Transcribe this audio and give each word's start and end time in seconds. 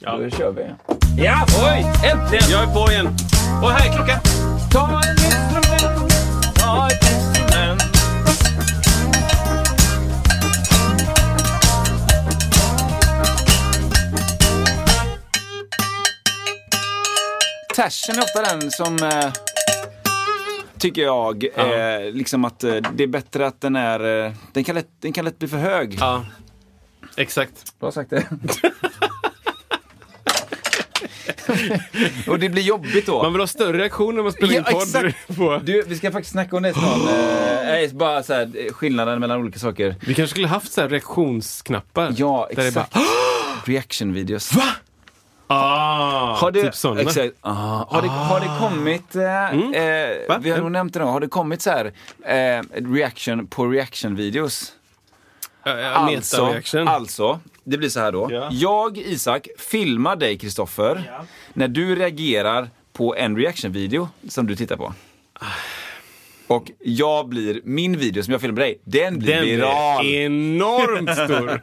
Ja. 0.00 0.16
Då 0.16 0.30
kör 0.30 0.50
vi. 0.52 0.62
Ja, 1.24 1.46
oj! 1.62 1.86
Äntligen! 2.10 2.50
Jag 2.50 2.62
är 2.62 2.74
på 2.74 2.92
igen. 2.92 3.06
Och 3.62 3.70
här 3.70 3.88
är 3.88 3.96
klockan. 3.96 4.20
Ta 4.72 5.00
en 5.02 5.10
instrument, 5.10 6.12
ta 6.54 6.88
ett 6.90 7.02
instrument. 7.02 7.82
Tashen 17.76 18.18
är 18.18 18.22
ofta 18.22 18.42
den 18.42 18.70
som 18.70 18.96
eh, 19.02 19.32
tycker 20.78 21.02
jag, 21.02 21.44
eh, 21.44 22.12
liksom 22.12 22.44
att 22.44 22.64
eh, 22.64 22.76
det 22.94 23.02
är 23.02 23.08
bättre 23.08 23.46
att 23.46 23.60
den 23.60 23.76
är, 23.76 24.24
eh, 24.26 24.32
den 24.52 24.64
kan 24.64 24.74
lätt, 24.74 24.88
den 25.00 25.12
kan 25.12 25.24
lätt 25.24 25.38
bli 25.38 25.48
för 25.48 25.56
hög. 25.58 25.96
Ja, 26.00 26.24
exakt. 27.16 27.78
Bra 27.80 27.92
sagt 27.92 28.10
det. 28.10 28.26
och 32.28 32.38
det 32.38 32.48
blir 32.48 32.62
jobbigt 32.62 33.06
då. 33.06 33.22
Man 33.22 33.32
vill 33.32 33.40
ha 33.40 33.46
större 33.46 33.78
reaktion 33.78 34.14
när 34.14 34.22
man 34.22 34.32
spelar 34.32 34.54
in 34.54 34.62
Ja, 34.66 34.72
podd. 34.72 34.82
exakt. 34.82 35.36
På. 35.36 35.60
Du, 35.64 35.82
vi 35.86 35.96
ska 35.96 36.12
faktiskt 36.12 36.32
snacka 36.32 36.56
om 36.56 36.62
det 36.62 36.72
snart. 36.72 36.98
Eh, 37.84 37.92
bara 37.92 38.22
så 38.22 38.34
här, 38.34 38.50
eh, 38.54 38.72
skillnaden 38.72 39.20
mellan 39.20 39.38
olika 39.40 39.58
saker. 39.58 39.94
Vi 40.00 40.14
kanske 40.14 40.30
skulle 40.30 40.46
haft 40.48 40.72
så 40.72 40.80
här 40.80 40.88
reaktionsknappar. 40.88 42.14
Ja, 42.16 42.46
Där 42.50 42.56
det 42.62 42.68
exakt. 42.68 42.92
bara, 42.94 43.02
Reaction-videos. 43.64 44.54
Va? 44.56 44.62
ah, 45.46 46.34
Har 46.36 46.50
det, 46.50 46.62
typ 46.62 46.74
sådana. 46.74 47.00
exakt, 47.00 47.34
ah, 47.40 47.84
har, 47.88 48.02
det, 48.02 48.08
har 48.08 48.40
det 48.40 48.50
kommit, 48.60 49.16
eh, 49.16 49.82
eh, 49.82 50.28
Va? 50.28 50.38
vi 50.40 50.50
har 50.50 50.58
nog 50.58 50.72
nämnt 50.72 50.94
det 50.94 51.00
nog, 51.00 51.08
har 51.08 51.20
det 51.20 51.28
kommit 51.28 51.62
så 51.62 51.70
här 51.70 51.92
eh, 52.24 52.62
reaction 52.94 53.46
på 53.46 53.66
reaction-videos? 53.66 54.72
Alltså, 55.62 56.54
alltså, 56.86 57.40
det 57.70 57.78
blir 57.78 57.88
så 57.88 58.00
här 58.00 58.12
då. 58.12 58.28
Ja. 58.32 58.48
Jag, 58.52 58.98
Isak, 58.98 59.48
filmar 59.58 60.16
dig, 60.16 60.38
Kristoffer, 60.38 61.10
när 61.52 61.68
du 61.68 61.94
reagerar 61.94 62.70
på 62.92 63.16
en 63.16 63.36
reaction-video 63.36 64.08
som 64.28 64.46
du 64.46 64.56
tittar 64.56 64.76
på. 64.76 64.94
Och 66.46 66.70
jag 66.80 67.28
blir, 67.28 67.60
min 67.64 67.98
video 67.98 68.22
som 68.22 68.32
jag 68.32 68.40
filmar 68.40 68.60
dig, 68.60 68.78
den 68.84 69.18
blir 69.18 69.34
Den 69.34 69.44
viral. 69.44 70.06
är 70.06 70.10
enormt 70.24 71.10
stor. 71.12 71.60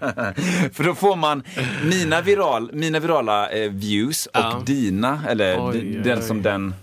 För 0.74 0.84
då 0.84 0.96
får 0.96 1.16
man 1.16 1.44
mina, 1.84 2.22
viral, 2.22 2.70
mina 2.74 3.00
virala 3.00 3.50
eh, 3.50 3.72
views 3.72 4.26
och 4.26 4.32
Ja. 4.40 4.62
dina, 4.66 5.22
eller 5.30 5.68
Oj, 5.68 5.74
d- 5.74 5.80
oj, 5.98 6.02
den 6.04 6.18
oj. 6.18 6.24
som 6.24 6.42
den... 6.42 6.74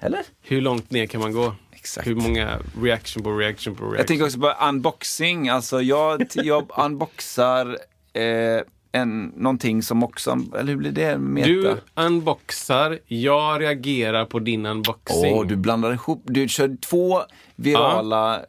Eller? 0.00 0.20
Hur 0.42 0.60
långt 0.60 0.90
ner 0.90 1.06
kan 1.06 1.20
man 1.20 1.32
gå? 1.32 1.54
Exakt. 1.72 2.06
Hur 2.06 2.14
många 2.14 2.58
reaction 2.82 3.22
på 3.22 3.36
reaction 3.36 3.74
på 3.74 3.82
reaction? 3.84 3.98
Jag 3.98 4.06
tänker 4.06 4.24
också 4.24 4.38
på 4.40 4.54
unboxing, 4.68 5.48
alltså 5.48 5.82
jag, 5.82 6.26
jag 6.34 6.70
unboxar 6.78 7.78
eh, 8.12 8.62
en, 8.92 9.32
någonting 9.36 9.82
som 9.82 10.02
också, 10.02 10.38
eller 10.58 10.72
hur 10.72 10.76
blir 10.76 10.92
det? 10.92 11.18
Meta? 11.18 11.48
Du 11.48 11.76
unboxar, 11.94 12.98
jag 13.06 13.60
reagerar 13.60 14.24
på 14.24 14.38
din 14.38 14.66
unboxing. 14.66 15.34
Åh, 15.34 15.46
du 15.46 15.56
blandar 15.56 15.92
ihop, 15.92 16.22
du 16.24 16.48
kör 16.48 16.76
två 16.76 17.22
virala 17.56 18.40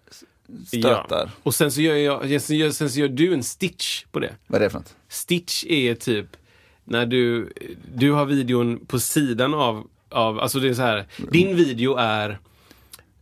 stötar. 0.67 1.31
Och 1.44 1.55
sen 1.55 1.72
så, 1.72 1.81
gör 1.81 1.95
jag, 1.95 2.41
sen, 2.41 2.57
gör, 2.57 2.72
sen 2.72 2.89
så 2.89 2.99
gör 2.99 3.07
du 3.07 3.33
en 3.33 3.44
stitch 3.44 4.05
på 4.11 4.19
det. 4.19 4.35
Vad 4.47 4.61
är 4.61 4.66
det 4.66 4.69
för 4.69 4.79
något? 4.79 4.95
Stitch 5.09 5.66
är 5.67 5.95
typ 5.95 6.28
när 6.83 7.05
du, 7.05 7.53
du 7.95 8.11
har 8.11 8.25
videon 8.25 8.85
på 8.85 8.99
sidan 8.99 9.53
av, 9.53 9.88
av 10.09 10.39
alltså 10.39 10.59
det 10.59 10.69
är 10.69 10.73
så 10.73 10.81
här, 10.81 11.05
din 11.31 11.55
video 11.55 11.95
är 11.95 12.39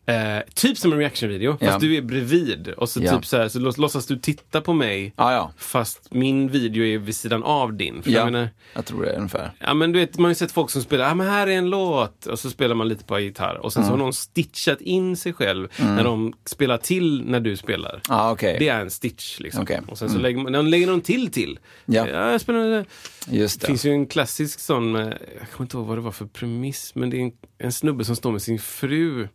Eh, 0.10 0.42
typ 0.56 0.78
som 0.78 0.94
en 0.94 1.00
reaction-video, 1.00 1.52
fast 1.52 1.62
Ja. 1.72 1.78
du 1.80 1.96
är 1.96 2.02
bredvid. 2.02 2.68
Och 2.68 2.90
så, 2.90 3.00
Ja. 3.04 3.16
typ 3.16 3.26
så, 3.26 3.38
här, 3.38 3.48
så 3.50 3.60
låts- 3.60 3.78
låtsas 3.78 4.06
du 4.06 4.18
titta 4.20 4.62
på 4.62 4.74
mig, 4.74 5.14
Ah, 5.16 5.34
ja, 5.34 5.52
fast 5.58 6.08
min 6.14 6.48
video 6.50 6.84
är 6.86 6.98
vid 6.98 7.16
sidan 7.16 7.44
av 7.44 7.74
din. 7.74 8.04
För 8.04 8.12
ja. 8.12 8.18
jag 8.20 8.26
menar, 8.32 8.50
jag 8.74 8.86
tror 8.86 9.04
det 9.04 9.10
är 9.12 9.16
ungefär. 9.18 9.52
Ja 9.60 9.74
men 9.74 9.92
du 9.92 10.00
vet, 10.00 10.18
man 10.18 10.26
har 10.26 10.32
ju 10.32 10.36
sett 10.36 10.52
folk 10.52 10.70
som 10.70 10.82
spelar, 10.82 11.08
ja 11.08 11.14
men 11.14 11.28
här 11.28 11.48
är 11.48 11.52
en 11.52 11.70
låt. 11.70 12.26
Och 12.26 12.40
så 12.40 12.50
spelar 12.50 12.76
man 12.76 12.88
lite 12.88 13.04
på 13.04 13.20
gitarr. 13.20 13.56
Och 13.56 13.74
sen 13.74 13.84
så 13.84 13.90
har 13.90 13.96
Mm. 13.96 14.04
någon 14.06 14.14
stitchat 14.14 14.82
in 14.82 15.18
sig 15.18 15.34
själv 15.34 15.68
när 15.80 16.04
de 16.04 16.34
spelar 16.46 16.78
till 16.78 17.24
när 17.26 17.40
du 17.40 17.58
spelar. 17.58 18.02
Ah, 18.10 18.32
okej. 18.32 18.56
Det 18.60 18.68
är 18.68 18.82
en 18.82 18.90
stitch 18.90 19.40
liksom. 19.40 19.64
Okej. 19.64 19.82
Och 19.88 19.98
sen 19.98 20.10
så 20.10 20.18
lägger, 20.18 20.40
man, 20.52 20.70
lägger 20.70 20.88
någon 20.88 21.02
till 21.02 21.32
till. 21.32 21.60
Ja. 21.86 22.08
jag 22.08 22.42
spelar. 22.42 22.86
Just 23.32 23.62
Det 23.62 23.68
finns 23.68 23.86
ju 23.86 23.92
en 23.92 24.06
klassisk 24.08 24.60
sån, 24.60 24.96
jag 24.96 25.12
kommer 25.52 25.62
inte 25.66 25.78
ihåg 25.78 25.86
vad 25.88 25.98
det 25.98 26.02
var 26.02 26.12
för 26.12 26.26
premiss, 26.26 26.92
men 26.96 27.10
det 27.10 27.18
är 27.18 27.22
en, 27.22 27.32
en 27.58 27.72
snubbe 27.72 28.06
som 28.06 28.16
står 28.16 28.32
med 28.32 28.42
sin 28.42 28.60
fru. 28.60 29.28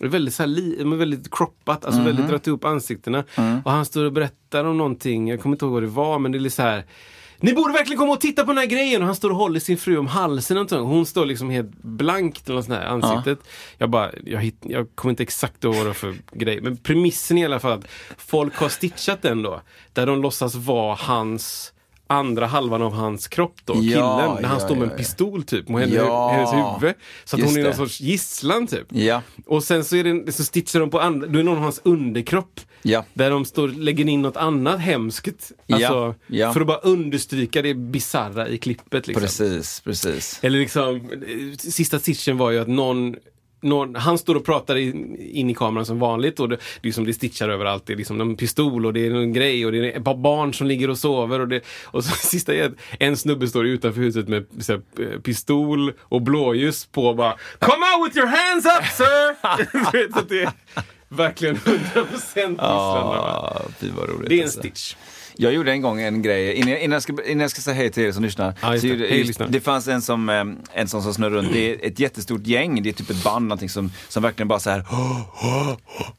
Väldigt, 0.00 0.34
så 0.34 0.46
li, 0.46 0.84
men 0.84 0.98
väldigt 0.98 1.30
croppat, 1.34 1.84
alltså 1.84 2.00
Mhm. 2.00 2.06
väldigt 2.06 2.28
dragit 2.28 2.48
upp 2.48 2.64
ansiktena. 2.64 3.24
Mm. 3.36 3.60
Och 3.64 3.70
han 3.70 3.84
står 3.84 4.04
och 4.04 4.12
berättar 4.12 4.64
om 4.64 4.78
någonting, 4.78 5.28
jag 5.28 5.42
kommer 5.42 5.54
inte 5.56 5.64
ihåg 5.64 5.72
vad 5.74 5.82
det 5.82 5.86
var, 5.86 6.18
men 6.18 6.32
det 6.32 6.38
är 6.38 6.40
lite 6.40 6.56
så 6.56 6.62
här. 6.62 6.84
Ni 7.40 7.52
borde 7.54 7.72
verkligen 7.72 7.98
komma 7.98 8.12
och 8.12 8.20
titta 8.20 8.42
på 8.44 8.50
den 8.50 8.58
här 8.58 8.66
grejen! 8.66 9.00
Och 9.02 9.06
han 9.06 9.16
står 9.16 9.30
och 9.30 9.36
håller 9.36 9.60
sin 9.60 9.78
fru 9.78 9.96
om 9.98 10.06
halsen. 10.06 10.56
Och 10.58 10.70
hon 10.70 11.06
står 11.06 11.26
liksom 11.26 11.50
helt 11.50 11.70
blankt 11.82 12.48
något 12.48 12.64
sånt 12.64 12.78
här 12.78 12.86
ansiktet. 12.86 13.38
Jag 13.78 13.90
bara, 13.90 14.10
jag, 14.24 14.40
hitt, 14.40 14.56
jag 14.62 14.86
kommer 14.94 15.10
inte 15.10 15.22
exakt 15.22 15.64
ihåg 15.64 15.74
vad 15.74 15.84
det 15.84 15.88
var 15.88 15.94
för 15.94 16.14
grej. 16.32 16.60
Men 16.60 16.76
premissen 16.76 17.38
i 17.38 17.44
alla 17.44 17.60
fall 17.60 17.72
att 17.72 17.84
folk 18.18 18.56
har 18.56 18.68
stitchat 18.68 19.22
den 19.22 19.42
då. 19.42 19.60
Där 19.92 20.06
de 20.06 20.22
låtsas 20.22 20.54
vara 20.54 20.94
hans 20.94 21.72
andra 22.10 22.46
halvan 22.46 22.82
av 22.82 22.92
hans 22.92 23.28
kropp 23.28 23.60
då, 23.64 23.74
Ja, 23.74 23.80
killen. 23.80 24.42
När 24.42 24.48
han 24.48 24.58
ja, 24.58 24.64
står 24.64 24.76
med 24.76 24.86
ja, 24.88 24.90
en 24.92 24.96
pistol 24.98 25.42
typ 25.42 25.68
mot 25.68 25.80
henne, 25.80 26.02
hennes 26.32 26.52
huvud. 26.52 26.94
Så 27.24 27.36
att 27.36 27.40
just 27.40 27.52
hon 27.52 27.58
är 27.58 27.62
någon 27.62 27.70
det. 27.70 27.76
sorts 27.76 28.00
gisslan 28.00 28.66
typ. 28.66 28.86
Och 29.46 29.64
sen 29.64 29.84
så, 29.84 29.96
är 29.96 30.04
det, 30.04 30.32
så 30.32 30.44
stitchar 30.44 30.80
de 30.80 30.90
på 30.90 31.00
andra, 31.00 31.26
då 31.26 31.38
är 31.38 31.42
någon 31.42 31.56
av 31.56 31.62
hans 31.62 31.80
underkropp. 31.84 32.60
Där 33.14 33.30
de 33.30 33.44
står, 33.44 33.68
lägger 33.68 34.08
in 34.08 34.22
något 34.22 34.36
annat 34.36 34.80
hemskt. 34.80 35.52
Alltså. 35.72 36.14
För 36.28 36.60
att 36.60 36.66
bara 36.66 36.78
understryka 36.78 37.62
det 37.62 37.74
bizarra 37.74 38.48
i 38.48 38.58
klippet. 38.58 39.06
Liksom. 39.06 39.22
Precis, 39.22 39.80
precis. 39.80 40.38
Eller 40.42 40.58
liksom, 40.58 40.96
eh, 40.96 41.56
sista 41.58 41.98
stitchen 41.98 42.38
var 42.38 42.50
ju 42.50 42.58
att 42.58 42.68
någon 42.68 43.16
någon, 43.60 43.94
han 43.94 44.18
står 44.18 44.34
och 44.34 44.44
pratar 44.44 44.76
in, 44.76 45.16
in 45.20 45.50
i 45.50 45.54
kameran 45.54 45.86
som 45.86 45.98
vanligt 45.98 46.40
och 46.40 46.48
det, 46.48 46.56
det, 46.56 46.62
är 46.62 46.86
liksom, 46.86 47.04
det 47.04 47.14
stitchar 47.14 47.48
överallt. 47.48 47.86
Det 47.86 47.92
är 47.92 47.96
liksom 47.96 48.20
en 48.20 48.36
pistol 48.36 48.86
och 48.86 48.92
det 48.92 49.06
är 49.06 49.10
en 49.10 49.32
grej 49.32 49.66
och 49.66 49.72
det 49.72 49.78
är 49.78 49.98
ett 49.98 50.04
par 50.04 50.16
barn 50.16 50.54
som 50.54 50.66
ligger 50.66 50.90
och 50.90 50.98
sover. 50.98 51.40
Och, 51.40 51.48
det, 51.48 51.60
och 51.84 52.04
så 52.04 52.10
sista 52.28 52.54
är 52.54 52.72
en 52.98 53.16
snubbe 53.16 53.48
står 53.48 53.66
utanför 53.66 54.00
huset 54.00 54.28
med 54.28 54.46
här, 54.68 54.80
eh, 55.00 55.20
pistol 55.20 55.92
och 56.00 56.22
blåljus 56.22 56.86
på 56.86 57.06
och 57.06 57.16
bara 57.16 57.34
Come 57.58 57.86
out 57.96 58.08
with 58.08 58.18
your 58.18 58.28
hands 58.28 58.66
up 58.66 58.86
sir! 58.92 59.92
Vet 59.92 60.16
att 60.16 60.28
det 60.28 60.42
är 60.42 60.52
verkligen 61.08 61.56
100% 61.56 62.50
gisslan. 62.50 62.58
Ja, 62.60 63.62
det 63.80 63.86
är 63.86 64.38
en 64.38 64.42
alltså. 64.42 64.58
stitch. 64.58 64.94
Jag 65.40 65.52
gjorde 65.52 65.72
en 65.72 65.82
gång 65.82 66.00
en 66.00 66.22
grej, 66.22 66.54
innan 66.54 66.70
jag, 66.70 66.80
innan 66.80 66.92
jag, 66.92 67.02
ska, 67.02 67.12
innan 67.26 67.40
jag 67.40 67.50
ska 67.50 67.60
säga 67.60 67.74
hej 67.76 67.90
till 67.90 68.02
er 68.02 68.12
som 68.12 68.22
lyssnar. 68.22 68.54
Så 68.60 68.66
det. 68.70 68.88
gjorde- 68.88 69.06
Hej, 69.08 69.24
lyssnare. 69.24 69.48
det 69.52 69.60
fanns 69.60 69.88
en 69.88 70.02
som, 70.02 70.28
eh, 70.28 70.44
en 70.80 70.88
som, 70.88 71.02
som 71.02 71.14
snurrar 71.14 71.30
runt, 71.30 71.52
det 71.52 71.70
är 71.70 71.86
ett 71.86 71.98
jättestort 72.00 72.46
gäng, 72.46 72.82
det 72.82 72.88
är 72.88 72.92
typ 72.92 73.10
ett 73.10 73.24
band 73.24 73.44
någonting 73.48 73.68
som, 73.68 73.92
som 74.08 74.22
verkligen 74.22 74.48
bara 74.48 74.60
så 74.60 74.70
här. 74.70 74.84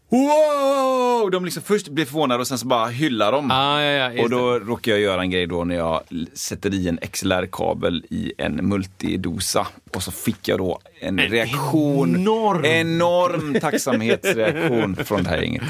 Wow! 0.10 1.32
De 1.32 1.46
liksom 1.46 1.64
först 1.64 1.88
blir 1.90 2.06
förvånade 2.06 2.40
och 2.42 2.48
sen 2.48 2.58
så 2.58 2.68
bara 2.68 2.88
hyllar 2.88 3.32
de. 3.32 3.52
Ah, 3.52 3.82
ja, 3.82 4.12
ja, 4.14 4.24
och 4.24 4.30
då 4.30 4.60
råkar 4.60 4.92
jag 4.92 5.02
göra 5.02 5.22
en 5.22 5.30
grej 5.32 5.48
då 5.48 5.64
när 5.64 5.76
jag 5.76 6.02
sätter 6.34 6.74
i 6.74 6.88
en 6.88 6.98
XLR-kabel 7.12 8.06
i 8.10 8.34
en 8.38 8.56
multidosa. 8.70 9.68
Och 9.94 10.04
så 10.04 10.12
fick 10.12 10.48
jag 10.48 10.58
då 10.58 10.80
en, 11.00 11.20
reaktion. 11.20 12.16
enorm- 12.18 12.66
enorm 12.66 13.58
tacksamhetsreaktion 13.62 14.96
från 14.96 15.24
det 15.24 15.30
här 15.30 15.38
gänget. 15.42 15.64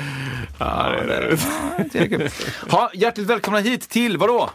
Ja, 0.59 0.95
det 1.07 1.13
är 1.13 2.09
det. 2.09 2.19
Ja. 2.23 2.77
Ha, 2.77 2.91
hjärtligt 2.93 3.27
välkomna 3.27 3.59
hit 3.59 3.89
till 3.89 4.17
vadå? 4.17 4.49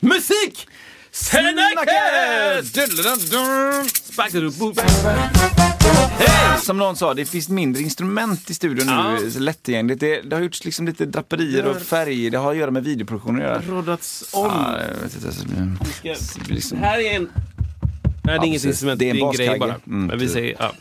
Musik! 0.00 0.68
Snacket! 1.10 1.88
Hej! 6.18 6.60
Som 6.62 6.78
någon 6.78 6.96
sa, 6.96 7.14
det 7.14 7.24
finns 7.26 7.48
mindre 7.48 7.82
instrument 7.82 8.50
i 8.50 8.54
studion 8.54 8.86
nu, 9.20 9.30
så 9.30 9.38
lättillgängligt. 9.38 10.00
Det, 10.00 10.20
det 10.22 10.36
har 10.36 10.42
gjorts 10.42 10.64
liksom 10.64 10.86
lite 10.86 11.06
draperier 11.06 11.66
och 11.66 11.82
färger, 11.82 12.30
det 12.30 12.38
har 12.38 12.50
att 12.50 12.56
göra 12.56 12.70
med 12.70 12.84
videoproduktion 12.84 13.36
att 13.36 13.42
göra. 13.42 13.62
Roddats 13.68 14.24
om. 14.32 14.46
Ja, 14.46 14.78
jag 14.80 15.02
vet 15.02 15.14
inte, 15.14 15.26
alltså, 15.26 16.38
det 16.48 16.54
liksom- 16.54 16.78
Här 16.78 16.98
är 16.98 17.16
en 17.16 17.32
Nej, 18.24 18.38
det 18.38 18.44
är 18.44 18.48
inget 18.48 18.64
instrument, 18.64 18.98
Det 18.98 19.04
det 19.04 19.10
är 19.10 19.14
är 19.14 19.20
en 19.20 19.26
en 19.26 19.32
grej 19.32 19.58
bara. 19.58 19.74
Mm, 19.86 20.06
Men 20.06 20.18
vi 20.18 20.28
säger, 20.28 20.56
ja. 20.58 20.72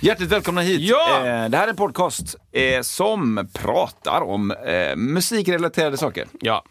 Hjärtligt 0.00 0.28
välkomna 0.28 0.60
hit! 0.60 0.80
Ja! 0.80 1.18
Eh, 1.18 1.48
det 1.48 1.56
här 1.56 1.64
är 1.64 1.68
en 1.68 1.76
podcast 1.76 2.36
eh, 2.52 2.80
som 2.82 3.48
pratar 3.52 4.20
om 4.20 4.50
eh, 4.50 4.96
musikrelaterade 4.96 5.96
saker. 5.96 6.26
ja. 6.40 6.64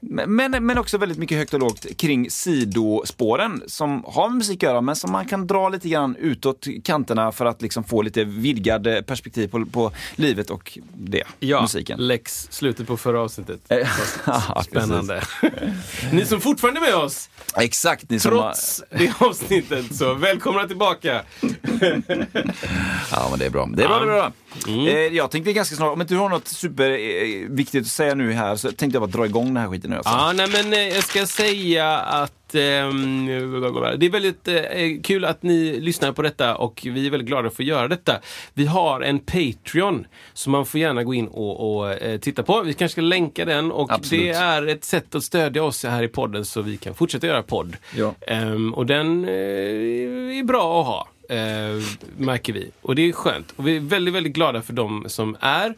Men, 0.00 0.66
men 0.66 0.78
också 0.78 0.98
väldigt 0.98 1.18
mycket 1.18 1.38
högt 1.38 1.54
och 1.54 1.60
lågt 1.60 1.86
kring 1.96 2.30
sidospåren 2.30 3.62
som 3.66 4.04
har 4.06 4.28
med 4.28 4.38
musik 4.38 4.62
att 4.62 4.62
göra 4.62 4.80
men 4.80 4.96
som 4.96 5.12
man 5.12 5.26
kan 5.26 5.46
dra 5.46 5.68
lite 5.68 5.88
grann 5.88 6.16
utåt 6.16 6.66
kanterna 6.84 7.32
för 7.32 7.46
att 7.46 7.62
liksom 7.62 7.84
få 7.84 8.02
lite 8.02 8.24
vidgad 8.24 8.86
eh, 8.86 9.00
perspektiv 9.00 9.48
på, 9.48 9.66
på 9.66 9.92
livet 10.16 10.50
och 10.50 10.78
det, 10.94 11.22
Ja, 11.38 11.62
musiken. 11.62 12.06
Lex, 12.06 12.48
slutet 12.50 12.86
på 12.86 12.96
förra 12.96 13.20
avsnittet. 13.20 13.60
Eh, 13.68 13.88
Spännande. 14.62 15.22
Ni 16.12 16.24
som 16.24 16.40
fortfarande 16.40 16.80
är 16.80 16.82
med 16.82 16.94
oss, 16.94 17.28
Exakt, 17.56 18.10
ni 18.10 18.20
som 18.20 18.32
har, 18.32 18.42
trots 18.42 18.82
det 18.90 19.12
avsnittet, 19.18 19.96
så 19.96 20.14
välkomna 20.14 20.66
tillbaka. 20.66 21.22
Ja, 23.10 23.26
men 23.30 23.38
det 23.38 23.46
är 23.46 23.50
bra. 23.50 23.68
Det 23.76 23.82
är 23.82 23.88
bra, 23.88 23.98
det 23.98 24.04
är 24.04 24.06
bra. 24.06 24.32
Mm. 24.66 24.86
Eh, 24.86 24.94
jag 24.94 25.30
tänkte 25.30 25.52
ganska 25.52 25.76
snart, 25.76 25.92
om 25.92 26.00
inte 26.00 26.14
du 26.14 26.18
har 26.18 26.28
något 26.28 26.48
superviktigt 26.48 27.86
att 27.86 27.92
säga 27.92 28.14
nu 28.14 28.32
här 28.32 28.56
så 28.56 28.72
tänkte 28.72 28.96
jag 28.96 29.10
bara 29.10 29.18
dra 29.18 29.26
igång 29.26 29.46
den 29.46 29.56
här 29.56 29.68
skiten 29.68 29.90
nu. 29.90 29.96
Alltså. 29.96 30.12
Ja, 30.12 30.32
nej 30.32 30.48
men 30.52 30.72
eh, 30.72 30.88
jag 30.88 31.04
ska 31.04 31.26
säga 31.26 31.98
att 31.98 32.54
ehm, 32.54 33.26
det 33.26 34.06
är 34.06 34.10
väldigt 34.10 34.48
eh, 34.48 34.54
kul 35.02 35.24
att 35.24 35.42
ni 35.42 35.80
lyssnar 35.80 36.12
på 36.12 36.22
detta 36.22 36.56
och 36.56 36.80
vi 36.84 37.06
är 37.06 37.10
väldigt 37.10 37.28
glada 37.28 37.50
för 37.50 37.62
att 37.62 37.66
göra 37.66 37.88
detta. 37.88 38.20
Vi 38.54 38.66
har 38.66 39.00
en 39.00 39.18
Patreon 39.18 40.06
som 40.32 40.52
man 40.52 40.66
får 40.66 40.80
gärna 40.80 41.04
gå 41.04 41.14
in 41.14 41.28
och, 41.28 41.82
och 41.82 41.98
titta 42.20 42.42
på. 42.42 42.60
Vi 42.60 42.74
kanske 42.74 42.92
ska 42.92 43.00
länka 43.00 43.44
den 43.44 43.72
och 43.72 43.92
Absolut. 43.92 44.24
det 44.24 44.30
är 44.30 44.66
ett 44.66 44.84
sätt 44.84 45.14
att 45.14 45.24
stödja 45.24 45.64
oss 45.64 45.84
här 45.84 46.02
i 46.02 46.08
podden 46.08 46.44
så 46.44 46.62
vi 46.62 46.76
kan 46.76 46.94
fortsätta 46.94 47.26
göra 47.26 47.42
podd. 47.42 47.76
Ja. 47.96 48.14
Ehm, 48.26 48.74
och 48.74 48.86
den 48.86 49.24
är 49.24 50.44
bra 50.44 50.80
att 50.80 50.86
ha. 50.86 51.08
Eh, 51.32 51.82
märker 52.18 52.52
vi. 52.52 52.70
Och 52.80 52.94
det 52.94 53.02
är 53.08 53.12
skönt. 53.12 53.52
Och 53.56 53.66
vi 53.68 53.76
är 53.76 53.80
väldigt, 53.80 54.14
väldigt 54.14 54.32
glada 54.32 54.62
för 54.62 54.72
de 54.72 55.04
som 55.08 55.36
är. 55.40 55.74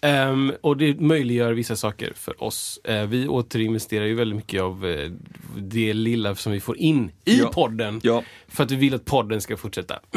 Ehm, 0.00 0.52
och 0.60 0.76
det 0.76 1.00
möjliggör 1.00 1.52
vissa 1.52 1.76
saker 1.76 2.12
för 2.16 2.42
oss. 2.44 2.80
Eh, 2.84 3.06
vi 3.06 3.28
återinvesterar 3.28 4.04
ju 4.04 4.14
väldigt 4.14 4.36
mycket 4.36 4.62
av 4.62 4.86
eh, 4.86 5.10
det 5.56 5.92
lilla 5.92 6.34
som 6.34 6.52
vi 6.52 6.60
får 6.60 6.78
in 6.78 7.10
i 7.24 7.38
Ja. 7.38 7.50
podden. 7.52 8.00
Ja. 8.04 8.22
För 8.48 8.64
att 8.64 8.70
vi 8.70 8.76
vill 8.76 8.94
att 8.94 9.04
podden 9.04 9.40
ska 9.40 9.56
fortsätta. 9.56 10.00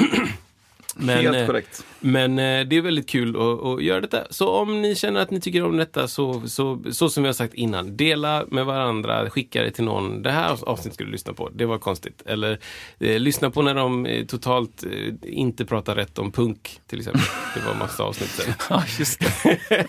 Men, 0.95 1.17
Helt 1.17 1.37
eh, 1.37 1.45
korrekt. 1.45 1.85
Men 1.99 2.39
eh, 2.39 2.67
det 2.67 2.77
är 2.77 2.81
väldigt 2.81 3.09
kul 3.09 3.35
att, 3.35 3.65
att 3.65 3.83
göra 3.83 4.01
detta. 4.01 4.27
Så 4.29 4.49
om 4.49 4.81
ni 4.81 4.95
känner 4.95 5.19
att 5.19 5.31
ni 5.31 5.41
tycker 5.41 5.65
om 5.65 5.77
detta 5.77 6.07
så, 6.07 6.41
så, 6.47 6.83
så 6.91 7.09
som 7.09 7.23
vi 7.23 7.27
har 7.27 7.33
sagt 7.33 7.53
innan, 7.53 7.97
dela 7.97 8.45
med 8.47 8.65
varandra, 8.65 9.29
skicka 9.29 9.63
det 9.63 9.71
till 9.71 9.83
någon. 9.83 10.21
Det 10.21 10.31
här 10.31 10.69
avsnittet 10.69 10.93
ska 10.93 11.03
du 11.03 11.11
lyssna 11.11 11.33
på, 11.33 11.49
det 11.49 11.65
var 11.65 11.77
konstigt. 11.77 12.23
Eller 12.25 12.59
eh, 12.99 13.19
lyssna 13.19 13.49
på 13.49 13.61
när 13.61 13.75
de 13.75 14.05
eh, 14.05 14.25
totalt 14.25 14.83
eh, 14.83 15.13
inte 15.21 15.65
pratar 15.65 15.95
rätt 15.95 16.19
om 16.19 16.31
punk 16.31 16.79
till 16.87 16.99
exempel. 16.99 17.21
Det 17.55 17.67
var 17.67 17.75
massa 17.75 18.03
avsnitt 18.03 18.29
sen. 18.29 18.53
Ja, 18.69 18.83
just 18.99 19.19
det. 19.19 19.87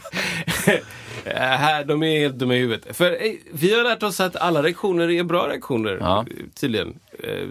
Här, 1.36 1.84
de 1.84 2.02
är 2.02 2.18
helt 2.18 2.38
dumma 2.38 2.54
i 2.54 2.58
huvudet. 2.58 2.96
För 2.96 3.10
eh, 3.10 3.32
vi 3.52 3.74
har 3.74 3.84
lärt 3.84 4.02
oss 4.02 4.20
att 4.20 4.36
alla 4.36 4.62
reaktioner 4.62 5.10
är 5.10 5.24
bra 5.24 5.48
reaktioner. 5.48 5.98
Ja. 6.00 6.26
Tydligen. 6.54 6.98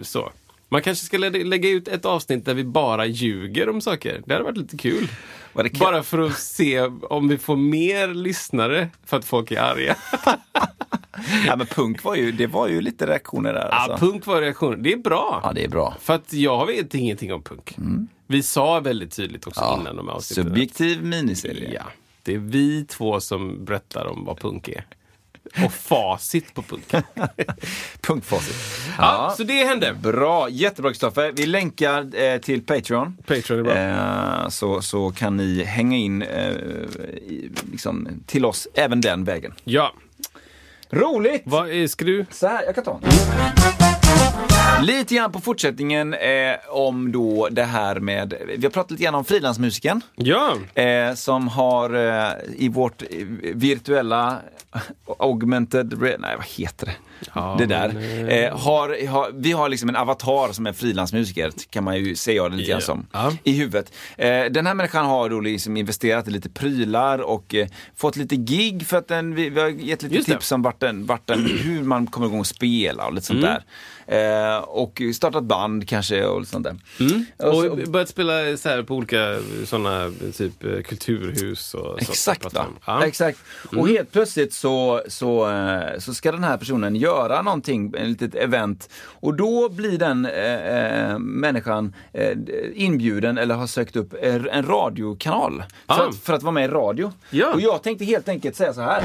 Så. 0.02 0.32
Man 0.68 0.82
kanske 0.82 1.04
ska 1.06 1.18
lä- 1.18 1.44
lägga 1.44 1.68
ut 1.68 1.88
ett 1.88 2.04
avsnitt 2.04 2.44
där 2.44 2.54
vi 2.54 2.64
bara 2.64 3.06
ljuger 3.06 3.68
om 3.68 3.80
saker. 3.80 4.22
Det 4.26 4.32
hade 4.32 4.44
varit 4.44 4.56
lite 4.56 4.76
kul. 4.76 5.08
Bara 5.80 6.02
för 6.02 6.18
att 6.18 6.38
se 6.38 6.80
om 7.02 7.28
vi 7.28 7.38
får 7.38 7.56
mer 7.56 8.08
lyssnare 8.08 8.88
för 9.06 9.16
att 9.16 9.24
folk 9.24 9.50
är 9.50 9.60
arga. 9.60 9.96
Ja, 11.46 11.56
men 11.56 11.66
punk 11.66 12.04
var 12.04 12.14
ju, 12.14 12.32
det 12.32 12.46
var 12.46 12.68
ju 12.68 12.80
lite 12.80 13.06
reaktioner 13.06 13.52
där. 13.52 13.68
Ja, 13.70 13.76
Alltså. 13.76 14.06
punk 14.06 14.26
var 14.26 14.40
reaktionen. 14.40 14.82
Det 14.82 14.92
är 14.92 14.96
bra. 14.96 15.40
Ja, 15.44 15.52
det 15.52 15.64
är 15.64 15.68
bra. 15.68 15.94
För 16.00 16.14
att 16.14 16.32
jag 16.32 16.66
vet 16.66 16.94
ingenting 16.94 17.32
om 17.32 17.42
punk. 17.42 17.76
Vi 18.26 18.42
sa 18.42 18.80
väldigt 18.80 19.16
tydligt 19.16 19.46
också 19.46 19.60
Ja. 19.60 19.78
innan 19.80 19.96
de 19.96 20.08
här 20.08 20.14
avsnitten. 20.14 20.44
Subjektiv 20.44 21.04
miniserie. 21.04 21.70
Ja, 21.74 21.82
det 22.22 22.34
är 22.34 22.38
vi 22.38 22.84
två 22.84 23.20
som 23.20 23.64
berättar 23.64 24.06
om 24.06 24.24
vad 24.24 24.38
punk 24.40 24.68
är. 24.68 24.86
Och 25.64 25.72
facit 25.72 26.54
på 26.54 26.62
punk. 26.62 26.84
Punkfacit. 28.00 28.56
Ja, 28.98 29.34
så 29.36 29.44
det 29.44 29.64
hände. 29.64 29.94
Bra, 30.02 30.48
jättebra 30.48 30.90
Kristoffer. 30.90 31.32
Vi 31.36 31.46
länkar 31.46 32.22
eh, 32.22 32.38
till 32.38 32.62
Patreon. 32.62 33.16
Patreon 33.26 33.58
är 33.58 33.62
bra. 33.62 33.74
Eh, 33.74 34.48
så, 34.48 34.82
så 34.82 35.10
kan 35.10 35.36
ni 35.36 35.64
hänga 35.64 35.96
in 35.96 36.22
eh, 36.22 36.50
i, 36.50 37.50
liksom, 37.72 38.08
till 38.26 38.44
oss 38.44 38.68
även 38.74 39.00
den 39.00 39.24
vägen. 39.24 39.54
Ja, 39.64 39.92
Roligt! 40.90 41.42
vad 41.44 41.90
ska 41.90 42.04
du? 42.04 42.26
Så 42.30 42.46
här, 42.46 42.64
jag 42.64 42.74
kan 42.74 42.84
ta. 42.84 43.00
Lite 44.82 45.14
grann 45.14 45.32
på 45.32 45.40
fortsättningen 45.40 46.14
eh, 46.14 46.54
om 46.68 47.12
då 47.12 47.48
det 47.50 47.62
här 47.64 48.00
med, 48.00 48.34
vi 48.58 48.62
har 48.66 48.70
pratat 48.70 48.90
lite 48.90 49.02
grann 49.02 49.14
om 49.14 49.24
frilansmusiken. 49.24 50.00
Ja, 50.16 50.56
Eh, 50.74 51.14
som 51.14 51.48
har 51.48 51.94
eh, 51.94 52.32
i 52.56 52.68
vårt 52.68 53.02
eh, 53.02 53.08
virtuella 53.54 54.38
augmented, 55.18 55.92
re- 55.94 56.16
nej 56.18 56.36
vad 56.36 56.46
heter 56.46 56.86
det? 56.86 56.94
Ja, 57.34 57.56
det 57.58 57.66
där. 57.66 57.88
men, 57.88 58.28
Eh, 58.28 58.58
har, 58.58 59.06
har, 59.08 59.30
vi 59.34 59.52
har 59.52 59.68
liksom 59.68 59.88
en 59.88 59.96
avatar 59.96 60.52
som 60.52 60.66
är 60.66 60.72
frilansmusiker, 60.72 61.52
kan 61.70 61.84
man 61.84 61.96
ju 61.96 62.16
säga 62.16 62.48
det 62.48 62.56
lite 62.56 62.70
grann 62.70 62.80
som, 62.80 63.06
Ja. 63.12 63.32
i 63.44 63.52
huvudet. 63.52 63.92
Eh, 64.16 64.44
den 64.44 64.66
här 64.66 64.74
människan 64.74 65.06
har 65.06 65.28
då 65.30 65.40
liksom 65.40 65.76
investerat 65.76 66.28
i 66.28 66.30
lite 66.30 66.48
prylar 66.50 67.18
och 67.18 67.54
eh, 67.54 67.66
fått 67.96 68.16
lite 68.16 68.36
gig 68.36 68.86
för 68.86 68.96
att 68.96 69.08
den, 69.08 69.34
vi, 69.34 69.48
vi 69.50 69.60
har 69.60 69.68
gett 69.68 70.02
lite 70.02 70.14
Just 70.14 70.26
det. 70.28 70.32
tips 70.34 70.52
om 70.52 70.62
vart 70.62 70.80
den, 70.80 71.06
vart 71.06 71.26
den, 71.26 71.44
hur 71.62 71.82
man 71.82 72.06
kommer 72.06 72.26
igång 72.26 72.40
och 72.40 72.46
spela 72.46 73.06
och 73.06 73.12
lite 73.14 73.26
sånt 73.26 73.38
Mm. 73.38 73.50
där. 73.50 73.62
Eh, 74.06 74.56
och 74.58 75.02
startat 75.14 75.44
band 75.44 75.88
kanske 75.88 76.24
och 76.26 76.46
sånt 76.46 76.64
där. 76.64 76.76
Och 77.48 77.54
så- 77.54 77.70
och 77.70 77.78
börjat 77.88 78.08
spela 78.08 78.56
så 78.56 78.68
här 78.68 78.82
på 78.82 78.94
olika 78.94 79.36
sådana 79.64 80.12
typ 80.36 80.64
eh, 80.64 80.80
kulturhus 80.82 81.74
och 81.74 81.80
så. 81.80 81.96
Exakt, 81.98 82.56
om. 82.56 82.76
Ja. 82.86 83.06
Exakt. 83.06 83.38
Och 83.76 83.88
helt 83.88 84.12
plötsligt 84.12 84.52
så, 84.52 85.02
så, 85.08 85.50
eh, 85.50 85.98
så 85.98 86.14
ska 86.14 86.32
den 86.32 86.44
här 86.44 86.56
personen 86.56 86.96
göra 86.96 87.42
någonting, 87.42 87.94
ett 87.98 88.06
litet 88.08 88.34
event. 88.34 88.88
Och 89.20 89.34
då 89.34 89.68
blir 89.68 89.98
den 89.98 90.26
eh, 90.26 91.10
eh, 91.10 91.18
människan 91.18 91.94
eh, 92.12 92.36
inbjuden 92.74 93.38
eller 93.38 93.54
har 93.54 93.66
sökt 93.66 93.96
upp 93.96 94.14
en 94.22 94.66
radiokanal 94.66 95.64
för, 95.86 95.94
Ah. 95.94 96.08
att, 96.08 96.16
för 96.16 96.32
att 96.32 96.42
vara 96.42 96.52
med 96.52 96.64
i 96.64 96.68
radio. 96.68 97.12
Ja. 97.30 97.52
Och 97.54 97.60
jag 97.60 97.82
tänkte 97.82 98.04
helt 98.04 98.28
enkelt 98.28 98.56
säga 98.56 98.74
så 98.74 98.80
här. 98.80 99.02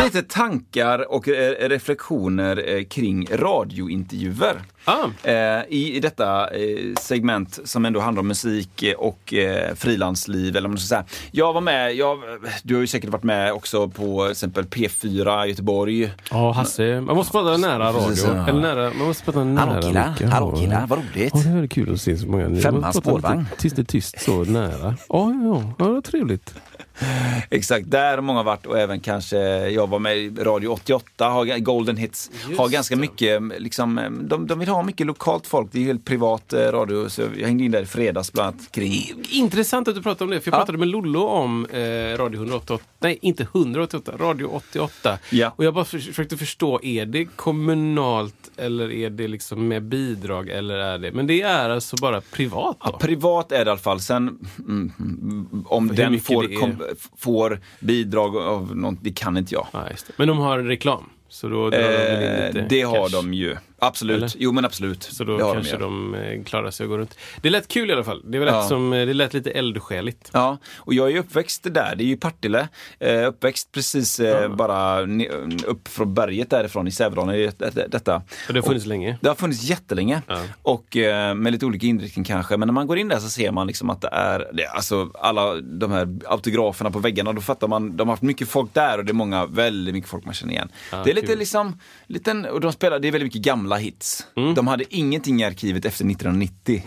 Lite 0.00 0.22
tankar 0.22 1.12
och 1.12 1.28
eh, 1.28 1.68
reflektioner 1.68 2.68
eh, 2.68 2.84
kring 2.84 3.26
radiointervjuer. 3.30 4.62
Ah. 4.84 5.28
Eh, 5.28 5.62
i, 5.68 5.92
I 5.96 6.00
detta 6.00 6.48
eh, 6.54 6.94
segment 7.00 7.58
som 7.64 7.84
ändå 7.84 8.00
handlar 8.00 8.20
om 8.20 8.28
musik 8.28 8.82
eh, 8.82 8.94
och 8.94 9.34
eh, 9.34 9.74
frilansliv. 9.74 10.56
Eller 10.56 10.68
man 10.68 10.78
ska 10.78 10.86
säga. 10.88 11.04
Jag 11.30 11.52
var 11.52 11.60
med, 11.60 11.94
jag, 11.94 12.18
du 12.62 12.74
har 12.74 12.80
ju 12.80 12.86
säkert 12.86 13.10
varit 13.10 13.22
med 13.22 13.52
också 13.52 13.88
på 13.88 14.26
exempel 14.28 14.64
P4 14.64 15.46
Göteborg. 15.46 16.12
Ja, 16.30 16.52
Hasse. 16.52 17.00
Man 17.00 17.16
måste 17.16 17.32
prata 17.32 17.56
nära 17.56 17.92
Precis, 17.92 18.24
radio. 18.24 18.40
ja. 18.40 18.48
Eller 18.48 18.60
nära, 18.60 18.92
man 18.98 19.06
måste 19.06 19.24
prata 19.24 19.44
nära 19.44 19.66
Hallå 19.66 19.82
killar, 19.82 20.30
hallå 20.30 20.52
Ja. 20.54 20.60
killar, 20.60 20.86
vad 20.86 20.98
roligt. 20.98 21.32
Ja, 21.34 21.50
det 21.50 21.58
är 21.58 21.66
kul 21.66 21.92
att 21.92 22.00
se 22.00 22.16
så 22.16 22.26
många. 22.26 22.60
Femman 22.60 22.92
spårvagn. 22.92 23.46
Tyst 23.58 23.78
är 23.78 23.84
tyst, 23.84 24.20
så 24.22 24.44
nära. 24.44 24.96
Ja, 25.08 25.32
ja, 25.44 25.62
ja, 25.78 25.86
vad 25.90 26.04
trevligt. 26.04 26.54
Exakt, 27.50 27.90
där 27.90 28.14
har 28.14 28.20
många 28.22 28.42
varit 28.42 28.66
och 28.66 28.78
även 28.78 29.00
kanske 29.00 29.36
jag 29.68 29.86
var 29.86 29.98
med 29.98 30.16
i 30.18 30.30
Radio 30.40 30.68
88, 30.68 31.28
har, 31.28 31.58
Golden 31.58 31.96
Hits, 31.96 32.30
har 32.58 32.68
ganska 32.68 32.94
det. 32.94 33.00
mycket, 33.00 33.42
liksom, 33.58 34.00
de, 34.28 34.46
de 34.46 34.58
vill 34.58 34.68
ha 34.74 34.82
mycket 34.82 35.06
lokalt 35.06 35.46
folk. 35.46 35.68
Det 35.72 35.78
är 35.80 35.84
helt 35.84 36.04
privat 36.04 36.52
eh, 36.52 36.58
radio, 36.58 37.08
så 37.08 37.22
jag 37.22 37.46
hängde 37.46 37.64
in 37.64 37.70
där 37.70 37.82
i 37.82 37.86
fredags 37.86 38.32
bland 38.32 38.48
annat 38.48 38.72
kring 38.72 38.92
Intressant 39.30 39.88
att 39.88 39.94
du 39.94 40.02
pratar 40.02 40.24
om 40.24 40.30
det, 40.30 40.40
för 40.40 40.50
jag 40.50 40.54
Ja. 40.54 40.58
pratade 40.58 40.78
med 40.78 40.88
Lollo 40.88 41.20
om 41.22 41.66
eh, 41.66 41.78
Radio 42.18 42.38
188, 42.38 42.84
nej 42.98 43.18
inte 43.22 43.42
188, 43.42 44.12
Radio 44.18 44.46
88. 44.46 45.18
Ja. 45.30 45.52
Och 45.56 45.64
jag 45.64 45.74
bara 45.74 45.84
för, 45.84 45.98
försökte 45.98 46.36
förstå, 46.36 46.80
är 46.82 47.06
det 47.06 47.24
kommunalt 47.24 48.34
eller 48.56 48.92
är 48.92 49.10
det 49.10 49.28
liksom 49.28 49.68
med 49.68 49.82
bidrag 49.82 50.48
eller 50.48 50.74
är 50.74 50.98
det, 50.98 51.12
men 51.12 51.26
det 51.26 51.42
är 51.42 51.70
alltså 51.70 51.96
bara 52.00 52.20
privat? 52.20 52.76
Ja, 52.80 52.98
privat 53.00 53.52
är 53.52 53.64
det 53.64 53.68
i 53.68 53.70
alla 53.70 53.78
fall. 53.78 54.00
Sen 54.00 54.38
mm, 54.58 54.92
mm, 55.00 55.64
om 55.68 55.88
den 55.88 56.20
får, 56.20 56.60
kom, 56.60 56.82
får 57.18 57.60
bidrag 57.80 58.36
av 58.36 58.76
något, 58.76 58.98
det 59.00 59.12
kan 59.12 59.36
inte 59.36 59.54
jag. 59.54 59.66
Ja. 59.72 59.84
Men 60.16 60.28
de 60.28 60.38
har 60.38 60.58
reklam, 60.58 61.04
så 61.28 61.48
då 61.48 61.70
drar 61.70 61.78
de 61.80 61.86
in 61.86 62.22
Eh, 62.32 62.46
lite 62.46 62.66
det 62.68 62.82
har 62.82 63.08
cash. 63.08 63.16
de 63.16 63.34
ju. 63.34 63.56
Absolut. 63.84 64.16
Eller? 64.16 64.32
Jo 64.36 64.52
men 64.52 64.64
absolut. 64.64 65.02
Så 65.02 65.24
då 65.24 65.36
det 65.38 65.44
kanske 65.54 65.76
de, 65.76 66.12
de, 66.12 66.14
eh, 66.14 66.44
klarar 66.44 66.70
sig 66.70 66.84
och 66.84 66.90
går 66.90 66.98
runt. 66.98 67.18
Det 67.40 67.50
lät 67.50 67.68
kul 67.68 67.90
i 67.90 67.92
alla 67.92 68.04
fall. 68.04 68.22
Det, 68.24 68.38
var 68.38 68.46
Ja. 68.46 68.58
lätt 68.60 68.68
som, 68.68 68.92
eh, 68.92 69.06
det 69.06 69.14
lät 69.14 69.34
lite 69.34 69.50
eldsjäligt. 69.50 70.30
Ja, 70.32 70.58
och 70.76 70.94
jag 70.94 71.12
är 71.12 71.18
uppväxt 71.18 71.62
där. 71.70 71.94
Det 71.96 72.04
är 72.04 72.06
ju 72.06 72.16
Partille. 72.16 72.68
Eh, 73.00 73.28
uppväxt 73.28 73.72
precis 73.72 74.20
eh, 74.20 74.54
bara 74.56 75.02
ne- 75.06 75.64
upp 75.66 75.88
från 75.88 76.14
berget 76.14 76.50
därifrån 76.50 76.88
i 76.88 76.90
Sävedalen. 76.90 77.34
det- 77.58 77.58
det- 77.74 77.86
Detta. 77.88 78.16
Och 78.48 78.52
det 78.54 78.60
har 78.60 78.66
funnits 78.66 78.86
länge. 78.86 79.18
Det 79.20 79.28
har 79.28 79.34
funnits 79.34 79.62
jättelänge 79.62 80.22
Ja. 80.26 80.40
och 80.62 80.96
eh, 80.96 81.34
med 81.34 81.52
lite 81.52 81.66
olika 81.66 81.86
inriktning 81.86 82.24
kanske. 82.24 82.56
Men 82.56 82.66
när 82.68 82.72
man 82.72 82.86
går 82.86 82.98
in 82.98 83.08
där 83.08 83.18
så 83.18 83.28
ser 83.28 83.50
man 83.52 83.66
liksom 83.66 83.90
att 83.90 84.00
det 84.00 84.08
är, 84.12 84.50
det, 84.52 84.66
alltså 84.66 85.10
alla 85.14 85.54
de 85.60 85.92
här 85.92 86.18
autograferna 86.26 86.90
på 86.90 86.98
väggarna. 86.98 87.32
Då 87.32 87.40
fattar 87.40 87.68
man, 87.68 87.96
de 87.96 88.08
har 88.08 88.12
haft 88.12 88.22
mycket 88.22 88.48
folk 88.48 88.74
där 88.74 88.98
och 88.98 89.04
det 89.04 89.10
är 89.12 89.14
många, 89.14 89.46
väldigt 89.46 89.94
mycket 89.94 90.10
folk 90.10 90.24
man 90.24 90.34
känner 90.34 90.52
igen. 90.52 90.68
Ja, 90.92 91.02
det 91.04 91.10
är 91.10 91.14
lite 91.14 91.26
kul. 91.26 91.38
liksom, 91.38 91.78
liten, 92.06 92.44
och 92.44 92.60
de 92.60 92.72
spelar, 92.72 92.98
det 92.98 93.08
är 93.08 93.12
väldigt 93.12 93.26
mycket 93.26 93.42
gamla 93.42 93.71
alla 93.72 93.80
hits. 93.80 94.26
De 94.56 94.66
hade 94.66 94.94
ingenting 94.94 95.40
i 95.40 95.44
arkivet 95.44 95.84
efter 95.84 96.04
1990. 96.04 96.84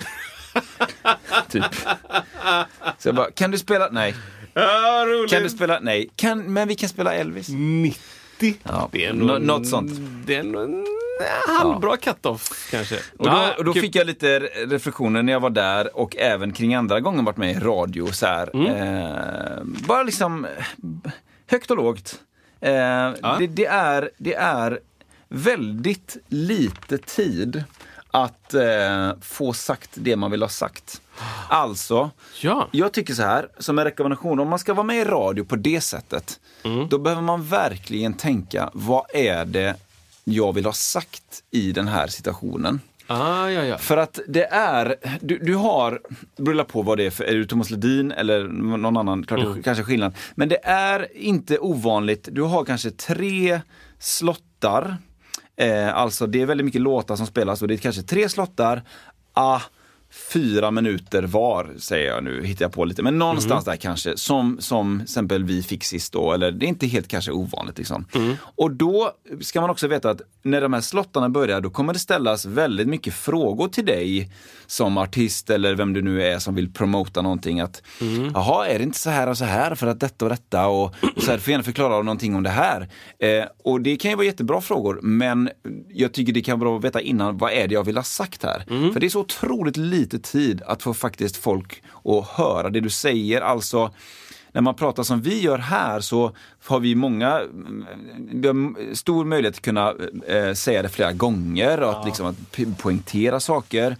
typ. 1.50 1.64
Så 2.98 3.08
jag 3.08 3.16
bara, 3.16 3.32
kan 3.32 3.52
du 3.52 3.58
spela? 3.58 3.90
Nej. 3.92 4.16
Ja. 4.54 5.06
Kan 5.30 5.44
du 5.44 5.50
spela? 5.50 5.80
Nej. 5.82 6.10
Kan, 6.16 6.54
men 6.54 6.68
vi 6.68 6.76
kan 6.76 6.90
spela 6.90 7.14
Elvis. 7.14 7.48
90? 7.50 8.56
Ja, 8.64 8.90
Det 8.92 9.06
är 9.06 9.14
nog, 9.14 9.42
något 9.42 9.68
sånt. 9.68 9.92
Det 10.26 10.36
är 10.36 10.44
nog 10.44 10.86
halvbra 11.60 11.98
cut-off 11.98 12.68
kanske. 12.72 13.00
Och 13.18 13.26
då, 13.26 13.54
och 13.58 13.66
då 13.66 13.74
fick 13.74 13.96
jag 13.96 14.08
lite 14.08 14.40
reflektioner 14.68 15.24
när 15.24 15.34
jag 15.34 15.40
var 15.40 15.50
där 15.50 15.98
och 15.98 16.16
även 16.18 16.54
kring 16.54 16.76
andra 16.76 17.00
gånger 17.00 17.24
varit 17.24 17.38
med 17.38 17.52
i 17.52 17.60
radio. 17.60 18.12
Så 18.12 18.26
Mm. 18.54 18.66
eh, 18.66 19.64
bara 19.88 20.04
liksom 20.04 20.48
högt 21.50 21.72
och 21.72 21.78
lågt. 21.78 22.20
Eh, 22.62 22.70
det, 23.40 23.48
det, 23.50 23.66
är, 23.66 24.10
det 24.18 24.34
är 24.34 24.80
väldigt 25.36 26.18
lite 26.28 26.98
tid 26.98 27.64
att 28.12 28.54
eh, 28.54 29.12
få 29.22 29.54
sagt 29.54 29.90
det 29.94 30.16
man 30.16 30.32
vill 30.32 30.42
ha 30.42 30.50
sagt. 30.50 31.02
Alltså, 31.50 32.12
Ja. 32.42 32.68
jag 32.72 32.94
tycker 32.94 33.14
så 33.14 33.22
här, 33.24 33.48
som 33.60 33.80
en 33.80 33.86
rekommendation, 33.86 34.40
om 34.40 34.48
man 34.48 34.60
ska 34.60 34.74
vara 34.74 34.84
med 34.84 34.98
i 34.98 35.04
radio 35.04 35.44
på 35.46 35.56
det 35.56 35.82
sättet, 35.82 36.40
Mm. 36.64 36.90
då 36.90 36.98
behöver 36.98 37.22
man 37.22 37.44
verkligen 37.46 38.14
tänka, 38.14 38.70
vad 38.74 39.06
är 39.14 39.46
det 39.46 39.76
jag 40.24 40.54
vill 40.54 40.66
ha 40.66 40.74
sagt 40.74 41.44
i 41.52 41.72
den 41.72 41.88
här 41.88 42.08
situationen? 42.08 42.80
Ah, 43.08 43.50
ja, 43.50 43.64
ja. 43.64 43.78
För 43.78 43.98
att 43.98 44.20
det 44.28 44.46
är, 44.46 44.96
du, 45.22 45.38
du 45.38 45.56
har, 45.56 46.02
beror 46.38 46.64
på 46.64 46.82
vad 46.82 46.98
det 46.98 47.06
är 47.06 47.10
för, 47.10 47.24
är 47.24 47.34
du 47.34 47.46
Thomas 47.46 47.70
Ledin 47.70 48.12
eller 48.12 48.44
någon 48.78 48.98
annan, 48.98 49.24
klart 49.26 49.56
det 49.56 49.64
kanske 49.64 49.84
skillnad. 49.84 50.14
Men 50.36 50.50
det 50.50 50.66
är 50.66 51.18
inte 51.18 51.60
ovanligt, 51.60 52.30
du 52.32 52.42
har 52.42 52.66
kanske 52.66 52.92
tre 52.92 53.62
slottar, 54.00 54.98
eh, 55.58 55.96
alltså 55.96 56.28
det 56.28 56.42
är 56.42 56.46
väldigt 56.46 56.66
mycket 56.66 56.82
låtar 56.82 57.16
som 57.16 57.28
spelas 57.28 57.62
och 57.62 57.68
det 57.68 57.74
är 57.74 57.78
kanske 57.78 58.02
tre 58.02 58.30
slottar, 58.30 58.84
ah, 59.34 59.62
fyra 60.16 60.72
minuter 60.72 61.24
var, 61.24 61.74
säger 61.78 62.08
jag 62.08 62.24
nu, 62.24 62.46
hittar 62.46 62.66
jag 62.66 62.74
på 62.74 62.86
lite, 62.86 63.04
men 63.04 63.20
någonstans 63.20 63.66
där 63.66 63.76
kanske, 63.76 64.18
som, 64.18 64.58
som 64.60 65.02
exempel 65.02 65.44
vi 65.44 65.64
fick 65.64 65.84
sist 65.84 66.14
då, 66.14 66.34
eller 66.34 66.52
det 66.52 66.66
är 66.66 66.68
inte 66.68 66.88
helt 66.88 67.08
kanske 67.08 67.32
ovanligt. 67.32 67.78
Liksom. 67.78 68.06
Och 68.40 68.72
då 68.72 69.12
ska 69.42 69.62
man 69.62 69.70
också 69.70 69.88
veta 69.88 70.10
att 70.10 70.22
när 70.42 70.62
de 70.62 70.74
här 70.74 70.82
slottarna 70.82 71.30
börjar, 71.30 71.62
då 71.62 71.70
kommer 71.70 71.94
det 71.94 72.00
ställas 72.00 72.46
väldigt 72.46 72.88
mycket 72.88 73.14
frågor 73.14 73.68
till 73.68 73.86
dig 73.86 74.30
som 74.68 74.98
artist 74.98 75.50
eller 75.50 75.76
vem 75.76 75.94
du 75.94 76.02
nu 76.02 76.24
är 76.24 76.40
som 76.40 76.56
vill 76.56 76.74
promota 76.74 77.22
någonting. 77.22 77.60
Att, 77.60 77.82
jaha, 78.34 78.68
är 78.68 78.78
det 78.78 78.84
inte 78.84 79.00
så 79.00 79.10
här 79.10 79.30
och 79.30 79.38
så 79.38 79.46
här 79.46 79.76
för 79.76 79.88
att 79.88 80.00
detta 80.00 80.26
och 80.26 80.32
detta 80.32 80.68
och, 80.68 80.96
och 81.16 81.24
så 81.24 81.32
här, 81.32 81.38
får 81.38 81.52
gärna 81.52 81.64
förklara 81.64 82.02
någonting 82.02 82.36
om 82.36 82.44
det 82.44 82.50
här. 82.50 82.90
Eh, 83.20 83.46
och 83.64 83.82
det 83.82 83.98
kan 83.98 84.12
ju 84.12 84.18
vara 84.18 84.26
jättebra 84.26 84.62
frågor, 84.62 85.00
men 85.02 85.50
jag 85.90 86.14
tycker 86.14 86.34
det 86.34 86.42
kan 86.42 86.60
vara 86.60 86.70
bra 86.70 86.78
att 86.78 86.84
veta 86.84 87.02
innan, 87.02 87.38
vad 87.38 87.52
är 87.52 87.68
det 87.68 87.74
jag 87.74 87.84
vill 87.84 87.98
ha 87.98 88.04
sagt 88.04 88.44
här? 88.44 88.64
För 88.94 89.00
det 89.00 89.08
är 89.08 89.10
så 89.10 89.20
otroligt 89.20 89.78
lite 89.78 90.05
tid 90.06 90.62
att 90.66 90.84
få 90.84 90.94
faktiskt 90.94 91.38
folk 91.38 91.84
att 92.04 92.28
höra 92.28 92.70
det 92.70 92.80
du 92.80 92.90
säger. 92.90 93.42
Alltså, 93.42 93.92
när 94.52 94.62
man 94.62 94.76
pratar 94.76 95.04
som 95.04 95.22
vi 95.22 95.42
gör 95.42 95.58
här 95.58 96.00
så 96.00 96.36
har 96.66 96.80
vi 96.80 96.96
många, 96.96 97.42
vi 98.18 98.48
har 98.48 98.96
stor 98.96 99.26
möjlighet 99.26 99.56
att 99.56 99.62
kunna 99.62 99.94
eh, 100.28 100.54
säga 100.54 100.82
det 100.82 100.90
flera 100.90 101.14
gånger 101.14 101.84
och 101.84 102.00
att, 102.00 102.06
liksom, 102.06 102.26
att 102.26 102.36
po- 102.36 102.76
poängtera 102.76 103.40
saker. 103.40 103.98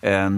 Eh, 0.00 0.30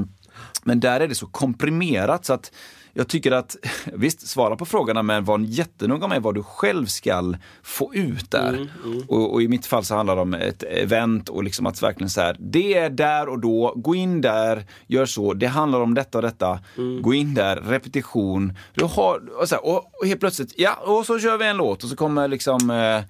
men 0.64 0.80
där 0.80 1.00
är 1.00 1.08
det 1.08 1.14
så 1.14 1.26
komprimerat 1.26 2.24
så 2.24 2.32
att 2.32 2.52
jag 2.94 3.08
tycker 3.08 3.32
att, 3.32 3.56
visst, 3.92 4.28
svara 4.28 4.56
på 4.56 4.66
frågorna 4.66 5.02
men 5.02 5.24
var 5.24 5.38
jättenoga 5.38 6.08
med 6.08 6.22
vad 6.22 6.34
du 6.34 6.42
själv 6.42 6.86
ska 6.86 7.34
få 7.62 7.94
ut 7.94 8.30
där. 8.30 8.72
Och, 9.08 9.32
och 9.32 9.42
i 9.42 9.48
mitt 9.48 9.66
fall 9.66 9.84
så 9.84 9.94
handlar 9.94 10.16
det 10.16 10.22
om 10.22 10.34
ett 10.34 10.62
event 10.62 11.28
och 11.28 11.44
liksom 11.44 11.66
att 11.66 11.82
verkligen 11.82 12.10
så 12.10 12.20
här, 12.20 12.36
det 12.38 12.74
är 12.74 12.90
där 12.90 13.28
och 13.28 13.38
då, 13.38 13.72
gå 13.76 13.94
in 13.94 14.20
där, 14.20 14.64
gör 14.86 15.06
så, 15.06 15.34
det 15.34 15.46
handlar 15.46 15.80
om 15.80 15.94
detta 15.94 16.18
och 16.18 16.22
detta, 16.22 16.60
gå 17.00 17.14
in 17.14 17.34
där, 17.34 17.56
repetition. 17.56 18.52
Du 18.74 18.84
har, 18.84 19.40
och, 19.40 19.48
så 19.48 19.54
här, 19.54 19.66
och, 19.66 20.00
och 20.00 20.06
helt 20.06 20.20
plötsligt, 20.20 20.54
ja, 20.56 20.74
och 20.74 21.06
så 21.06 21.18
kör 21.18 21.38
vi 21.38 21.46
en 21.46 21.56
låt 21.56 21.84
och 21.84 21.90
så 21.90 21.96
kommer 21.96 22.28
liksom 22.28 22.70
eh, 22.70 23.02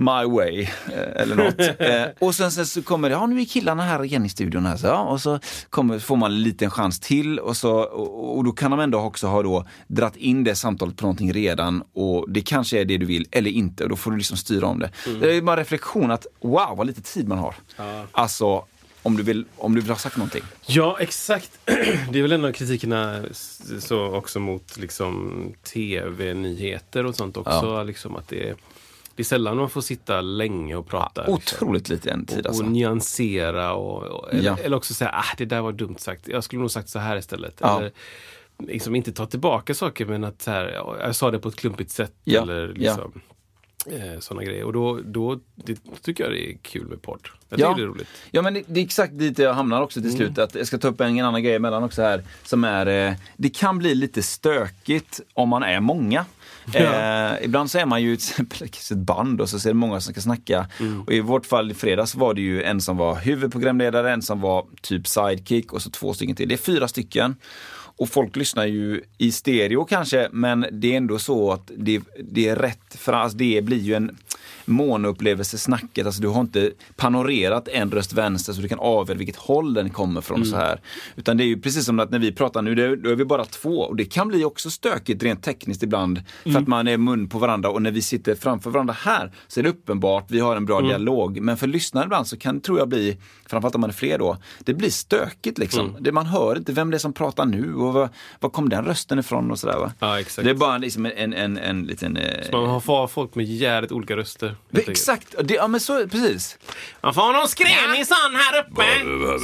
My 0.00 0.24
Way 0.24 0.62
eh, 0.62 1.22
eller 1.22 1.36
något. 1.36 1.60
eh, 1.78 2.26
och 2.26 2.34
sen, 2.34 2.52
sen 2.52 2.66
så 2.66 2.82
kommer 2.82 3.08
det, 3.08 3.14
ja 3.14 3.26
nu 3.26 3.40
är 3.40 3.44
killarna 3.44 3.82
här 3.82 4.04
igen 4.04 4.26
i 4.26 4.28
studion 4.28 4.66
här, 4.66 4.76
så, 4.76 4.86
ja, 4.86 5.02
och 5.02 5.20
så 5.20 5.38
kommer, 5.70 5.98
får 5.98 6.16
man 6.16 6.32
en 6.32 6.42
liten 6.42 6.70
chans 6.70 7.00
till 7.00 7.38
och, 7.38 7.56
så, 7.56 7.72
och, 7.72 8.36
och 8.36 8.44
då 8.44 8.52
kan 8.52 8.70
de 8.70 8.80
ändå 8.80 8.98
också 8.98 9.26
ha 9.26 9.42
då 9.42 9.66
dratt 9.86 10.16
in 10.16 10.44
det 10.44 10.54
samtalet 10.54 10.96
på 10.96 11.02
någonting 11.02 11.32
redan 11.32 11.82
och 11.92 12.30
det 12.30 12.40
kanske 12.40 12.80
är 12.80 12.84
det 12.84 12.96
du 12.96 13.06
vill 13.06 13.26
eller 13.30 13.50
inte 13.50 13.84
och 13.84 13.90
då 13.90 13.96
får 13.96 14.10
du 14.10 14.16
liksom 14.16 14.36
styra 14.36 14.66
om 14.66 14.78
det. 14.78 14.90
Det 15.20 15.36
är 15.36 15.42
bara 15.42 15.52
en 15.52 15.58
reflektion 15.58 16.10
att 16.10 16.26
wow 16.40 16.76
vad 16.76 16.86
lite 16.86 17.02
tid 17.02 17.28
man 17.28 17.38
har. 17.38 17.54
Alltså 18.12 18.64
om 19.02 19.16
du, 19.16 19.22
vill, 19.22 19.44
om 19.56 19.74
du 19.74 19.80
vill 19.80 19.90
ha 19.90 19.96
sagt 19.96 20.16
någonting. 20.16 20.42
Ja, 20.66 20.96
exakt. 21.00 21.50
Det 22.10 22.18
är 22.18 22.22
väl 22.22 22.32
en 22.32 22.44
av 22.44 22.52
kritikerna 22.52 23.24
så 23.78 24.14
också 24.14 24.40
mot 24.40 24.76
liksom 24.76 25.52
tv-nyheter 25.72 27.06
och 27.06 27.14
sånt 27.14 27.36
också. 27.36 27.82
Liksom 27.82 28.16
att 28.16 28.28
det, 28.28 28.54
det 29.18 29.22
är 29.22 29.24
sällan 29.24 29.56
man 29.56 29.70
får 29.70 29.80
sitta 29.80 30.20
länge 30.20 30.76
och 30.76 30.86
prata. 30.88 31.20
liksom. 31.20 31.34
Otroligt 31.34 31.88
lite 31.88 32.10
en 32.10 32.26
tid 32.26 32.40
och, 32.40 32.46
alltså. 32.46 32.62
och 32.64 32.70
nyansera 32.70 33.74
och, 33.74 34.02
och 34.02 34.32
eller, 34.32 34.42
Ja. 34.44 34.56
eller 34.62 34.76
också 34.76 34.94
säga 34.94 35.10
ah, 35.14 35.34
det 35.38 35.44
där 35.44 35.60
var 35.60 35.72
dumt 35.72 35.96
sagt. 35.98 36.28
Jag 36.28 36.44
skulle 36.44 36.60
nog 36.60 36.70
sagt 36.70 36.88
så 36.88 36.98
här 36.98 37.16
istället. 37.16 37.56
Ja. 37.60 37.78
Eller, 37.78 37.92
liksom 38.58 38.96
inte 38.96 39.12
ta 39.12 39.26
tillbaka 39.26 39.74
saker 39.74 40.06
men 40.06 40.24
att 40.24 40.42
så 40.42 40.50
här, 40.50 40.68
ja, 40.68 40.96
jag 41.00 41.16
sa 41.16 41.30
det 41.30 41.38
på 41.38 41.48
ett 41.48 41.56
klumpigt 41.56 41.90
sätt. 41.90 42.12
Ja. 42.24 42.42
Eller 42.42 42.66
Ja. 42.76 42.96
liksom, 42.96 43.20
eh, 43.86 44.18
sådana 44.20 44.44
grejer. 44.44 44.64
Och 44.64 44.72
då, 44.72 45.00
då 45.04 45.40
det, 45.54 45.78
tycker 46.02 46.24
jag 46.24 46.32
det 46.32 46.50
är 46.52 46.56
kul 46.62 46.86
med 46.86 47.02
podd. 47.02 47.20
Jag 47.48 47.60
Ja. 47.60 47.74
det 47.76 47.82
är 47.82 47.86
roligt. 47.86 48.08
Ja 48.30 48.42
men 48.42 48.54
det, 48.54 48.62
det 48.66 48.80
är 48.80 48.84
exakt 48.84 49.18
dit 49.18 49.38
jag 49.38 49.54
hamnar 49.54 49.82
också 49.82 50.00
till 50.00 50.12
slut. 50.12 50.38
Att 50.38 50.54
jag 50.54 50.66
ska 50.66 50.78
ta 50.78 50.88
upp 50.88 51.00
en, 51.00 51.18
en 51.18 51.24
annan 51.24 51.42
grej 51.42 51.54
emellan 51.54 51.82
också 51.84 52.02
här. 52.02 52.22
Som 52.44 52.64
är, 52.64 52.86
eh, 52.86 53.14
det 53.36 53.50
kan 53.50 53.78
bli 53.78 53.94
lite 53.94 54.22
stökigt 54.22 55.20
om 55.34 55.48
man 55.48 55.62
är 55.62 55.80
många. 55.80 56.24
Eh, 56.74 57.44
ibland 57.44 57.70
så 57.70 57.78
är 57.78 57.86
man 57.86 58.02
ju 58.02 58.12
exempel 58.14 58.62
ett 58.62 58.92
band 58.92 59.40
och 59.40 59.48
så 59.48 59.56
är 59.68 59.72
det 59.72 59.74
många 59.74 60.00
som 60.00 60.12
ska 60.12 60.20
snacka. 60.20 60.66
Och 61.06 61.12
i 61.12 61.20
vårt 61.20 61.46
fall 61.46 61.70
i 61.70 61.74
fredags 61.74 62.14
var 62.14 62.34
det 62.34 62.40
ju 62.40 62.62
en 62.62 62.80
som 62.80 62.96
var 62.96 63.16
huvudprogramledare, 63.16 64.12
en 64.12 64.22
som 64.22 64.40
var 64.40 64.66
typ 64.80 65.06
sidekick 65.06 65.72
och 65.72 65.82
så 65.82 65.90
två 65.90 66.14
stycken 66.14 66.36
till. 66.36 66.48
Det 66.48 66.54
är 66.54 66.56
fyra 66.56 66.88
stycken. 66.88 67.36
Och 67.98 68.08
folk 68.08 68.36
lyssnar 68.36 68.66
ju 68.66 69.02
i 69.18 69.32
stereo 69.32 69.84
kanske, 69.84 70.28
men 70.32 70.66
det 70.72 70.92
är 70.92 70.96
ändå 70.96 71.18
så 71.18 71.52
att 71.52 71.70
det, 71.76 72.02
det 72.24 72.48
är 72.48 72.56
rätt, 72.56 72.94
för 72.98 73.12
alltså 73.12 73.38
det 73.38 73.64
blir 73.64 73.78
ju 73.78 73.94
en 73.94 74.16
monoupplevelse 74.68 75.58
snacket. 75.58 76.06
Alltså 76.06 76.22
du 76.22 76.28
har 76.28 76.40
inte 76.40 76.70
panorerat 76.96 77.68
en 77.68 77.90
röst 77.90 78.12
vänster 78.12 78.52
så 78.52 78.60
du 78.60 78.68
kan 78.68 78.78
avgöra 78.78 79.18
vilket 79.18 79.36
håll 79.36 79.74
den 79.74 79.90
kommer 79.90 80.20
från. 80.20 80.44
så 80.44 80.56
här. 80.56 80.80
Utan 81.16 81.36
det 81.36 81.44
är 81.44 81.46
ju 81.46 81.60
precis 81.60 81.84
som 81.86 82.00
att 82.00 82.10
när 82.10 82.18
vi 82.18 82.32
pratar 82.32 82.62
nu, 82.62 82.74
då 82.96 83.10
är 83.10 83.14
vi 83.14 83.24
bara 83.24 83.44
två. 83.44 83.70
Och 83.80 83.96
det 83.96 84.04
kan 84.04 84.28
bli 84.28 84.44
också 84.44 84.70
stökigt 84.70 85.22
rent 85.22 85.42
tekniskt 85.42 85.82
ibland. 85.82 86.22
För 86.42 86.50
att 86.58 86.66
man 86.68 86.88
är 86.88 86.96
mun 86.98 87.28
på 87.28 87.38
varandra 87.38 87.70
och 87.70 87.82
när 87.82 87.90
vi 87.90 88.02
sitter 88.02 88.34
framför 88.34 88.70
varandra 88.70 88.94
här 88.98 89.32
så 89.48 89.60
är 89.60 89.64
det 89.64 89.70
uppenbart, 89.70 90.24
vi 90.28 90.40
har 90.40 90.56
en 90.56 90.66
bra 90.66 90.80
dialog. 90.80 91.40
Men 91.40 91.56
för 91.56 91.66
lyssnare 91.66 92.04
ibland 92.04 92.26
så 92.26 92.36
kan 92.36 92.54
det, 92.54 92.60
tror 92.64 92.78
jag, 92.78 92.88
bli, 92.88 93.16
framförallt 93.46 93.74
om 93.74 93.80
man 93.80 93.90
är 93.90 93.94
fler 93.94 94.18
då, 94.18 94.36
det 94.60 94.74
blir 94.74 94.90
stökigt 94.90 95.58
liksom. 95.58 95.96
Det, 96.00 96.12
man 96.12 96.26
hör 96.26 96.56
inte 96.58 96.72
vem 96.72 96.90
det 96.90 96.96
är 96.96 96.98
som 96.98 97.12
pratar 97.12 97.44
nu 97.46 97.74
och 97.74 97.92
var, 97.92 98.08
var 98.40 98.50
kom 98.50 98.68
den 98.68 98.84
rösten 98.84 99.18
ifrån 99.18 99.50
och 99.50 99.58
sådär 99.58 99.78
va. 99.78 99.92
Ja, 99.98 100.20
exakt. 100.20 100.44
Det 100.44 100.50
är 100.50 100.54
bara 100.54 100.78
liksom 100.78 101.06
en, 101.06 101.12
en, 101.16 101.32
en, 101.32 101.58
en 101.58 101.82
liten... 101.86 102.16
eh, 102.16 102.52
Man 102.52 102.68
har 102.68 103.06
folk 103.06 103.34
med 103.34 103.44
jävligt 103.46 103.92
olika 103.92 104.16
röster. 104.16 104.56
Enkelt. 104.72 104.88
Exakt, 104.88 105.34
det, 105.44 105.54
ja 105.54 105.68
men 105.68 105.80
så, 105.80 106.08
precis. 106.08 106.58
Man 107.02 107.14
får 107.14 107.32
någon 107.32 107.48
skränig 107.48 108.06
sån 108.06 108.34
här 108.34 108.60
uppe. 108.60 108.82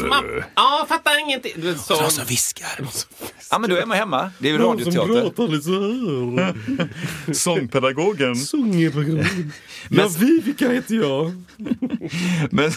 Som 0.01 0.09
man, 0.09 0.43
ja, 0.55 0.87
fattar 0.89 1.21
ingenting. 1.21 1.53
Du 1.57 1.73
vet, 1.73 1.81
så. 1.81 2.25
viskar. 2.29 2.89
Ja 3.51 3.59
men 3.59 3.71
då 3.71 3.77
är 3.77 3.87
man 3.87 3.97
hemma. 3.97 4.31
Det 4.39 4.49
är 4.49 4.53
ju 4.53 4.59
radioteater. 4.59 5.49
lite 5.49 5.65
så 5.65 5.73
här. 5.73 7.35
Sångpedagogen. 7.35 8.37
Sångerprogram. 8.37 9.53
Ja, 9.91 10.09
Vivica 10.19 10.69
heter 10.69 10.95
jag. 10.95 11.43
Men, 12.51 12.71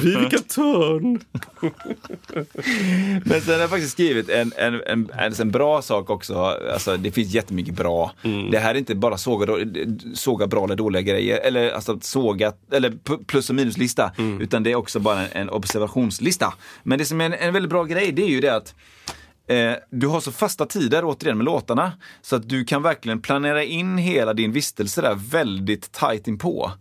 Vivica 0.00 0.38
Törn. 0.38 1.20
men 3.24 3.40
sen 3.40 3.54
har 3.54 3.60
jag 3.60 3.70
faktiskt 3.70 3.92
skrivit 3.92 4.28
en, 4.28 4.52
en, 4.56 4.74
en, 4.74 5.10
en, 5.18 5.32
en 5.40 5.50
bra 5.50 5.82
sak 5.82 6.10
också. 6.10 6.34
Alltså, 6.72 6.96
det 6.96 7.10
finns 7.10 7.34
jättemycket 7.34 7.74
bra. 7.74 8.12
Det 8.50 8.58
här 8.58 8.74
är 8.74 8.78
inte 8.78 8.94
bara 8.94 9.18
såga, 9.18 9.66
såga 10.14 10.46
bra 10.46 10.64
eller 10.64 10.76
dåliga 10.76 11.02
grejer. 11.02 11.27
Eller 11.36 11.70
alltså 11.70 11.98
såga, 12.00 12.52
eller 12.72 12.94
plus 13.26 13.50
och 13.50 13.56
minuslista. 13.56 14.12
Utan 14.40 14.62
det 14.62 14.72
är 14.72 14.76
också 14.76 15.00
bara 15.00 15.20
en, 15.20 15.28
en 15.32 15.50
observationslista. 15.50 16.54
Men 16.82 16.98
det 16.98 17.04
som 17.04 17.20
är 17.20 17.24
en, 17.24 17.32
en 17.32 17.52
väldigt 17.52 17.70
bra 17.70 17.84
grej, 17.84 18.12
det 18.12 18.22
är 18.22 18.28
ju 18.28 18.40
det 18.40 18.54
att 18.54 18.74
Eh, 19.48 19.74
du 19.90 20.06
har 20.06 20.20
så 20.20 20.32
fasta 20.32 20.66
tider 20.66 21.04
återigen 21.04 21.36
med 21.38 21.44
låtarna 21.44 21.92
så 22.22 22.36
att 22.36 22.48
du 22.48 22.64
kan 22.64 22.82
verkligen 22.82 23.20
planera 23.20 23.64
in 23.64 23.98
hela 23.98 24.34
din 24.34 24.52
vistelse 24.52 25.02
där 25.02 25.14
väldigt 25.14 25.92
tight 25.92 26.28
inpå. 26.28 26.72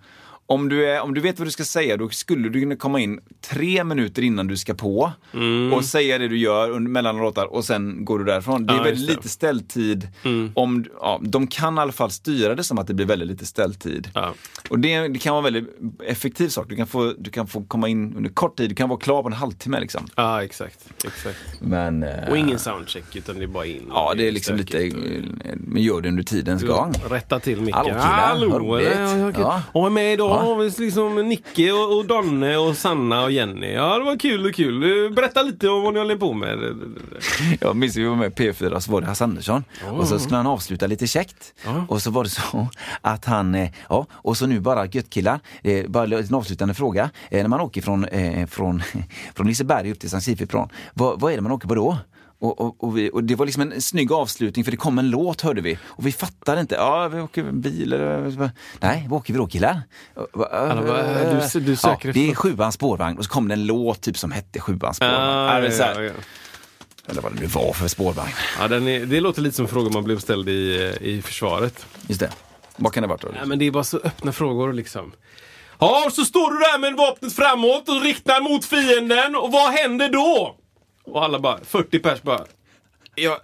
Om 0.50 0.70
du, 0.70 0.86
är, 0.90 1.02
om 1.02 1.14
du 1.14 1.22
vet 1.22 1.40
vad 1.40 1.48
du 1.48 1.52
ska 1.52 1.64
säga, 1.64 1.98
då 1.98 2.10
skulle 2.10 2.50
du 2.50 2.60
kunna 2.62 2.76
komma 2.76 3.00
in 3.00 3.20
tre 3.50 3.84
minuter 3.84 4.22
innan 4.22 4.48
du 4.48 4.58
ska 4.58 4.74
på 4.74 5.12
Mm. 5.34 5.74
och 5.74 5.86
säga 5.86 6.18
det 6.18 6.28
du 6.28 6.38
gör 6.38 6.70
under, 6.70 6.92
mellan 6.92 7.18
låtar 7.18 7.46
och 7.46 7.66
sen 7.66 8.06
går 8.06 8.20
du 8.20 8.26
därifrån. 8.26 8.66
Det 8.66 8.74
är 8.74 8.78
Ja, 8.78 8.84
väldigt 8.84 9.10
lite 9.10 9.30
ställtid. 9.30 10.08
Om, 10.54 10.86
ja, 11.02 11.20
de 11.22 11.48
kan 11.48 11.78
i 11.78 11.82
alla 11.82 11.92
fall 11.92 12.12
styra 12.12 12.56
det 12.56 12.64
som 12.64 12.78
att 12.78 12.88
det 12.88 12.94
blir 12.94 13.06
väldigt 13.06 13.28
lite 13.28 13.46
ställtid. 13.46 14.10
Ja. 14.14 14.34
Och 14.70 14.80
det, 14.80 15.08
det 15.08 15.20
kan 15.20 15.34
vara 15.36 15.48
en 15.48 15.54
väldigt 15.54 15.76
effektiv 16.06 16.50
sak. 16.50 16.66
Du 16.70 16.76
kan, 16.76 16.88
få, 16.88 17.14
du 17.18 17.32
kan 17.32 17.48
få 17.48 17.64
komma 17.64 17.88
in 17.88 18.16
under 18.18 18.30
kort 18.30 18.58
tid, 18.58 18.70
du 18.70 18.76
kan 18.76 18.90
vara 18.90 19.00
klar 19.00 19.22
på 19.22 19.28
en 19.28 19.34
halvtimme 19.34 19.80
liksom. 19.80 20.08
Ja, 20.16 20.44
exakt. 20.44 20.80
exakt. 21.06 21.38
Men, 21.62 22.04
eh, 22.04 22.30
Och 22.30 22.38
ingen 22.38 22.60
soundcheck, 22.60 23.16
utan 23.16 23.38
det 23.38 23.44
är 23.44 23.48
bara 23.48 23.66
in. 23.66 23.82
Ja, 23.90 24.14
det 24.18 24.28
är 24.28 24.32
liksom 24.32 24.56
lite, 24.58 24.78
och- 24.78 24.84
eh, 24.86 25.24
men 25.58 25.82
gör 25.84 26.02
det 26.02 26.10
under 26.10 26.24
tidens 26.24 26.64
gång. 26.64 26.94
Rätta 27.10 27.40
till 27.40 27.62
micken. 27.62 27.74
Hallå, 27.74 27.90
killar, 27.90 28.48
vad 28.50 28.62
roligt. 28.62 29.38
ja. 29.40 29.62
Och 29.72 29.92
med 29.92 30.14
idag 30.14 30.37
Ja. 30.46 30.84
liksom 30.84 31.16
Nicke 31.16 31.72
och, 31.72 31.98
och 31.98 32.06
Donne 32.06 32.58
och 32.58 32.78
Sanna 32.78 33.24
och 33.24 33.32
Jenny. 33.32 33.74
Ja, 33.74 33.98
det 33.98 34.04
var 34.06 34.20
kul 34.20 34.46
och 34.46 34.54
kul. 34.54 35.14
Berätta 35.14 35.42
lite 35.42 35.70
om 35.70 35.84
vad 35.84 35.94
ni 35.94 36.00
håller 36.00 36.16
på 36.18 36.34
med. 36.34 36.58
Jag 37.62 37.76
minns 37.76 37.96
vi 37.96 38.04
var 38.04 38.16
med 38.16 38.28
i 38.28 38.36
P4 38.36 38.80
så 38.80 38.92
var 38.92 39.02
det 39.02 39.08
Hasse 39.08 39.24
Andersson 39.24 39.64
och 39.92 40.08
så 40.08 40.20
skulle 40.20 40.38
han 40.38 40.48
avsluta 40.48 40.88
lite 40.88 41.08
käckt. 41.08 41.54
Ja. 41.66 41.86
Och 41.90 42.02
så 42.02 42.12
var 42.12 42.24
det 42.24 42.30
så 42.30 42.68
att 43.02 43.26
han, 43.26 43.56
eh, 43.56 43.70
ja, 43.90 44.06
och 44.12 44.38
så 44.38 44.46
nu 44.46 44.60
bara 44.60 44.86
gött 44.86 45.10
killar, 45.10 45.40
eh, 45.62 45.88
bara 45.88 46.18
en 46.18 46.36
avslutande 46.36 46.74
fråga. 46.74 47.10
Eh, 47.30 47.42
när 47.42 47.48
man 47.48 47.62
åker 47.62 47.82
från, 47.82 48.06
eh, 48.06 48.48
från, 48.48 48.84
från 49.36 49.48
Liseberg 49.48 49.92
upp 49.92 50.00
till 50.00 50.10
Sankt 50.10 50.26
Sifiplan, 50.26 50.70
vad, 50.94 51.20
vad 51.20 51.32
är 51.32 51.36
det 51.36 51.42
man 51.42 51.52
åker 51.52 51.68
på 51.68 51.76
då? 51.76 51.98
Och, 52.40 52.62
och, 52.62 52.84
och, 52.84 52.98
vi, 52.98 53.10
och 53.14 53.24
det 53.24 53.36
var 53.36 53.46
liksom 53.46 53.62
en 53.62 53.82
snygg 53.82 54.12
avslutning 54.12 54.66
för 54.66 54.72
det 54.72 54.78
kom 54.78 55.00
en 55.00 55.10
låt 55.10 55.42
hörde 55.42 55.62
vi 55.62 55.78
och 55.86 56.08
vi 56.08 56.12
fattade 56.12 56.62
inte. 56.62 56.76
Ja, 56.76 57.08
vi 57.08 57.20
åker 57.22 57.44
bil 57.44 57.94
eller... 57.94 58.52
Nej, 58.80 59.08
åker 59.12 59.34
vi? 59.34 59.40
Alla 60.52 60.82
bara, 60.82 61.32
du- 61.54 61.60
du 61.60 61.72
ja, 61.72 61.78
Det 62.14 62.30
är 62.32 62.36
sjuans 62.36 62.76
spårvagn 62.76 63.18
och 63.18 63.24
så 63.24 63.30
kom 63.30 63.48
det 63.48 63.54
en 63.54 63.66
låt 63.66 64.02
typ 64.02 64.18
som 64.18 64.32
hette 64.32 64.60
sjuans 64.60 64.98
spårvagn. 64.98 65.20
Ah, 65.22 65.60
Ja, 65.96 66.04
ja. 66.04 66.12
Eller 67.10 67.22
vad 67.22 67.34
det 67.36 67.40
nu 67.40 67.46
var 67.46 67.74
för 67.74 67.88
spårvagn. 67.88 68.32
Ja, 68.60 68.68
är, 68.88 69.06
det 69.06 69.20
låter 69.22 69.42
lite 69.42 69.56
som 69.56 69.68
frågor 69.68 69.90
man 69.90 70.04
blev 70.04 70.20
ställd 70.20 70.50
i, 70.50 70.94
i 71.02 71.22
försvaret. 71.22 71.86
Just 72.08 72.20
det. 72.20 72.32
Vad 72.76 72.94
kan 72.94 73.04
det 73.04 73.08
ha 73.08 73.14
varit 73.14 73.22
då? 73.22 73.28
Nej, 73.34 73.46
men 73.46 73.60
det 73.60 73.66
är 73.68 73.72
bara 73.72 73.84
så 73.84 73.98
öppna 73.98 74.32
frågor 74.32 74.74
liksom. 74.74 75.12
Ja, 75.80 76.10
så 76.12 76.26
står 76.26 76.52
du 76.52 76.58
där 76.58 76.80
med 76.80 76.94
vapnet 76.98 77.34
framåt 77.34 77.90
och 77.90 78.02
riktar 78.02 78.42
mot 78.42 78.66
fienden 78.66 79.36
och 79.36 79.52
vad 79.52 79.72
händer 79.74 80.10
då? 80.10 80.56
Och 81.08 81.24
alla 81.24 81.40
bara, 81.40 81.60
40 81.64 82.00
pers 82.00 82.22
bara, 82.22 82.46
ja, 83.16 83.40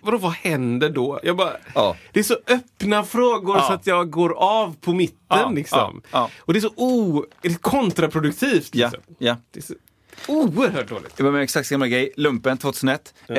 vadå 0.00 0.18
vad 0.18 0.32
händer 0.32 0.90
då? 0.90 1.20
Jag 1.22 1.36
bara, 1.36 1.56
Ja. 1.74 1.96
det 2.12 2.18
är 2.20 2.24
så 2.24 2.36
öppna 2.48 3.04
frågor 3.04 3.56
Ja. 3.56 3.62
så 3.62 3.72
att 3.72 3.86
jag 3.86 4.10
går 4.10 4.32
av 4.38 4.76
på 4.80 4.92
mitten 4.92 5.16
Ja, 5.28 5.50
liksom. 5.50 6.02
ja, 6.10 6.18
ja. 6.18 6.30
Och 6.40 6.52
det 6.52 6.58
är 6.58 6.60
så 6.60 6.72
o, 6.76 7.24
det 7.42 7.48
är 7.48 7.54
kontraproduktivt. 7.54 8.68
Ja, 8.74 8.86
Liksom. 8.86 9.14
ja. 9.18 9.36
Det 9.50 9.58
är 9.60 9.62
så 9.62 9.74
oerhört 10.28 10.88
dåligt. 10.88 11.16
Det 11.16 11.22
var 11.22 11.30
med 11.30 11.42
exakt 11.42 11.68
samma 11.68 11.88
grej. 11.88 12.12
Lumpen 12.16 12.58
2001, 12.58 13.14
eh, 13.28 13.34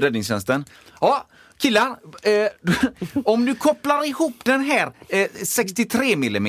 räddningstjänsten. 0.00 0.64
Ja, 1.00 1.26
killar. 1.58 1.96
Eh, 2.22 2.48
om 3.24 3.44
du 3.44 3.54
kopplar 3.54 4.06
ihop 4.08 4.34
den 4.44 4.60
här 4.60 4.92
eh, 5.08 5.26
63 5.44 6.12
mm 6.12 6.46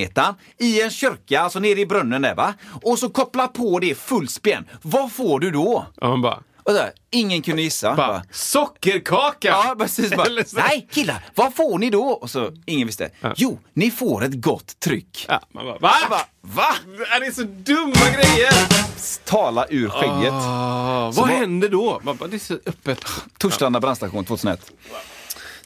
i 0.57 0.81
en 0.81 0.89
kyrka, 0.89 1.41
alltså 1.41 1.59
nere 1.59 1.79
i 1.79 1.85
brunnen 1.85 2.21
där 2.21 2.35
va. 2.35 2.53
Och 2.83 2.99
så 2.99 3.09
kopplar 3.09 3.47
på 3.47 3.79
det 3.79 3.95
full 3.97 4.27
spänn. 4.27 4.65
Vad 4.81 5.11
får 5.11 5.39
du 5.39 5.51
då? 5.51 5.85
Ja, 6.01 6.07
man 6.09 6.21
bara, 6.21 6.43
Och 6.69 6.75
så 6.75 6.83
ingen 7.11 7.41
kunde 7.41 7.61
gissa. 7.61 7.95
bara 7.95 8.07
Bara, 8.07 8.23
sockerkaka! 8.31 9.47
Ja, 9.47 9.75
precis. 9.79 10.15
Bara, 10.15 10.27
Nej, 10.53 10.87
killar, 10.91 11.25
vad 11.35 11.55
får 11.55 11.79
ni 11.79 11.89
då? 11.89 12.03
Och 12.03 12.29
så, 12.29 12.51
ingen 12.65 12.87
visste. 12.87 13.09
Jo, 13.35 13.59
ni 13.73 13.91
får 13.91 14.23
ett 14.23 14.41
gott 14.41 14.79
tryck. 14.79 15.25
Ja, 15.29 15.41
man 15.51 15.65
bara, 15.65 15.77
va? 15.79 15.91
Bara, 16.09 16.21
Va? 16.41 16.75
Det 17.19 17.25
är 17.25 17.31
så 17.31 17.43
dumma 17.43 18.09
grejer! 18.13 18.53
Tala 19.25 19.65
ur 19.69 19.89
skägget. 19.89 20.33
Ah, 20.33 21.05
vad 21.05 21.15
vad- 21.15 21.27
händer 21.29 21.69
då? 21.69 21.99
Man 22.03 22.17
bara, 22.17 22.27
det 22.29 22.35
är 22.37 22.39
så 22.39 22.53
öppet. 22.65 23.05
Torslanda 23.37 23.79
brandstation 23.79 24.25
2001. 24.25 24.71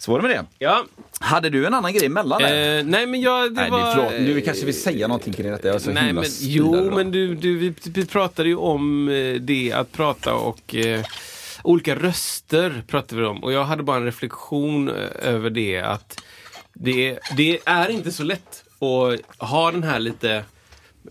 Så 0.04 0.12
var 0.12 0.22
det 0.22 0.28
med 0.28 0.38
det. 0.38 0.46
Ja. 0.60 0.86
Hade 1.20 1.50
du 1.50 1.66
en 1.68 1.74
annan 1.74 1.94
grej 1.94 2.06
emellan 2.06 2.42
där? 2.42 2.78
Eh, 2.78 2.84
nej 2.84 3.08
men 3.08 3.22
jag, 3.22 3.56
det 3.56 3.62
Nej, 3.62 3.72
var... 3.72 3.96
förlåt. 3.96 4.12
Nu 4.12 4.42
kanske 4.42 4.66
vill 4.66 4.82
säga 4.82 5.08
någonting 5.08 5.34
kring 5.34 5.52
detta. 5.52 5.68
Jag 5.68 5.76
är 5.76 5.80
så 5.80 5.92
Nej 5.92 6.14
men 6.14 6.24
jo, 6.40 6.76
idag. 6.76 6.94
men 6.94 7.12
du, 7.12 7.36
du, 7.36 7.58
vi, 7.58 7.74
vi 7.84 8.06
pratade 8.06 8.50
ju 8.50 8.56
om 8.56 9.10
eh, 9.10 9.34
det 9.34 9.74
att 9.74 9.92
prata 9.92 10.34
och 10.34 10.76
eh, 10.76 11.06
olika 11.64 11.96
röster 11.96 12.84
pratade 12.88 13.22
vi 13.22 13.28
om. 13.28 13.44
Och 13.44 13.52
jag 13.52 13.64
hade 13.64 13.84
bara 13.84 13.98
en 13.98 14.06
reflektion 14.06 14.90
eh, 14.90 14.96
över 15.22 15.50
det 15.50 15.80
att 15.80 16.24
det, 16.74 17.20
det 17.38 17.60
är 17.66 17.90
inte 17.90 18.12
så 18.12 18.24
lätt 18.24 18.64
att 18.80 19.50
ha 19.50 19.72
den 19.72 19.84
här 19.84 20.00
lite, 20.00 20.44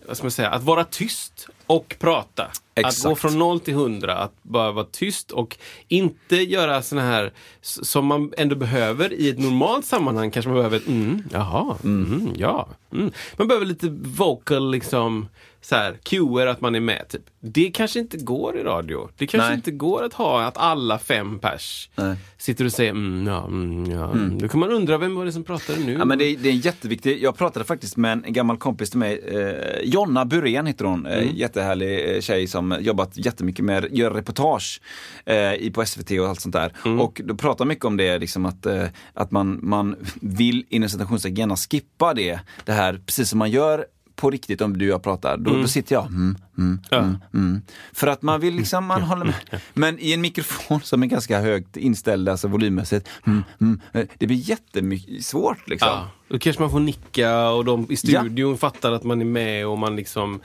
vad 0.07 0.16
ska 0.16 0.24
man 0.24 0.31
säga, 0.31 0.50
att 0.50 0.62
vara 0.62 0.85
tyst 0.85 1.48
och 1.66 1.96
prata. 1.98 2.50
Att 2.74 2.87
Exakt. 2.87 3.04
gå 3.04 3.14
från 3.14 3.38
noll 3.38 3.61
till 3.61 3.74
hundra, 3.74 4.14
att 4.14 4.42
bara 4.42 4.72
vara 4.72 4.87
tyst 4.92 5.30
och 5.30 5.56
inte 5.88 6.37
göra 6.37 6.82
såna 6.82 7.02
här 7.02 7.32
som 7.61 8.06
man 8.06 8.32
ändå 8.37 8.56
behöver 8.56 9.12
i 9.12 9.28
ett 9.28 9.38
normalt 9.38 9.85
sammanhang. 9.85 10.30
Kanske 10.30 10.48
man 10.48 10.56
behöver 10.56 10.76
ett 10.76 10.88
mm, 10.88 11.22
jaha, 11.32 11.76
mm, 11.85 12.32
ja. 12.37 12.68
Mm. 12.92 13.12
Man 13.37 13.48
behöver 13.48 13.66
lite 13.66 13.88
vocal 14.02 14.70
liksom, 14.70 15.28
så 15.64 15.77
här, 15.77 15.98
cuer 16.03 16.46
att 16.46 16.61
man 16.61 16.75
är 16.75 16.81
med. 16.81 17.09
Typ. 17.09 17.22
Det 17.40 17.70
kanske 17.70 18.01
inte 18.01 18.16
går 18.16 18.57
i 18.59 18.62
radio. 18.62 19.09
Det 19.16 19.27
kanske 19.27 19.48
Nej. 19.48 19.57
inte 19.57 19.70
går 19.70 20.05
att 20.05 20.14
ha 20.14 20.42
att 20.44 20.57
alla 20.57 20.98
fem 20.98 21.38
pers 21.38 21.88
Nej. 21.96 22.16
sitter 22.38 22.64
och 22.64 22.72
säger 22.72 22.90
mm, 22.90 23.27
ja, 23.27 23.46
mm, 23.46 23.90
ja. 23.90 24.11
Mm. 24.12 24.38
Då 24.38 24.48
kan 24.48 24.61
man 24.61 24.70
undra 24.72 24.98
vem 24.98 25.14
var 25.14 25.25
det 25.25 25.33
som 25.33 25.44
pratade 25.44 25.79
nu? 25.79 25.92
Ja, 25.92 26.05
men 26.05 26.18
det, 26.18 26.25
är- 26.25 26.37
det 26.37 26.48
är 26.48 26.53
jätteviktigt. 26.53 27.20
Jag 27.22 27.37
pratade 27.37 27.64
faktiskt 27.64 27.96
med 27.96 28.22
en 28.27 28.33
gammal 28.33 28.57
kompis 28.57 28.90
till 28.90 28.98
mig, 28.98 29.18
eh, 29.18 29.81
Jonna 29.85 30.25
Burén 30.25 30.66
heter 30.66 30.85
hon. 30.85 31.07
Eh, 31.07 31.22
Mm. 31.22 31.37
jättehärlig 31.37 32.14
eh, 32.16 32.20
tjej 32.20 32.46
som 32.46 32.77
jobbat 32.81 33.11
jättemycket 33.16 33.64
med 33.64 33.85
att 33.85 33.90
göra 33.90 34.14
reportage 34.14 34.81
eh, 35.25 35.72
på 35.72 35.85
SVT 35.87 36.11
och 36.20 36.29
allt 36.29 36.40
sånt 36.40 36.53
där. 36.53 36.72
Mm. 36.85 37.01
Och 37.01 37.20
då 37.25 37.35
pratar 37.35 37.64
mycket 37.64 37.85
om 37.85 37.96
det, 37.96 38.18
liksom 38.18 38.46
att, 38.46 38.66
eh, 38.66 38.85
att 39.14 39.31
man, 39.31 39.59
man 39.62 39.96
vill 40.20 40.64
inom 40.68 40.88
citationstecken 40.88 41.37
gärna 41.37 41.57
skippa 41.57 42.14
det. 42.14 42.40
Det 42.64 42.72
här, 42.72 43.01
precis 43.07 43.29
som 43.31 43.38
man 43.38 43.51
gör 43.51 43.87
på 44.16 44.31
riktigt 44.31 44.61
om 44.61 44.79
du 44.79 44.88
och 44.88 44.94
jag 44.94 45.03
pratar, 45.03 45.37
då, 45.37 45.51
då 45.51 45.68
sitter 45.68 45.94
jag 45.94 46.07
mm, 46.07 46.37
mm, 46.59 46.81
mm, 46.90 47.16
mm. 47.35 47.62
För 47.92 48.07
att 48.07 48.22
man 48.22 48.40
vill 48.40 48.55
liksom, 48.55 48.85
man 48.85 49.03
håller 49.03 49.25
med. 49.25 49.61
Men 49.75 49.98
i 49.98 50.12
en 50.12 50.20
mikrofon 50.20 50.81
som 50.81 51.03
är 51.03 51.07
ganska 51.07 51.40
högt 51.40 51.77
inställd, 51.77 52.29
alltså 52.29 52.48
volymmässigt, 52.48 53.09
mm, 53.27 53.42
mm, 53.61 53.81
eh, 53.92 54.07
det 54.18 54.27
blir 54.27 54.37
jättemycket 54.37 55.25
svårt 55.25 55.68
liksom. 55.68 55.88
Ja, 55.88 56.11
då 56.29 56.38
kanske 56.38 56.62
man 56.62 56.70
får 56.70 56.81
nicka 56.81 57.48
och 57.48 57.64
de 57.64 57.87
i 57.90 57.96
studion 57.96 58.59
fattar 58.59 58.92
att 58.92 59.05
man 59.05 59.20
är 59.20 59.25
med 59.25 59.66
och 59.66 59.79
man 59.79 59.96
liksom 59.96 60.40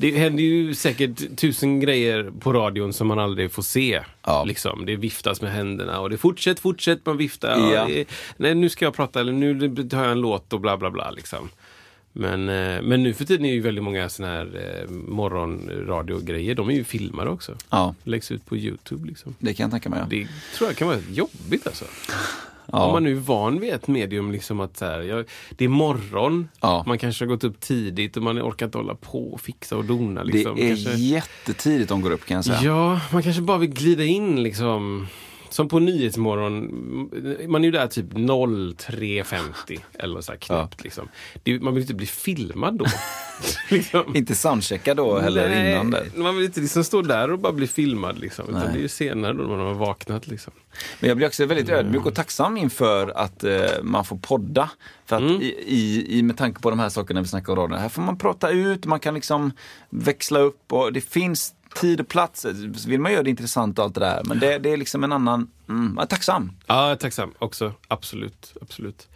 det 0.00 0.10
händer 0.10 0.42
ju 0.42 0.74
säkert 0.74 1.36
tusen 1.36 1.80
grejer 1.80 2.32
på 2.40 2.52
radion 2.52 2.92
som 2.92 3.06
man 3.06 3.18
aldrig 3.18 3.52
får 3.52 3.62
se. 3.62 4.02
Ja. 4.26 4.44
Liksom. 4.44 4.86
Det 4.86 4.96
viftas 4.96 5.40
med 5.42 5.52
händerna 5.52 6.00
och 6.00 6.10
det 6.10 6.16
fortsätt, 6.16 6.60
fortsätt, 6.60 7.06
man 7.06 7.16
viftar. 7.16 7.58
Ja. 7.58 7.72
Ja. 7.72 7.86
det, 7.86 8.04
nej, 8.36 8.54
nu 8.54 8.68
ska 8.68 8.84
jag 8.84 8.94
prata 8.94 9.20
eller 9.20 9.32
nu 9.32 9.88
tar 9.88 10.02
jag 10.02 10.12
en 10.12 10.20
låt 10.20 10.52
och 10.52 10.60
bla 10.60 10.76
bla 10.76 10.90
bla. 10.90 11.10
Liksom. 11.10 11.48
Men, 12.20 12.48
eh, 12.48 12.82
men 12.82 13.02
nu 13.02 13.14
för 13.14 13.24
tiden 13.24 13.46
är 13.46 13.52
ju 13.52 13.60
väldigt 13.60 13.84
många 13.84 14.08
såna 14.08 14.28
här 14.28 14.46
eh, 14.84 14.90
morgonradiogrejer, 14.90 16.54
de 16.54 16.68
är 16.70 16.74
ju 16.74 16.84
filmade 16.84 17.30
också. 17.30 17.56
Ja, 17.70 17.94
Läggs 18.04 18.30
ut 18.32 18.46
på 18.46 18.56
Youtube 18.56 19.06
liksom. 19.08 19.34
det 19.38 19.54
kan 19.54 19.64
jag 19.64 19.70
tänka 19.70 19.88
mig. 19.88 19.98
Ja. 20.00 20.06
Det 20.10 20.26
tror 20.56 20.70
jag 20.70 20.76
kan 20.76 20.88
vara 20.88 20.98
jobbigt 21.10 21.66
alltså. 21.66 21.84
Ja. 22.72 22.84
Om 22.86 22.92
man 22.92 23.04
nu 23.04 23.10
är 23.12 23.20
van 23.20 23.60
vid 23.60 23.72
ett 23.72 23.88
medium, 23.88 24.32
liksom 24.32 24.60
att 24.60 24.76
så 24.76 24.84
här, 24.84 25.00
jag, 25.00 25.24
det 25.50 25.64
är 25.64 25.68
morgon, 25.68 26.48
Ja. 26.60 26.84
man 26.86 26.98
kanske 26.98 27.24
har 27.24 27.28
gått 27.28 27.44
upp 27.44 27.60
tidigt 27.60 28.16
och 28.16 28.22
man 28.22 28.38
orkar 28.42 28.66
inte 28.66 28.78
hålla 28.78 28.94
på 28.94 29.32
och 29.32 29.40
fixa 29.40 29.76
och 29.76 29.84
dona. 29.84 30.24
Det 30.24 30.32
Liksom. 30.32 30.58
är 30.58 30.68
kanske, 30.68 30.90
jättetidigt 30.94 31.88
de 31.88 32.00
går 32.00 32.10
upp 32.10 32.26
kan 32.26 32.34
jag 32.34 32.44
säga. 32.44 32.60
ja, 32.62 33.00
man 33.12 33.22
kanske 33.22 33.42
bara 33.42 33.58
vill 33.58 33.70
glida 33.70 34.04
in 34.04 34.42
liksom. 34.42 35.06
Som 35.50 35.68
på 35.68 35.78
Nyhetsmorgon, 35.78 37.10
man 37.48 37.64
är 37.64 37.66
ju 37.66 37.70
där 37.70 37.86
typ 37.86 38.12
03.50 38.12 39.80
eller 39.98 40.20
så 40.20 40.32
här 40.32 40.38
knappt. 40.38 40.84
Liksom. 40.84 41.08
Det, 41.42 41.60
man 41.60 41.74
vill 41.74 41.82
inte 41.82 41.94
bli 41.94 42.06
filmad 42.06 42.78
då. 42.78 42.86
liksom. 43.70 44.16
Inte 44.16 44.34
soundchecka 44.34 44.94
då 44.94 45.18
heller 45.18 45.48
Nej, 45.48 45.72
innan 45.72 45.90
där. 45.90 46.06
Man 46.14 46.36
vill 46.36 46.44
inte 46.44 46.60
liksom 46.60 46.84
stå 46.84 47.02
där 47.02 47.30
och 47.30 47.38
bara 47.38 47.52
bli 47.52 47.66
filmad. 47.66 48.18
Liksom. 48.18 48.48
Utan 48.48 48.60
Nej. 48.60 48.70
det 48.72 48.78
är 48.78 48.82
ju 48.82 48.88
senare 48.88 49.32
då 49.32 49.48
man 49.48 49.60
har 49.60 49.74
vaknat. 49.74 50.26
Liksom. 50.26 50.52
Men 51.00 51.08
jag 51.08 51.16
blir 51.16 51.26
också 51.26 51.46
väldigt 51.46 51.68
ödmjuk 51.68 52.06
och 52.06 52.14
tacksam 52.14 52.56
inför 52.56 53.08
att 53.08 53.44
eh, 53.44 53.60
man 53.82 54.04
får 54.04 54.16
podda. 54.16 54.70
För 55.06 55.16
att 55.16 55.22
Mm. 55.22 55.42
i, 55.42 56.06
i, 56.08 56.22
med 56.22 56.36
tanke 56.36 56.60
på 56.60 56.70
de 56.70 56.78
här 56.78 56.88
sakerna 56.88 57.20
vi 57.20 57.28
snackar 57.28 57.58
om 57.58 57.72
här 57.72 57.88
får 57.88 58.02
man 58.02 58.18
prata 58.18 58.50
ut, 58.50 58.86
man 58.86 59.00
kan 59.00 59.14
liksom 59.14 59.52
växla 59.90 60.38
upp 60.38 60.72
och 60.72 60.92
det 60.92 61.00
finns 61.00 61.54
tid 61.74 62.00
och 62.00 62.08
plats. 62.08 62.44
Vill 62.86 63.00
man 63.00 63.12
göra 63.12 63.22
det 63.22 63.30
intressant 63.30 63.78
och 63.78 63.84
allt 63.84 63.94
det 63.94 64.00
där. 64.00 64.22
Men 64.24 64.38
det, 64.38 64.58
det 64.58 64.70
är 64.72 64.76
liksom 64.76 65.04
en 65.04 65.12
annan, 65.12 65.50
mm, 65.68 65.92
jag 65.96 66.02
är 66.02 66.06
tacksam. 66.06 66.52
Ja, 66.66 66.82
jag 66.82 66.90
är 66.92 66.96
tacksam 66.96 67.32
också. 67.38 67.72
Absolut. 67.88 68.54
absolut. 68.60 69.08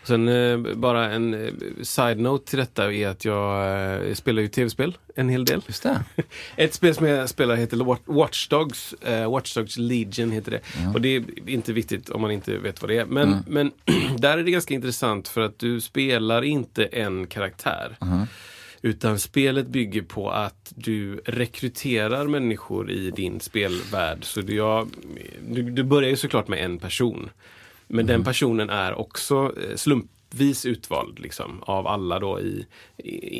Och 0.00 0.06
sen 0.06 0.28
eh, 0.28 0.58
bara 0.74 1.10
en 1.12 1.34
eh, 1.34 1.52
side-note 1.82 2.50
till 2.50 2.58
detta 2.58 2.92
är 2.92 3.08
att 3.08 3.24
jag 3.24 4.06
eh, 4.08 4.14
spelar 4.14 4.42
ju 4.42 4.48
tv-spel 4.48 4.96
en 5.14 5.28
hel 5.28 5.44
del. 5.44 5.62
Just 5.66 5.82
det. 5.82 6.04
Ett 6.56 6.74
spel 6.74 6.94
som 6.94 7.06
jag 7.06 7.28
spelar 7.28 7.56
heter 7.56 7.76
Wa- 7.76 7.98
Watch 8.04 8.48
Dogs. 8.48 8.92
Eh, 8.92 9.30
Watch 9.30 9.54
Dogs 9.54 9.76
Legion 9.76 10.30
heter 10.30 10.50
det. 10.50 10.60
Och 10.94 11.00
det 11.00 11.08
är 11.16 11.24
inte 11.46 11.72
viktigt 11.72 12.08
om 12.10 12.20
man 12.20 12.30
inte 12.30 12.58
vet 12.58 12.82
vad 12.82 12.90
det 12.90 12.98
är. 12.98 13.04
Men, 13.06 13.36
men 13.46 13.70
där 14.16 14.38
är 14.38 14.42
det 14.42 14.50
ganska 14.50 14.74
intressant 14.74 15.28
för 15.28 15.40
att 15.40 15.58
du 15.58 15.80
spelar 15.80 16.42
inte 16.42 16.84
en 16.84 17.26
karaktär. 17.26 17.96
Utan 18.82 19.18
spelet 19.18 19.66
bygger 19.66 20.02
på 20.02 20.30
att 20.30 20.72
du 20.76 21.20
rekryterar 21.24 22.26
människor 22.26 22.90
i 22.90 23.10
din 23.10 23.40
spelvärld. 23.40 24.24
Så 24.24 24.40
du, 24.40 24.56
jag, 24.56 24.88
du, 25.48 25.62
du 25.62 25.82
börjar 25.82 26.10
ju 26.10 26.16
såklart 26.16 26.48
med 26.48 26.64
en 26.64 26.78
person. 26.78 27.30
Men 27.86 28.06
den 28.06 28.24
personen 28.24 28.70
är 28.70 28.94
också 28.94 29.52
eh, 29.62 29.76
slumpvis 30.30 30.66
utvald 30.66 31.18
liksom, 31.18 31.62
av 31.62 31.86
alla 31.86 32.18
då 32.18 32.40
i, 32.40 32.66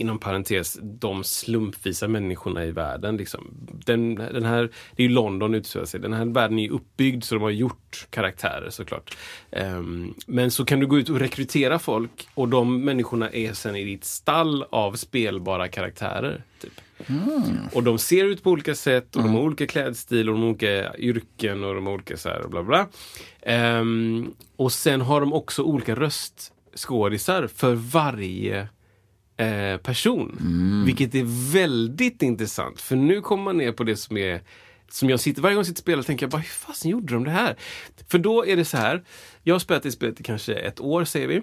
inom 0.00 0.18
parentes, 0.18 0.78
de 0.82 1.24
slumpvisa 1.24 2.08
människorna 2.08 2.64
i 2.64 2.70
världen. 2.70 3.16
Liksom. 3.16 3.50
Den, 3.86 4.14
den 4.14 4.44
här, 4.44 4.70
det 4.96 5.02
är 5.02 5.08
ju 5.08 5.14
London 5.14 5.54
utspelar 5.54 5.86
sig. 5.86 6.00
Den 6.00 6.12
här 6.12 6.24
världen 6.24 6.58
är 6.58 6.70
uppbyggd 6.70 7.24
så 7.24 7.34
de 7.34 7.42
har 7.42 7.50
gjort 7.50 8.06
karaktärer 8.10 8.70
såklart. 8.70 9.16
Ehm, 9.50 10.14
men 10.26 10.50
så 10.50 10.64
kan 10.64 10.80
du 10.80 10.86
gå 10.86 10.98
ut 10.98 11.08
och 11.08 11.18
rekrytera 11.18 11.78
folk 11.78 12.28
och 12.34 12.48
de 12.48 12.84
människorna 12.84 13.30
är 13.30 13.52
sen 13.52 13.76
i 13.76 13.84
ditt 13.84 14.04
stall 14.04 14.64
av 14.70 14.96
spelbara 14.96 15.68
karaktärer. 15.68 16.42
Typ. 16.60 16.80
Och 17.72 17.82
de 17.82 17.98
ser 17.98 18.24
ut 18.24 18.42
på 18.42 18.50
olika 18.50 18.74
sätt 18.74 19.16
och 19.16 19.22
de 19.22 19.34
har 19.34 19.40
olika 19.40 19.66
klädstil 19.66 20.28
och 20.28 20.34
de 20.34 20.42
har 20.42 20.48
olika 20.48 20.96
yrken 20.96 21.64
och 21.64 21.74
de 21.74 21.86
har 21.86 21.94
olika 21.94 22.16
så 22.16 22.28
här 22.28 22.40
och 22.40 22.50
bla 22.50 22.62
bla. 22.62 22.86
Ehm, 23.42 24.34
och 24.56 24.72
sen 24.72 25.00
har 25.00 25.20
de 25.20 25.32
också 25.32 25.62
olika 25.62 25.94
röstskådisar 26.78 27.46
för 27.46 27.74
varje 27.74 28.68
eh, 29.36 29.76
person. 29.82 30.38
Vilket 30.86 31.14
är 31.14 31.52
väldigt 31.52 32.22
intressant. 32.22 32.80
För 32.80 32.96
nu 32.96 33.20
kommer 33.20 33.44
man 33.44 33.56
ner 33.56 33.72
på 33.72 33.84
det 33.84 33.96
som 33.96 34.16
är 34.16 34.42
som 34.90 35.10
jag 35.10 35.20
sitter, 35.20 35.42
varje 35.42 35.54
gång 35.54 35.60
jag 35.60 35.66
sitter 35.66 35.80
och 35.80 35.84
spelar 35.84 36.02
tänker 36.02 36.24
jag 36.24 36.30
bara, 36.30 36.42
hur 36.42 36.48
fasen 36.48 36.90
gjorde 36.90 37.14
de 37.14 37.24
det 37.24 37.30
här? 37.30 37.56
För 38.08 38.18
då 38.18 38.46
är 38.46 38.56
det 38.56 38.64
så 38.64 38.76
här, 38.76 39.04
jag 39.42 39.54
har 39.54 39.58
spelat 39.58 39.86
i 39.86 39.90
spelet 39.90 40.20
i 40.20 40.22
kanske 40.22 40.54
ett 40.54 40.80
år 40.80 41.04
säger 41.04 41.28
vi 41.28 41.42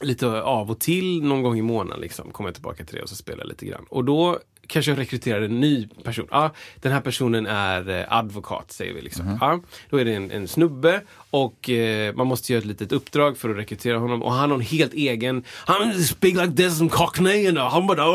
lite 0.00 0.42
av 0.42 0.70
och 0.70 0.80
till, 0.80 1.22
någon 1.22 1.42
gång 1.42 1.58
i 1.58 1.62
månaden 1.62 2.00
liksom, 2.00 2.30
kommer 2.30 2.48
jag 2.48 2.54
tillbaka 2.54 2.84
till 2.84 2.96
det 2.96 3.02
och 3.02 3.08
så 3.08 3.16
spelar 3.16 3.38
jag 3.38 3.48
lite 3.48 3.66
grann. 3.66 3.84
Och 3.88 4.04
då 4.04 4.38
kanske 4.66 4.90
jag 4.90 4.98
rekryterar 4.98 5.42
en 5.42 5.60
ny 5.60 5.88
person. 6.04 6.26
Ja, 6.30 6.50
den 6.76 6.92
här 6.92 7.00
personen 7.00 7.46
är 7.46 7.88
eh, 7.88 8.04
advokat, 8.08 8.72
säger 8.72 8.94
vi. 8.94 9.00
Liksom. 9.00 9.38
Ja, 9.40 9.60
då 9.90 9.96
är 9.96 10.04
det 10.04 10.14
en, 10.14 10.30
en 10.30 10.48
snubbe 10.48 11.00
och 11.30 11.70
eh, 11.70 12.14
man 12.14 12.26
måste 12.26 12.52
göra 12.52 12.60
ett 12.60 12.66
litet 12.66 12.92
uppdrag 12.92 13.38
för 13.38 13.50
att 13.50 13.56
rekrytera 13.56 13.98
honom. 13.98 14.22
Och 14.22 14.32
han 14.32 14.50
har 14.50 14.58
en 14.58 14.64
helt 14.64 14.94
egen, 14.94 15.44
han 15.48 16.02
speak 16.02 16.34
like 16.34 16.56
this 16.56 16.80
and 16.80 16.90
cockney 16.90 17.48
and 17.48 17.58
han 17.58 17.86
bara. 17.86 18.06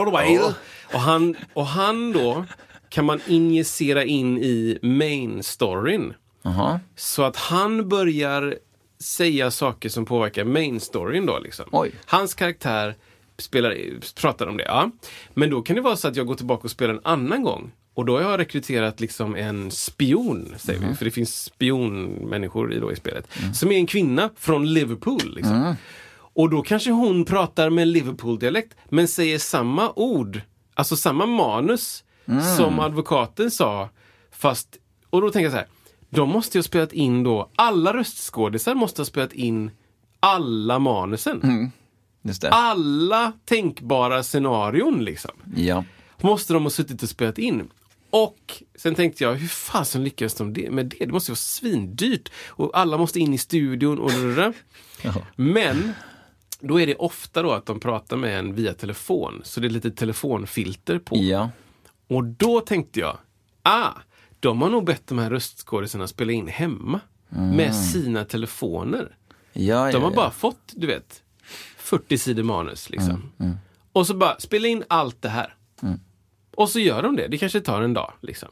Och 0.94 1.00
han, 1.00 1.36
och 1.54 1.66
han 1.66 2.12
då 2.12 2.46
kan 2.90 3.06
man 3.06 3.22
injicera 3.28 4.04
in 4.04 4.38
i 4.38 4.80
main 4.82 5.44
storyn. 5.44 6.14
Jaha. 6.42 6.80
Så 6.96 7.24
att 7.24 7.36
han 7.36 7.90
börjar 7.90 8.56
säga 9.00 9.52
saker 9.52 9.90
som 9.90 10.06
påverkar 10.06 10.44
main 10.44 10.80
storyn 10.80 11.26
då. 11.26 11.40
Liksom. 11.40 11.66
Hans 12.06 12.34
karaktär 12.34 12.96
spelar, 13.42 13.76
pratar 14.22 14.48
om 14.48 14.58
det. 14.58 14.64
Ja. 14.64 14.92
Men 15.34 15.50
då 15.50 15.62
kan 15.62 15.76
det 15.76 15.82
vara 15.82 15.96
så 15.96 16.08
att 16.08 16.16
jag 16.16 16.28
går 16.28 16.36
tillbaka 16.36 16.64
och 16.64 16.72
spelar 16.72 16.94
en 16.94 17.02
annan 17.04 17.44
gång. 17.44 17.72
Och 17.94 18.06
då 18.06 18.18
har 18.18 18.32
jag 18.32 18.40
rekryterat 18.40 19.00
liksom 19.00 19.36
en 19.36 19.72
spion, 19.72 20.54
säger 20.58 20.88
vi. 20.88 20.96
För 20.96 21.06
det 21.06 21.12
finns 21.12 21.44
spionmänniskor 21.44 22.74
i, 22.74 22.80
då 22.80 22.92
i 22.92 22.96
spelet. 22.96 23.28
Som 23.54 23.72
är 23.72 23.76
en 23.76 23.86
kvinna 23.88 24.30
från 24.38 24.74
Liverpool. 24.74 25.36
Liksom. 25.36 25.76
Och 26.34 26.50
då 26.50 26.62
kanske 26.62 26.92
hon 26.92 27.26
pratar 27.26 27.70
med 27.70 27.88
Liverpool-dialekt, 27.88 28.78
men 28.90 29.08
säger 29.08 29.40
samma 29.40 29.92
ord, 29.96 30.42
alltså 30.74 30.96
samma 30.96 31.26
manus 31.26 32.04
som 32.58 32.80
advokaten 32.80 33.52
sa. 33.52 33.90
Fast, 34.32 34.78
och 35.10 35.22
då 35.22 35.30
tänker 35.30 35.44
jag 35.44 35.52
så 35.52 35.58
här, 35.58 35.68
de 36.10 36.30
måste 36.30 36.58
ju 36.58 36.60
ha 36.60 36.64
spelat 36.64 36.94
in 36.94 37.24
då, 37.24 37.50
alla 37.56 37.94
röstskådisar 37.94 38.76
måste 38.76 39.02
ha 39.02 39.06
spelat 39.06 39.34
in 39.34 39.72
alla 40.20 40.80
manusen. 40.80 41.72
Alla 42.52 43.32
tänkbara 43.46 44.24
scenarion 44.24 45.04
liksom. 45.04 45.32
Ja. 45.56 45.84
Måste 46.22 46.54
de 46.54 46.64
ha 46.64 46.70
suttit 46.70 47.04
och 47.04 47.10
spelat 47.10 47.38
in. 47.38 47.70
Och 48.10 48.64
sen 48.76 48.96
tänkte 48.96 49.24
jag, 49.24 49.34
hur 49.34 49.48
fasen 49.48 50.04
lyckades 50.04 50.34
de 50.34 50.54
det, 50.54 50.72
med 50.72 50.86
det? 50.86 51.06
Det 51.06 51.12
måste 51.12 51.32
ju 51.32 51.34
vara 51.34 51.38
svindyrt. 51.38 52.32
Och 52.48 52.72
alla 52.74 52.98
måste 52.98 53.20
in 53.20 53.34
i 53.34 53.38
studion 53.38 54.00
och 54.00 54.12
där. 54.12 54.54
Men 55.36 55.94
då 56.60 56.80
är 56.80 56.88
det 56.88 56.96
ofta 56.96 57.42
då 57.42 57.52
att 57.52 57.66
de 57.66 57.80
pratar 57.80 58.18
med 58.18 58.40
en 58.40 58.56
via 58.56 58.74
telefon. 58.74 59.42
Så 59.44 59.60
det 59.60 59.68
är 59.68 59.70
lite 59.70 59.92
telefonfilter 59.92 61.00
på. 61.00 61.18
Ja. 61.18 61.50
Och 62.08 62.24
då 62.24 62.60
tänkte 62.62 63.00
jag, 63.00 63.18
ah, 63.64 63.92
de 64.40 64.62
har 64.62 64.70
nog 64.70 64.86
bett 64.86 65.08
de 65.08 65.20
här 65.20 65.30
röstskådisarna 65.30 66.08
spela 66.08 66.32
in 66.32 66.48
hemma. 66.48 67.00
Med 67.30 67.76
sina 67.76 68.26
telefoner. 68.26 69.16
Ja, 69.54 69.86
ja, 69.86 69.92
De 69.92 70.04
har 70.04 70.10
ja. 70.12 70.16
bara 70.16 70.32
fått, 70.32 70.74
du 70.76 70.88
vet, 70.88 71.24
40 71.92 72.18
sidor 72.18 72.44
manus. 72.44 72.90
Liksom. 72.90 73.32
Och 73.92 74.08
så 74.08 74.14
bara, 74.14 74.40
spela 74.40 74.68
in 74.68 74.84
allt 74.88 75.22
det 75.22 75.30
här. 75.30 75.56
Och 76.56 76.70
så 76.70 76.80
gör 76.80 77.04
de 77.04 77.16
det. 77.16 77.28
Det 77.28 77.38
kanske 77.38 77.62
tar 77.62 77.82
en 77.82 77.94
dag. 77.94 78.14
Liksom. 78.22 78.50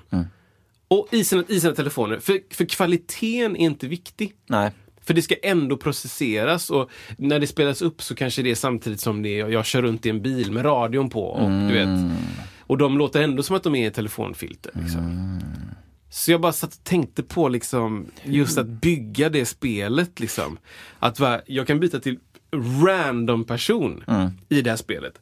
Och 0.88 1.08
i 1.12 1.24
sina, 1.24 1.44
i 1.48 1.60
sina 1.60 1.74
telefoner. 1.74 2.20
För, 2.20 2.40
för 2.52 2.66
kvaliteten 2.66 3.56
är 3.56 3.66
inte 3.66 3.88
viktig. 3.88 4.34
Nej. 4.48 4.72
För 5.02 5.14
det 5.14 5.22
ska 5.22 5.36
ändå 5.44 5.78
processeras 5.78 6.70
och 6.70 6.90
när 7.18 7.40
det 7.40 7.48
spelas 7.48 7.82
upp 7.82 8.02
så 8.02 8.16
kanske 8.16 8.42
det 8.42 8.52
är 8.52 8.56
samtidigt 8.56 9.00
som 9.00 9.22
det 9.22 9.40
är, 9.40 9.48
jag 9.48 9.66
kör 9.66 9.82
runt 9.82 10.06
i 10.06 10.10
en 10.10 10.22
bil 10.22 10.52
med 10.52 10.66
radion 10.66 11.10
på. 11.10 11.24
Och, 11.24 11.50
du 11.50 11.74
vet, 11.74 12.20
och 12.60 12.78
de 12.78 12.98
låter 12.98 13.22
ändå 13.22 13.44
som 13.44 13.56
att 13.56 13.64
de 13.64 13.76
är 13.76 13.88
i 13.88 13.92
telefonfilter. 13.92 14.72
Liksom. 14.76 15.40
Så 16.10 16.32
jag 16.32 16.42
bara 16.42 16.54
satt 16.54 16.74
och 16.74 16.84
tänkte 16.84 17.24
på 17.24 17.50
liksom, 17.50 18.06
just 18.24 18.58
att 18.58 18.68
bygga 18.68 19.30
det 19.30 19.46
spelet. 19.46 20.20
Liksom. 20.20 20.58
Att 21.00 21.20
va, 21.20 21.42
jag 21.46 21.68
kan 21.68 21.80
byta 21.80 22.00
till 22.00 22.20
random 22.86 23.44
person 23.46 24.04
i 24.50 24.62
det 24.62 24.70
här 24.70 24.78
spelet. 24.78 25.22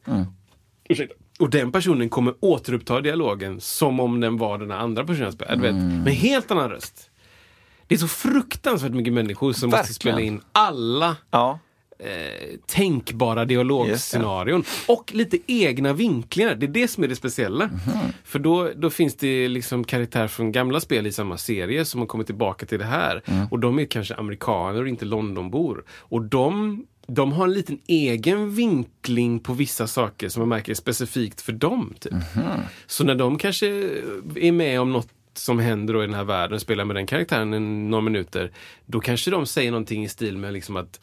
Ursäkta. 0.88 1.14
Och 1.38 1.50
den 1.50 1.72
personen 1.72 2.08
kommer 2.08 2.34
återuppta 2.40 3.00
dialogen 3.00 3.60
som 3.60 4.00
om 4.00 4.20
den 4.20 4.36
var 4.38 4.58
den 4.58 4.70
andra 4.70 5.04
personen. 5.04 5.32
spelade. 5.32 5.62
Vet, 5.62 5.74
med 5.74 6.12
helt 6.14 6.50
annan 6.50 6.70
röst. 6.70 7.10
Det 7.86 7.94
är 7.94 7.98
så 7.98 8.08
fruktansvärt 8.08 8.92
mycket 8.92 9.12
människor 9.12 9.52
som 9.52 9.70
måste 9.70 9.76
Verkligen. 9.78 9.94
spela 9.94 10.20
in 10.20 10.40
alla 10.52 11.16
Ja. 11.30 11.58
eh, 11.98 12.56
tänkbara 12.66 13.44
dialogscenarion. 13.44 14.64
Och 14.88 15.12
lite 15.14 15.38
egna 15.46 15.92
vinklingar. 15.92 16.54
Det 16.54 16.66
är 16.66 16.70
det 16.70 16.88
som 16.88 17.04
är 17.04 17.08
det 17.08 17.16
speciella. 17.16 17.70
För 18.24 18.38
då, 18.38 18.70
då 18.76 18.90
finns 18.90 19.14
det 19.16 19.48
liksom 19.48 19.84
karaktärer 19.84 20.28
från 20.28 20.52
gamla 20.52 20.80
spel 20.80 21.06
i 21.06 21.12
samma 21.12 21.36
serie 21.36 21.84
som 21.84 22.00
har 22.00 22.06
kommit 22.06 22.26
tillbaka 22.26 22.66
till 22.66 22.78
det 22.78 22.84
här. 22.84 23.22
Och 23.50 23.58
de 23.58 23.78
är 23.78 23.84
kanske 23.84 24.14
amerikaner 24.14 24.80
och 24.82 24.88
inte 24.88 25.04
Londonbor. 25.04 25.84
Och 25.90 26.22
de, 26.22 26.84
de 27.10 27.32
har 27.32 27.44
en 27.44 27.52
liten 27.52 27.78
egen 27.86 28.54
vinkling 28.54 29.40
på 29.40 29.52
vissa 29.52 29.86
saker 29.86 30.28
som 30.28 30.40
man 30.40 30.48
märker 30.48 30.72
är 30.72 30.74
specifikt 30.76 31.40
för 31.40 31.52
dem. 31.52 31.94
Typ. 32.00 32.12
Så 32.86 33.04
när 33.04 33.14
de 33.14 33.38
kanske 33.38 33.66
är 34.36 34.52
med 34.52 34.80
om 34.80 34.92
något 34.92 35.08
som 35.34 35.58
händer 35.58 35.94
då 35.94 36.02
i 36.02 36.06
den 36.06 36.14
här 36.14 36.24
världen 36.24 36.60
spelar 36.60 36.84
med 36.84 36.96
den 36.96 37.06
karaktären 37.06 37.54
i 37.54 37.60
några 37.60 38.02
minuter. 38.02 38.50
Då 38.86 39.00
kanske 39.00 39.30
de 39.30 39.46
säger 39.46 39.70
någonting 39.70 40.04
i 40.04 40.08
stil 40.08 40.36
med 40.38 40.52
liksom 40.52 40.76
att 40.76 41.00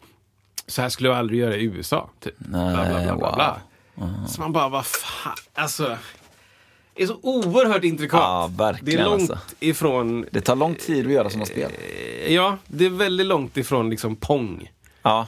så 0.66 0.82
här 0.82 0.88
skulle 0.88 1.08
jag 1.08 1.18
aldrig 1.18 1.40
göra 1.40 1.56
i 1.56 1.64
USA. 1.64 2.10
Typ. 2.20 2.38
bla, 2.38 2.70
bla, 2.72 3.02
bla, 3.04 3.16
bla, 3.16 3.34
bla. 3.34 3.60
Så 4.28 4.40
man 4.40 4.52
bara, 4.52 4.68
vad 4.68 4.86
fan, 4.86 5.36
alltså. 5.54 5.96
Det 6.94 7.02
är 7.02 7.06
så 7.06 7.18
oerhört 7.22 7.84
intrikat. 7.84 8.20
Ja, 8.58 8.74
Det 8.82 8.94
är 8.94 9.04
långt 9.04 9.30
alltså. 9.30 9.38
ifrån, 9.60 10.26
Det 10.30 10.40
tar 10.40 10.56
lång 10.56 10.74
tid 10.74 11.06
att 11.06 11.12
göra 11.12 11.30
sådana 11.30 11.46
spel. 11.46 11.70
eh, 12.26 12.34
ja, 12.34 12.58
det 12.66 12.86
är 12.86 12.90
väldigt 12.90 13.26
långt 13.26 13.56
ifrån 13.56 13.90
liksom 13.90 14.16
Pong. 14.16 14.70
Ja. 15.06 15.26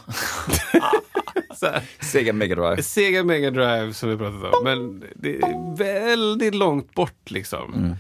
Sega 2.01 2.33
Mega 2.33 2.55
Drive. 2.55 2.83
Sega 2.83 3.25
Mega 3.25 3.51
Drive 3.51 3.95
som 3.95 4.09
vi 4.09 4.17
pratat 4.17 4.55
om. 4.55 4.65
Men 4.65 5.05
det 5.15 5.37
är 5.37 5.77
väldigt 5.77 6.55
långt 6.55 6.95
bort 6.95 7.31
liksom. 7.31 7.97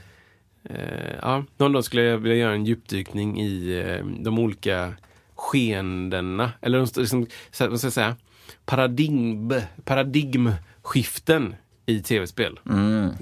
Eh, 0.64 1.14
ja, 1.22 1.44
någon 1.56 1.72
dag 1.72 1.84
skulle 1.84 2.02
jag 2.02 2.18
vilja 2.18 2.36
göra 2.36 2.52
en 2.52 2.64
djupdykning 2.64 3.40
i 3.40 3.84
eh, 3.86 4.06
de 4.06 4.38
olika 4.38 4.92
skeendena. 5.34 6.52
Eller 6.60 7.00
liksom, 7.00 7.26
så 7.50 7.68
vad 7.68 7.78
ska 7.78 7.86
jag 7.86 7.92
säga? 7.92 8.16
Paradigm, 8.64 9.54
paradigmskiften 9.84 11.56
i 11.86 12.00
tv-spel. 12.00 12.60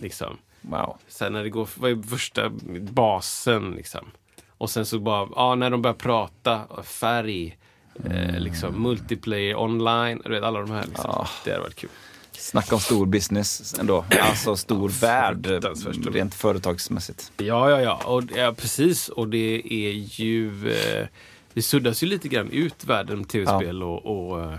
Liksom. 0.00 0.36
Wow. 0.60 0.96
Sen 1.08 1.32
när 1.32 1.42
det 1.42 1.50
går, 1.50 1.68
vad 1.76 1.90
är 1.90 2.02
första 2.02 2.50
basen 2.90 3.70
liksom? 3.70 4.06
Och 4.48 4.70
sen 4.70 4.86
så 4.86 4.98
bara, 4.98 5.28
ja 5.36 5.54
när 5.54 5.70
de 5.70 5.82
börjar 5.82 5.94
prata, 5.94 6.82
färg, 6.82 7.58
eh, 8.04 8.40
liksom 8.40 8.82
multiplayer 8.82 9.56
online, 9.56 10.20
du 10.24 10.30
vet 10.30 10.42
alla 10.42 10.60
de 10.60 10.70
här 10.70 10.84
liksom. 10.86 11.26
Det 11.44 11.50
hade 11.50 11.62
varit 11.62 11.76
kul. 11.76 11.90
Snacka 12.32 12.74
om 12.74 12.80
stor 12.80 13.06
business 13.06 13.74
ändå. 13.78 14.04
Alltså 14.20 14.56
stor 14.56 14.88
värld 14.88 15.46
fruktansvärt 15.46 15.94
stor. 15.96 16.10
rent 16.10 16.34
företagsmässigt. 16.34 17.32
Ja, 17.36 17.70
ja, 17.70 17.80
ja. 17.80 18.02
Och, 18.04 18.22
ja, 18.36 18.54
precis. 18.58 19.08
Och 19.08 19.28
det 19.28 19.62
är 19.74 19.92
ju... 19.92 20.70
Eh, 20.70 21.06
det 21.52 21.62
suddas 21.62 22.02
ju 22.02 22.06
lite 22.06 22.28
grann 22.28 22.50
ut 22.50 22.84
världen 22.84 23.24
tv-spel 23.24 23.82
och, 23.82 24.06
och, 24.06 24.42
eh, 24.42 24.58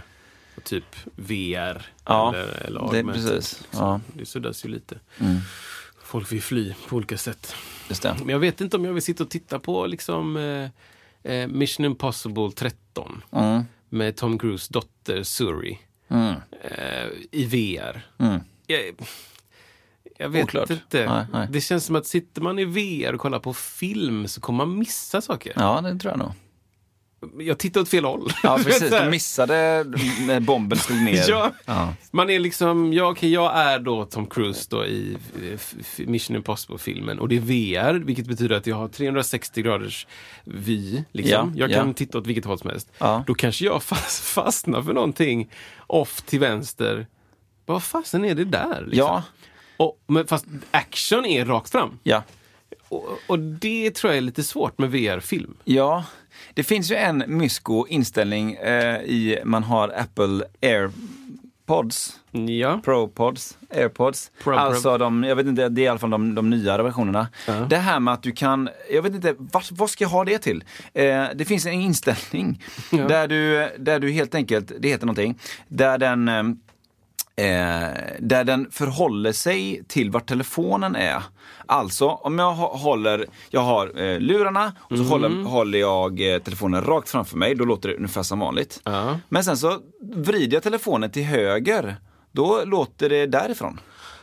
och 0.58 0.64
typ 0.64 0.96
VR. 1.16 1.86
Ja, 2.06 2.34
eller, 2.36 2.66
eller 2.66 2.92
det 2.92 3.04
precis. 3.04 3.62
liksom. 3.62 3.62
Ja. 3.72 4.02
Det 4.14 4.26
suddas 4.26 4.66
ju 4.66 4.70
lite. 4.70 5.00
Folk 6.04 6.32
vill 6.32 6.42
fly 6.42 6.74
på 6.88 6.96
olika 6.96 7.18
sätt. 7.18 7.56
Men 8.02 8.30
jag 8.30 8.40
vet 8.40 8.62
inte 8.62 8.78
om 8.78 8.86
jag 8.86 8.94
vill 8.94 9.04
sitta 9.04 9.24
och 9.24 9.30
titta 9.30 9.60
på 9.60 9.86
liksom 9.86 10.38
eh, 10.38 10.70
eh, 11.28 11.48
Mission 11.48 11.86
Impossible 11.86 12.52
13 12.52 13.22
Mm. 13.32 13.64
med 13.90 14.16
Tom 14.16 14.40
Cruise 14.40 14.74
dotter 14.74 15.24
Suri 15.24 15.80
Mm. 16.10 16.36
eh, 16.64 17.08
i 17.32 17.46
VR. 17.46 18.06
Mm. 18.18 18.40
jag, 18.68 18.80
jag 20.18 20.30
vet 20.30 20.44
Oklart. 20.44 20.70
inte. 20.70 21.10
Nej, 21.10 21.26
nej. 21.34 21.48
Det 21.52 21.62
känns 21.62 21.86
som 21.86 21.96
att 21.96 22.06
sitter 22.06 22.42
man 22.42 22.60
i 22.60 22.66
VR 22.66 23.14
och 23.14 23.20
kollar 23.20 23.40
på 23.40 23.54
film 23.54 24.28
så 24.28 24.42
kommer 24.42 24.66
man 24.66 24.78
missa 24.80 25.22
saker. 25.22 25.54
Ja, 25.56 25.82
det 25.82 26.00
tror 26.00 26.12
jag 26.12 26.20
nog. 26.20 26.32
Jag 27.40 27.58
tittar 27.58 27.82
åt 27.82 27.90
fel 27.90 28.06
håll. 28.06 28.32
Ja, 28.44 28.58
precis. 28.64 28.90
Du 28.90 29.10
missade 29.10 29.84
när 30.28 30.40
bomben 30.40 30.78
slog 30.78 31.02
ner. 31.02 31.24
Ja. 31.30 31.52
Ja. 31.66 31.94
Man 32.12 32.30
är 32.30 32.40
liksom, 32.40 32.94
ja, 32.94 33.10
okej, 33.12 33.34
jag 33.34 33.58
är 33.58 33.80
då 33.80 34.06
Tom 34.06 34.28
Cruise 34.28 34.68
då 34.70 34.86
i 34.86 35.18
Mission 35.98 36.36
Impossible-filmen 36.36 37.20
och 37.20 37.28
det 37.30 37.36
är 37.38 37.40
VR, 37.40 37.94
vilket 37.94 38.28
betyder 38.28 38.56
att 38.56 38.68
jag 38.68 38.76
har 38.76 38.88
360 38.88 39.62
graders 39.62 40.08
vy. 40.44 41.04
Liksom. 41.12 41.54
Ja, 41.56 41.60
jag 41.60 41.72
ja. 41.72 41.76
kan 41.76 41.94
titta 41.94 42.18
åt 42.18 42.28
vilket 42.28 42.46
håll 42.46 42.60
som 42.60 42.70
helst. 42.70 42.92
Ja. 42.98 43.24
Då 43.28 43.34
kanske 43.34 43.66
jag 43.66 43.84
fast, 43.84 44.24
fastnar 44.24 44.82
för 44.82 44.94
någonting 44.94 45.50
off 45.88 46.22
till 46.22 46.40
vänster. 46.40 47.08
Vad 47.66 47.84
fasen 47.84 48.26
är 48.26 48.36
det 48.36 48.46
där? 48.46 48.82
Liksom? 48.88 48.98
Ja, 49.08 49.24
Och, 49.78 50.00
men 50.08 50.28
fast 50.28 50.46
action 50.72 51.26
är 51.26 51.46
rakt 51.46 51.72
fram. 51.72 52.00
ja. 52.04 52.24
Och, 52.90 53.18
och 53.28 53.40
det 53.40 53.92
tror 53.92 54.12
jag 54.14 54.18
är 54.18 54.22
lite 54.22 54.44
svårt 54.44 54.78
med 54.78 54.92
VR-film. 54.92 55.58
Ja, 55.64 56.04
det 56.54 56.64
finns 56.64 56.92
ju 56.92 56.96
en 56.96 57.24
mysko 57.28 57.88
inställning 57.88 58.54
eh, 58.54 59.02
i, 59.02 59.40
man 59.46 59.64
har 59.64 59.90
Apple 59.90 60.44
AirPods, 60.62 62.14
Ja. 62.32 62.82
ProPods, 62.84 63.58
AirPods. 63.76 64.32
Pro- 64.44 64.56
alltså 64.56 64.98
de, 64.98 65.24
jag 65.24 65.36
vet 65.36 65.46
inte, 65.48 65.70
det 65.70 65.82
är 65.82 65.84
i 65.84 65.88
alla 65.88 66.00
fall 66.00 66.10
de, 66.10 66.36
de 66.36 66.50
nyare 66.50 66.84
versionerna. 66.84 67.28
Ja. 67.48 67.54
Det 67.54 67.78
här 67.78 68.00
med 68.00 68.14
att 68.14 68.24
du 68.24 68.32
kan, 68.32 68.70
jag 68.92 69.02
vet 69.02 69.14
inte, 69.16 69.36
vad, 69.38 69.64
vad 69.72 69.90
ska 69.90 70.04
jag 70.04 70.10
ha 70.10 70.26
det 70.26 70.38
till? 70.40 70.64
Eh, 70.94 71.26
det 71.36 71.46
finns 71.48 71.66
en 71.66 71.74
inställning 71.74 72.64
Ja. 72.92 73.08
där, 73.08 73.28
du, 73.28 73.70
där 73.78 74.00
du 74.00 74.12
helt 74.12 74.36
enkelt, 74.36 74.72
det 74.80 74.90
heter 74.90 75.06
någonting, 75.06 75.40
där 75.68 75.98
den 75.98 76.60
eh, 77.38 77.90
där 78.20 78.44
den 78.44 78.72
förhåller 78.72 79.32
sig 79.32 79.84
till 79.88 80.12
vart 80.12 80.28
telefonen 80.28 80.96
är. 80.96 81.24
Alltså, 81.66 82.08
om 82.08 82.40
jag 82.40 82.52
håller, 82.54 83.26
jag 83.50 83.62
har 83.62 84.02
eh, 84.02 84.20
lurarna 84.20 84.74
och 84.80 84.98
så 84.98 85.04
håller, 85.04 85.44
håller 85.44 85.80
jag 85.80 86.34
eh, 86.34 86.40
telefonen 86.40 86.84
rakt 86.84 87.10
framför 87.10 87.38
mig, 87.38 87.56
då 87.56 87.66
låter 87.66 87.90
det 87.90 87.96
ungefär 87.96 88.24
som 88.24 88.40
vanligt. 88.40 88.82
Ja. 88.84 89.20
Men 89.30 89.44
sen 89.44 89.58
så 89.58 89.80
vrider 90.14 90.56
jag 90.56 90.64
telefonen 90.64 91.12
till 91.12 91.24
höger, 91.24 91.96
då 92.32 92.62
låter 92.66 93.10
det 93.10 93.26
därifrån. 93.26 93.80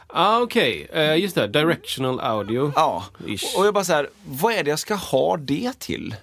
Ah, 0.07 0.40
Okej, 0.40 0.88
Eh, 0.92 1.16
just 1.16 1.35
det. 1.35 1.46
Directional 1.46 2.20
audio. 2.20 2.72
Ja, 2.77 3.05
och 3.59 3.66
jag 3.66 3.74
bara 3.74 3.85
så 3.85 3.92
här, 3.92 4.09
vad 4.27 4.53
är 4.53 4.64
det 4.64 4.70
jag 4.70 4.79
ska 4.79 4.94
ha 4.94 5.37
det 5.37 5.72
till? 5.79 6.14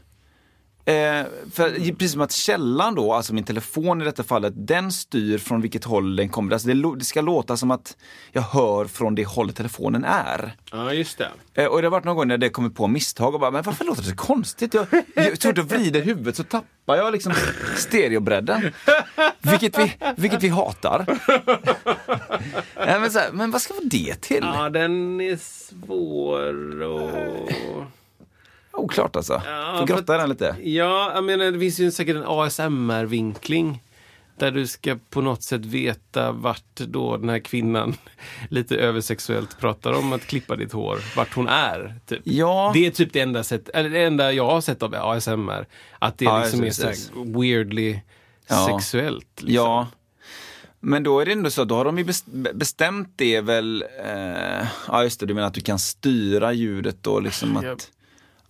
Eh, 0.85 1.25
för 1.53 1.93
precis 1.93 2.11
som 2.11 2.21
att 2.21 2.31
källan 2.31 2.95
då, 2.95 3.13
alltså 3.13 3.33
min 3.33 3.43
telefon 3.43 4.01
i 4.01 4.05
detta 4.05 4.23
fallet, 4.23 4.53
den 4.55 4.91
styr 4.91 5.37
från 5.37 5.61
vilket 5.61 5.83
håll 5.83 6.15
den 6.15 6.29
kommer. 6.29 6.53
Alltså 6.53 6.67
det, 6.67 6.95
det 6.97 7.05
ska 7.05 7.21
låta 7.21 7.57
som 7.57 7.71
att 7.71 7.97
jag 8.31 8.41
hör 8.41 8.85
från 8.85 9.15
det 9.15 9.25
hållet 9.25 9.55
telefonen 9.55 10.05
är. 10.05 10.55
Ja, 10.71 10.93
just 10.93 11.17
det. 11.17 11.29
Eh, 11.53 11.65
och 11.65 11.81
det 11.81 11.87
har 11.87 11.91
varit 11.91 12.03
någon 12.03 12.15
gång 12.15 12.27
när 12.27 12.37
det 12.37 12.49
kommer 12.49 12.69
på 12.69 12.87
misstag 12.87 13.33
och 13.33 13.39
bara, 13.39 13.51
men 13.51 13.63
varför 13.63 13.85
låter 13.85 14.01
det 14.01 14.09
så 14.09 14.15
konstigt? 14.15 14.73
Jag, 14.73 14.87
jag, 15.15 15.41
fort 15.41 15.57
jag 15.57 15.63
vrider 15.63 16.01
huvudet 16.01 16.35
så 16.35 16.43
tappar 16.43 16.95
jag 16.95 17.11
liksom 17.11 17.33
stereobredden. 17.75 18.71
Vilket 19.41 19.77
vi, 19.77 19.93
vilket 20.17 20.43
vi 20.43 20.47
hatar. 20.47 21.05
Nej, 22.85 22.99
men, 22.99 23.11
så 23.11 23.19
här, 23.19 23.31
men 23.31 23.51
vad 23.51 23.61
ska 23.61 23.73
vara 23.73 23.85
det 23.85 24.21
till? 24.21 24.39
Ja, 24.41 24.69
den 24.69 25.21
är 25.21 25.37
svår 25.37 26.81
och... 26.81 27.49
Oklart 28.73 29.15
alltså. 29.15 29.41
Ja, 29.45 29.75
Får 29.79 29.87
grotta 29.87 30.17
den 30.17 30.29
lite. 30.29 30.55
Ja, 30.63 31.11
jag 31.15 31.23
menar, 31.23 31.51
det 31.51 31.59
finns 31.59 31.79
ju 31.79 31.91
säkert 31.91 32.15
en 32.15 32.23
ASMR-vinkling. 32.27 33.83
Där 34.37 34.51
du 34.51 34.67
ska 34.67 34.97
på 35.09 35.21
något 35.21 35.43
sätt 35.43 35.65
veta 35.65 36.31
vart 36.31 36.75
då 36.75 37.17
den 37.17 37.29
här 37.29 37.39
kvinnan 37.39 37.95
lite 38.49 38.75
översexuellt 38.77 39.59
pratar 39.59 39.93
om 39.93 40.13
att 40.13 40.25
klippa 40.25 40.55
ditt 40.55 40.71
hår, 40.71 40.99
vart 41.15 41.33
hon 41.35 41.47
är. 41.47 41.95
Typ. 42.05 42.19
Ja. 42.23 42.71
Det 42.73 42.85
är 42.87 42.91
typ 42.91 43.13
det 43.13 43.19
enda, 43.19 43.43
sätt, 43.43 43.69
eller 43.69 43.89
det 43.89 44.03
enda 44.03 44.31
jag 44.33 44.45
har 44.49 44.61
sett 44.61 44.83
av 44.83 44.95
ASMR. 44.95 45.65
Att 45.99 46.17
det 46.17 46.25
Ja, 46.25 46.39
liksom 46.41 46.63
är 46.63 46.71
så 46.71 46.87
här 46.87 46.95
weirdly 47.39 47.99
Ja. 48.47 48.67
sexuellt. 48.71 49.41
Liksom. 49.41 49.53
Ja. 49.55 49.87
Men 50.79 51.03
då 51.03 51.19
är 51.19 51.25
det 51.25 51.31
ändå 51.31 51.49
så, 51.49 51.63
då 51.63 51.75
har 51.75 51.85
de 51.85 51.97
ju 51.97 52.03
bes- 52.03 52.53
bestämt 52.53 53.13
det 53.15 53.41
väl, 53.41 53.83
eh, 54.05 54.67
ja 54.87 55.03
just 55.03 55.19
det, 55.19 55.25
du 55.25 55.33
menar 55.33 55.47
att 55.47 55.53
du 55.53 55.61
kan 55.61 55.79
styra 55.79 56.53
ljudet 56.53 56.97
då 57.01 57.19
liksom 57.19 57.57
att, 57.57 57.91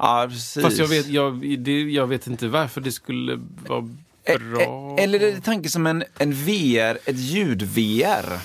Ja. 0.01 0.27
precis. 0.29 0.63
Fast 0.63 0.77
jag 0.77 0.87
vet, 0.87 1.07
jag, 1.07 1.59
det, 1.59 1.81
jag 1.81 2.07
vet 2.07 2.27
inte 2.27 2.47
varför 2.47 2.81
det 2.81 2.91
skulle 2.91 3.39
vara 3.67 3.89
E- 4.25 4.37
bra. 4.37 4.61
e- 4.61 5.03
Eller 5.03 5.19
är 5.23 5.31
det 5.31 5.41
tanken 5.41 5.71
som 5.71 5.87
en, 5.87 6.03
en 6.17 6.33
VR, 6.33 6.97
ett 7.09 7.17
ljud-VR? 7.19 8.39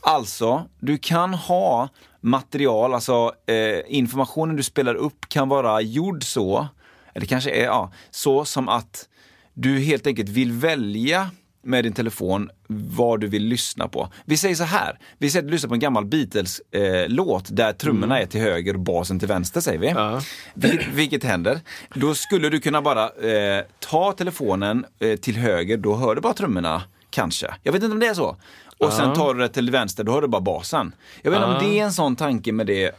Alltså, 0.00 0.64
du 0.80 0.98
kan 0.98 1.34
ha 1.34 1.88
material, 2.20 2.94
alltså 2.94 3.32
eh, 3.46 3.80
informationen 3.98 4.56
du 4.56 4.62
spelar 4.62 4.94
upp 4.94 5.28
kan 5.28 5.48
vara 5.48 5.80
gjord 5.80 6.24
så, 6.24 6.68
eller 7.14 7.26
kanske 7.26 7.50
är, 7.50 7.64
ja, 7.64 7.92
så 8.10 8.44
som 8.44 8.68
att 8.68 9.08
du 9.54 9.78
helt 9.78 10.06
enkelt 10.06 10.28
vill 10.28 10.52
välja 10.52 11.30
med 11.64 11.84
din 11.84 11.92
telefon 11.92 12.50
vad 12.68 13.20
du 13.20 13.26
vill 13.26 13.44
lyssna 13.44 13.88
på. 13.88 14.08
Vi 14.24 14.36
säger 14.36 14.54
så 14.54 14.64
här, 14.64 14.98
vi 15.18 15.30
säger 15.30 15.42
att 15.42 15.46
du 15.48 15.52
lyssnar 15.52 15.68
på 15.68 15.74
en 15.74 15.80
gammal 15.80 16.04
Beatles-låt 16.04 17.56
där 17.56 17.72
trummorna 17.72 18.20
är 18.20 18.26
till 18.26 18.40
höger 18.40 18.74
och 18.74 18.80
basen 18.80 19.18
till 19.18 19.28
vänster 19.28 19.60
säger 19.60 19.78
vi. 19.78 19.88
Ja. 19.88 20.20
Vilket, 20.54 20.88
vilket 20.94 21.24
händer? 21.24 21.60
Då 21.94 22.14
skulle 22.14 22.48
du 22.48 22.60
kunna 22.60 22.82
bara 22.82 23.04
eh, 23.10 23.64
ta 23.78 24.12
telefonen 24.12 24.84
eh, 24.98 25.16
till 25.16 25.36
höger, 25.36 25.76
då 25.76 25.96
hör 25.96 26.14
du 26.14 26.20
bara 26.20 26.32
trummorna, 26.34 26.82
kanske. 27.10 27.54
Jag 27.62 27.72
vet 27.72 27.82
inte 27.82 27.92
om 27.92 28.00
det 28.00 28.06
är 28.06 28.14
så. 28.14 28.36
Och 28.78 28.92
sen 28.92 29.08
Ja. 29.08 29.14
tar 29.14 29.34
du 29.34 29.40
det 29.40 29.48
till 29.48 29.70
vänster, 29.70 30.04
då 30.04 30.12
hör 30.12 30.20
du 30.22 30.28
bara 30.28 30.40
basen. 30.40 30.94
Jag 31.22 31.30
vet 31.30 31.38
inte 31.38 31.50
Ja. 31.50 31.58
om 31.58 31.64
det 31.70 31.78
är 31.80 31.84
en 31.84 31.92
sån 31.92 32.16
tanke 32.16 32.52
med 32.52 32.66
det. 32.66 32.90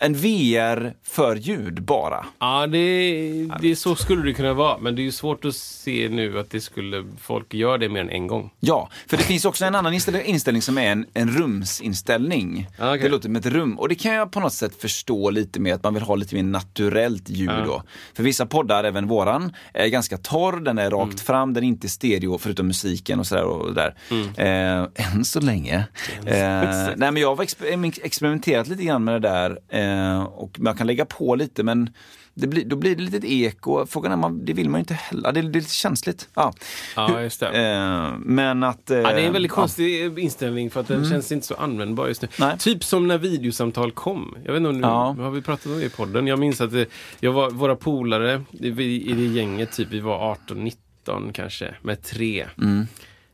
En 0.00 0.14
VR 0.14 0.94
för 1.04 1.36
ljud 1.36 1.82
bara. 1.82 2.26
Ja, 2.38 2.66
det, 2.66 3.48
det, 3.60 3.76
så 3.76 3.94
skulle 3.96 4.22
det 4.22 4.32
kunna 4.32 4.52
vara. 4.54 4.78
Men 4.78 4.96
det 4.96 5.02
är 5.02 5.04
ju 5.04 5.12
svårt 5.12 5.44
att 5.44 5.54
se 5.56 6.08
nu 6.08 6.38
att 6.38 6.50
det 6.50 6.60
skulle, 6.60 7.04
folk 7.20 7.54
gör 7.54 7.78
det 7.78 7.88
mer 7.88 8.00
än 8.00 8.10
en 8.10 8.26
gång. 8.26 8.50
Ja, 8.60 8.88
för 9.06 9.16
det 9.16 9.22
finns 9.22 9.44
också 9.44 9.64
en 9.64 9.74
annan 9.74 9.94
inställ- 9.94 10.22
inställning 10.24 10.62
som 10.62 10.78
är 10.78 10.86
en, 10.92 11.06
en 11.14 11.28
rumsinställning. 11.30 12.66
Ah, 12.78 12.88
okej. 12.94 13.02
Det 13.02 13.08
låter 13.08 13.22
som 13.28 13.36
ett 13.36 13.46
rum 13.46 13.78
och 13.78 13.88
det 13.88 13.94
kan 13.94 14.14
jag 14.14 14.32
på 14.32 14.40
något 14.40 14.52
sätt 14.52 14.80
förstå 14.80 15.30
lite 15.30 15.60
med 15.60 15.74
att 15.74 15.82
man 15.82 15.94
vill 15.94 16.02
ha 16.02 16.14
lite 16.16 16.34
mer 16.34 16.42
naturellt 16.42 17.28
ljud 17.28 17.50
Ja. 17.50 17.64
då. 17.66 17.82
För 18.14 18.22
vissa 18.22 18.46
poddar, 18.46 18.84
även 18.84 19.06
våran, 19.08 19.52
är 19.74 19.86
ganska 19.86 20.16
torr, 20.18 20.60
den 20.60 20.78
är 20.78 20.90
rakt 20.90 21.04
Mm. 21.08 21.18
fram, 21.18 21.54
den 21.54 21.64
är 21.64 21.68
inte 21.68 21.88
stereo 21.88 22.38
förutom 22.38 22.66
musiken 22.66 23.18
och 23.20 23.26
sådär. 23.26 23.44
Och 23.44 23.74
där. 23.74 23.94
Mm. 24.10 24.28
Eh, 24.36 24.88
än 25.14 25.24
så 25.24 25.40
länge. 25.40 25.76
Eh, 26.26 26.88
nej 26.96 27.12
men 27.12 27.16
jag 27.16 27.34
har 27.36 27.44
exper- 27.44 28.00
experimenterat 28.04 28.68
lite 28.68 28.82
grann 28.82 29.04
med 29.04 29.14
det 29.22 29.28
där 29.28 29.58
eh, 29.88 30.22
och 30.22 30.60
man 30.60 30.76
kan 30.76 30.86
lägga 30.86 31.04
på 31.04 31.34
lite 31.34 31.62
men 31.62 31.90
det 32.34 32.46
blir, 32.46 32.64
då 32.64 32.76
blir 32.76 32.96
det 32.96 33.02
lite 33.02 33.32
eko. 33.34 33.86
Frågan 33.86 34.12
är, 34.12 34.16
man, 34.16 34.44
det 34.44 34.52
vill 34.52 34.70
man 34.70 34.78
ju 34.78 34.82
inte 34.82 34.94
heller. 34.94 35.32
Det, 35.32 35.42
det 35.42 35.48
är 35.48 35.60
lite 35.60 35.74
känsligt. 35.74 36.28
Ja, 36.34 36.52
Ja, 36.96 37.20
just 37.22 37.40
det. 37.40 37.46
Eh, 37.48 38.12
men 38.18 38.62
att... 38.62 38.90
Eh, 38.90 38.98
Ja, 38.98 39.12
det 39.12 39.20
är 39.22 39.26
en 39.26 39.32
väldigt 39.32 39.52
ja. 39.52 39.54
konstig 39.56 40.18
inställning 40.18 40.70
för 40.70 40.80
att 40.80 40.88
den 40.88 41.10
känns 41.10 41.32
inte 41.32 41.46
så 41.46 41.54
användbar 41.54 42.08
just 42.08 42.22
nu. 42.22 42.28
Nej. 42.38 42.58
Typ 42.58 42.84
som 42.84 43.08
när 43.08 43.18
videosamtal 43.18 43.92
kom. 43.92 44.36
Jag 44.44 44.52
vet 44.52 44.56
inte 44.60 44.68
om 44.68 44.76
nu, 44.76 44.86
Ja. 44.86 45.16
har 45.18 45.30
vi 45.30 45.42
pratat 45.42 45.66
om 45.66 45.78
det 45.78 45.84
i 45.84 45.90
podden? 45.90 46.26
Jag 46.26 46.38
minns 46.38 46.60
att 46.60 46.72
det, 46.72 46.86
jag 47.20 47.32
var, 47.32 47.50
våra 47.50 47.76
polare 47.76 48.42
vi, 48.50 49.02
i 49.10 49.12
det 49.12 49.26
gänget, 49.26 49.72
typ, 49.72 49.88
vi 49.90 50.00
var 50.00 50.36
18-19 50.48 51.32
kanske, 51.32 51.74
med 51.82 52.02
tre. 52.02 52.46
Mm. 52.62 52.86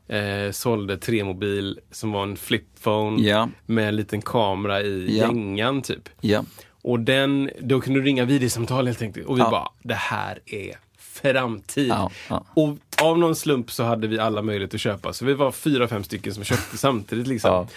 Eh, 0.07 0.51
sålde 0.51 0.97
tre 0.97 1.23
mobil 1.23 1.79
som 1.91 2.11
var 2.11 2.23
en 2.23 2.37
flipphone 2.37 3.21
Ja. 3.27 3.49
med 3.65 3.87
en 3.87 3.95
liten 3.95 4.21
kamera 4.21 4.81
i 4.81 5.17
Ja. 5.19 5.25
gängan 5.27 5.81
typ. 5.81 6.09
Ja. 6.21 6.43
Och 6.81 6.99
den, 6.99 7.49
då 7.59 7.81
kunde 7.81 7.99
du 7.99 8.05
ringa 8.05 8.25
videosamtal 8.25 8.87
helt 8.87 9.01
enkelt. 9.01 9.27
Och 9.27 9.37
vi 9.37 9.41
Ja. 9.41 9.49
bara, 9.49 9.67
det 9.83 9.93
här 9.93 10.39
är 10.45 10.75
framtid. 10.99 11.87
Ja, 11.89 12.11
ja. 12.29 12.43
Och 12.53 12.77
av 13.01 13.19
någon 13.19 13.35
slump 13.35 13.71
så 13.71 13.83
hade 13.83 14.07
vi 14.07 14.19
alla 14.19 14.41
möjlighet 14.41 14.73
att 14.73 14.79
köpa. 14.81 15.13
Så 15.13 15.25
vi 15.25 15.33
var 15.33 15.51
fyra, 15.51 15.87
fem 15.87 16.03
stycken 16.03 16.33
som 16.33 16.43
köpte 16.43 16.77
samtidigt 16.77 17.27
liksom. 17.27 17.67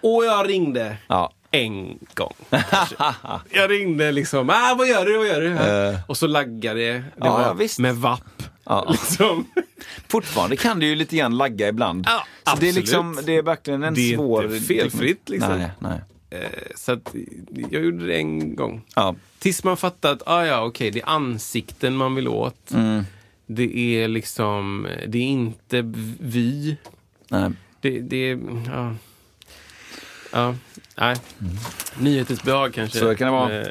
Och 0.00 0.24
jag 0.24 0.48
ringde. 0.48 0.96
En 1.54 1.98
gång. 2.14 2.34
kanske. 2.50 2.96
jag 3.50 3.70
ringde 3.70 4.12
liksom, 4.12 4.50
ah, 4.50 4.74
vad 4.78 4.88
gör 4.88 5.06
du, 5.06 5.16
vad 5.18 5.26
gör 5.26 5.40
du? 5.40 5.52
Eh. 5.52 6.00
Och 6.08 6.16
så 6.16 6.26
laggade 6.26 6.80
det. 6.80 6.92
det 6.92 7.02
Ja, 7.16 7.32
var 7.32 7.56
ja. 7.60 7.68
Med 7.78 7.96
vapp. 7.96 8.42
Ja. 8.64 8.86
Liksom. 8.90 9.46
Fortfarande 10.08 10.56
kan 10.56 10.80
det 10.80 10.86
ju 10.86 10.94
lite 10.94 11.16
grann 11.16 11.36
lagga 11.36 11.68
ibland. 11.68 12.06
Ja, 12.08 12.26
så 12.52 12.60
det 12.60 12.68
är, 12.68 12.72
liksom, 12.72 13.18
det 13.26 13.36
är 13.36 13.42
verkligen 13.42 13.82
en 13.82 13.94
Det 13.94 14.00
är 14.00 14.04
inte 14.04 14.16
svår... 14.16 14.58
felfritt, 14.60 15.28
liksom. 15.28 15.58
Nej, 15.58 15.70
nej. 15.78 16.00
Eh, 16.30 16.48
så 16.76 16.92
att 16.92 17.14
jag 17.70 17.84
gjorde 17.84 18.06
det 18.06 18.16
en 18.16 18.56
gång. 18.56 18.82
Ja. 18.94 19.14
Tills 19.38 19.64
man 19.64 19.76
fattar 19.76 20.12
att, 20.12 20.22
ah, 20.26 20.44
ja, 20.46 20.64
okej, 20.64 20.90
det 20.90 21.00
är 21.00 21.08
ansikten 21.08 21.96
man 21.96 22.14
vill 22.14 22.28
åt. 22.28 22.70
Mm. 22.70 23.04
Det 23.46 23.78
är 23.78 24.08
liksom, 24.08 24.88
det 25.06 25.18
är 25.18 25.22
inte 25.22 25.82
vy. 26.20 26.76
Nej. 27.28 27.50
Det, 27.80 28.00
det 28.00 28.16
är, 28.30 28.38
ja. 28.66 28.94
Ja, 30.32 30.54
nej. 30.94 31.16
Nyhetens 31.98 32.42
behag 32.42 32.74
kanske. 32.74 32.98
Så 32.98 33.14
kan 33.14 33.26
det 33.26 33.32
vara. 33.32 33.64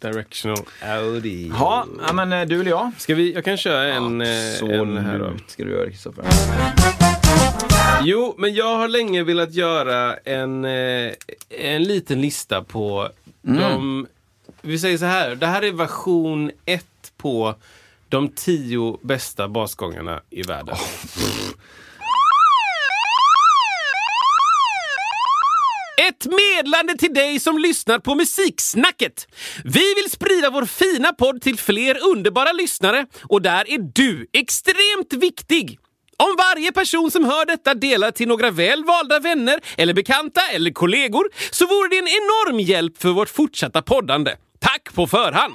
Directional 0.00 0.64
Audi. 0.82 1.48
Ja, 1.58 1.86
ja, 2.06 2.12
men 2.12 2.32
eh, 2.32 2.46
du 2.46 2.60
eller 2.60 2.70
jag? 2.70 2.92
Ska 2.98 3.14
vi, 3.14 3.34
jag 3.34 3.44
kan 3.44 3.56
köra 3.56 3.84
en, 3.84 4.20
eh, 4.20 4.28
Så 4.58 4.70
en 4.70 4.96
här 4.96 5.18
då. 5.18 5.32
ska 5.46 5.64
du 5.64 5.70
göra 5.70 5.90
Kristoffer. 5.90 6.24
Jo, 8.02 8.34
men 8.38 8.54
jag 8.54 8.76
har 8.76 8.88
länge 8.88 9.22
velat 9.22 9.54
göra 9.54 10.16
en, 10.16 10.64
eh, 10.64 11.12
en 11.48 11.82
liten 11.84 12.20
lista 12.20 12.64
på 12.64 13.08
de... 13.42 14.06
Vi 14.62 14.78
säger 14.78 14.98
så 14.98 15.04
här, 15.04 15.34
det 15.34 15.46
här 15.46 15.62
är 15.62 15.72
version 15.72 16.50
1 16.64 16.86
på 17.16 17.54
de 18.08 18.28
tio 18.28 18.98
bästa 19.02 19.48
basgångarna 19.48 20.20
i 20.30 20.42
världen. 20.42 20.76
Ett 26.08 26.26
medlande 26.26 26.96
till 26.98 27.14
dig 27.14 27.40
som 27.40 27.58
lyssnar 27.58 27.98
på 27.98 28.14
Musiksnacket. 28.14 29.28
Vi 29.64 29.94
vill 29.94 30.10
sprida 30.10 30.50
vår 30.50 30.64
fina 30.64 31.12
podd 31.12 31.42
till 31.42 31.58
fler 31.58 31.98
underbara 32.10 32.52
lyssnare 32.52 33.06
och 33.22 33.42
där 33.42 33.70
är 33.70 33.78
du 33.78 34.26
extremt 34.32 35.12
viktig. 35.22 35.78
Om 36.16 36.36
varje 36.38 36.72
person 36.72 37.10
som 37.10 37.24
hör 37.24 37.46
detta 37.46 37.74
delar 37.74 38.10
till 38.10 38.28
några 38.28 38.50
väl 38.50 38.84
valda 38.84 39.18
vänner 39.18 39.60
eller 39.76 39.94
bekanta 39.94 40.40
eller 40.52 40.70
kollegor 40.70 41.24
så 41.50 41.66
vore 41.66 41.88
det 41.88 41.98
en 41.98 42.08
enorm 42.08 42.60
hjälp 42.60 42.98
för 42.98 43.08
vårt 43.08 43.28
fortsatta 43.28 43.82
poddande. 43.82 44.36
Tack 44.60 44.94
på 44.94 45.06
förhand! 45.06 45.54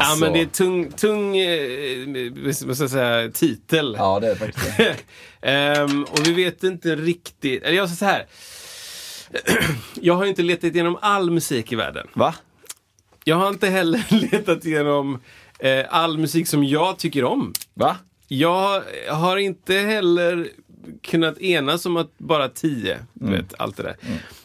Ja, 0.00 0.06
Alltså. 0.06 0.24
men 0.24 0.32
det 0.32 0.40
är 0.40 0.46
tung, 0.46 0.90
tung 0.92 1.36
eh, 1.36 2.52
ska 2.52 2.66
jag 2.84 2.90
säga, 2.90 3.30
titel. 3.30 3.94
Ja, 3.98 4.20
det 4.20 4.26
är 4.26 4.30
det 4.30 4.36
faktiskt. 4.36 5.04
Ehm, 5.40 6.04
och 6.04 6.26
vi 6.26 6.32
vet 6.32 6.64
inte 6.64 6.96
riktigt, 6.96 7.62
eller 7.62 7.76
jag 7.76 7.88
säger 7.88 7.96
så 7.98 8.04
här. 8.04 8.26
Jag 10.00 10.14
har 10.14 10.26
inte 10.26 10.42
letat 10.42 10.64
igenom 10.74 10.98
all 11.00 11.30
musik 11.30 11.72
i 11.72 11.76
världen. 11.76 12.06
Va? 12.14 12.34
Jag 13.24 13.36
har 13.36 13.48
inte 13.48 13.66
heller 13.68 14.04
letat 14.32 14.64
igenom 14.64 15.20
eh, 15.58 15.84
all 15.88 16.18
musik 16.18 16.48
som 16.48 16.64
jag 16.64 16.98
tycker 16.98 17.24
om. 17.24 17.52
Va? 17.74 17.96
Jag 18.28 18.82
har 19.08 19.36
inte 19.36 19.74
heller 19.74 20.48
kunnat 21.02 21.38
enas 21.38 21.86
om 21.86 21.96
att 21.96 22.18
bara 22.18 22.48
tio, 22.48 22.98
du 23.14 23.26
Mm. 23.26 23.40
vet, 23.40 23.54
allt 23.58 23.76
det 23.76 23.82
där. 23.82 23.96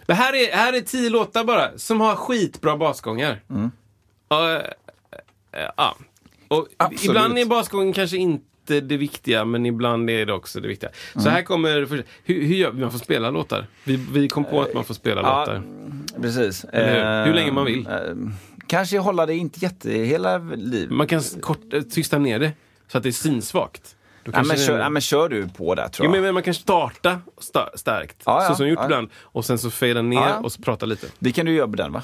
Men 0.08 0.16
här 0.18 0.34
är, 0.36 0.52
här 0.56 0.74
är 0.74 0.82
tio 0.82 1.10
låtar 1.10 1.44
bara, 1.44 1.78
som 1.78 2.02
har 2.02 2.16
skitbra 2.16 2.78
basgångar. 2.78 3.42
Mm. 3.50 3.72
Eh, 4.32 4.62
ja. 5.78 5.96
Och 6.48 6.68
Absolut. 6.78 7.04
ibland 7.06 7.38
är 7.38 7.46
basgången 7.46 7.94
kanske 7.94 8.18
inte 8.18 8.80
det 8.82 8.98
viktiga, 8.98 9.46
men 9.46 9.66
ibland 9.66 10.10
är 10.10 10.26
det 10.26 10.34
också 10.34 10.60
det 10.60 10.68
viktiga. 10.68 10.90
Så 11.14 11.20
Mm. 11.20 11.32
här 11.34 11.42
kommer, 11.42 11.86
för, 11.86 12.04
hur, 12.24 12.42
hur 12.46 12.56
gör 12.56 12.72
vi? 12.72 12.82
Man 12.82 12.92
får 12.92 13.00
spela 13.00 13.30
låtar. 13.30 13.68
Vi, 13.84 13.96
vi 14.12 14.28
kom 14.30 14.46
på 14.46 14.62
att 14.62 14.74
man 14.74 14.84
får 14.84 14.94
spela 14.94 15.22
Ja, 15.22 15.40
låtar. 15.40 15.62
precis. 16.22 16.64
Eller 16.74 17.20
hur? 17.20 17.26
Hur 17.26 17.34
länge 17.34 17.52
man 17.52 17.66
vill. 17.66 17.88
Eh, 17.88 17.94
kanske 18.68 18.98
hålla 18.98 19.26
det 19.26 19.36
inte 19.36 19.60
jätte 19.60 19.92
hela 19.92 20.38
livet. 20.38 20.92
Man 20.92 21.08
kan 21.08 21.22
kort, 21.42 21.74
eh, 21.74 21.82
tysta 21.82 22.18
ner 22.18 22.40
det, 22.40 22.52
så 22.88 22.98
att 22.98 23.04
det 23.04 23.10
är 23.10 23.12
synsvagt. 23.12 23.96
Ja, 24.34 24.44
men, 24.44 24.58
kör, 24.58 24.80
ja, 24.80 24.90
men 24.90 25.02
kör 25.02 25.30
du 25.30 25.48
på 25.50 25.76
där 25.76 25.88
tror 25.88 26.06
jag. 26.06 26.12
men, 26.12 26.22
men 26.22 26.34
man 26.34 26.44
kan 26.44 26.54
starta 26.54 27.20
sta 27.38 27.70
starkt, 27.76 28.16
Ja, 28.26 28.44
ja, 28.44 28.50
så 28.50 28.56
som 28.56 28.66
jag 28.66 28.70
gjort 28.72 28.80
ja. 28.80 28.86
ibland. 28.86 29.10
Och 29.22 29.46
sen 29.46 29.58
så 29.58 29.72
fejda 29.72 30.02
ner 30.02 30.18
Ja, 30.18 30.30
ja. 30.30 30.40
och 30.40 30.52
prata 30.64 30.86
lite. 30.86 31.08
Det 31.20 31.32
kan 31.32 31.46
du 31.46 31.52
göra 31.54 31.68
på 31.68 31.76
den 31.76 31.92
va? 31.92 32.04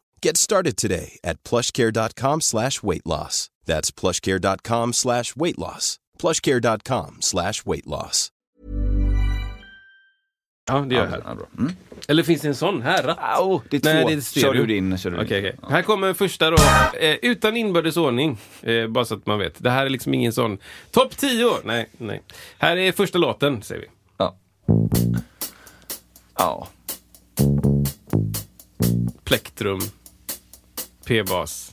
Get 0.25 0.37
started 0.37 0.77
today 0.77 1.17
at 1.23 1.43
plushcare.com 1.43 2.41
slash 2.41 2.83
weight 2.83 3.05
loss. 3.05 3.49
That's 3.65 3.89
plushcare.com 3.91 4.93
slash 4.93 5.35
weight 5.35 5.57
loss. 5.57 5.97
plushcare.com 6.19 7.17
slash 7.21 7.65
weight 7.65 7.87
loss. 7.87 8.29
Ja, 10.67 10.79
det 10.79 10.95
gör 10.95 11.09
jag 11.09 11.21
Ja. 11.25 11.47
Mm. 11.57 11.75
Eller 12.07 12.23
finns 12.23 12.41
det 12.41 12.47
en 12.47 12.55
sån 12.55 12.81
här? 12.81 13.03
Ratt? 13.03 13.17
Au, 13.19 13.61
det 13.69 13.77
är 13.77 13.81
två. 13.81 13.89
Nej, 13.89 14.05
det 14.07 14.13
är 14.13 14.21
stereo. 14.21 14.43
kör 14.43 14.53
du 14.53 14.65
din. 14.65 14.97
Kör 14.97 15.11
du 15.11 15.17
din. 15.17 15.25
Okej, 15.25 15.39
okej. 15.55 15.69
Här 15.69 15.81
kommer 15.81 16.13
första 16.13 16.49
då. 16.49 16.57
Eh, 16.99 17.17
utan 17.21 17.57
inbördes 17.57 17.97
ordning. 17.97 18.37
Eh, 18.61 18.87
bara 18.87 19.05
så 19.05 19.15
att 19.15 19.25
man 19.25 19.39
vet. 19.39 19.63
Det 19.63 19.69
här 19.69 19.85
är 19.85 19.89
liksom 19.89 20.13
ingen 20.13 20.33
sån 20.33 20.57
topp 20.91 21.17
10. 21.17 21.49
Nej, 21.63 21.89
nej. 21.97 22.21
Här 22.57 22.77
är 22.77 22.91
första 22.91 23.17
låten, 23.17 23.63
säger 23.63 23.81
vi. 23.81 23.87
Ja. 24.17 24.37
Ja. 26.37 26.67
Plektrum. 29.23 29.79
P-bas. 31.11 31.71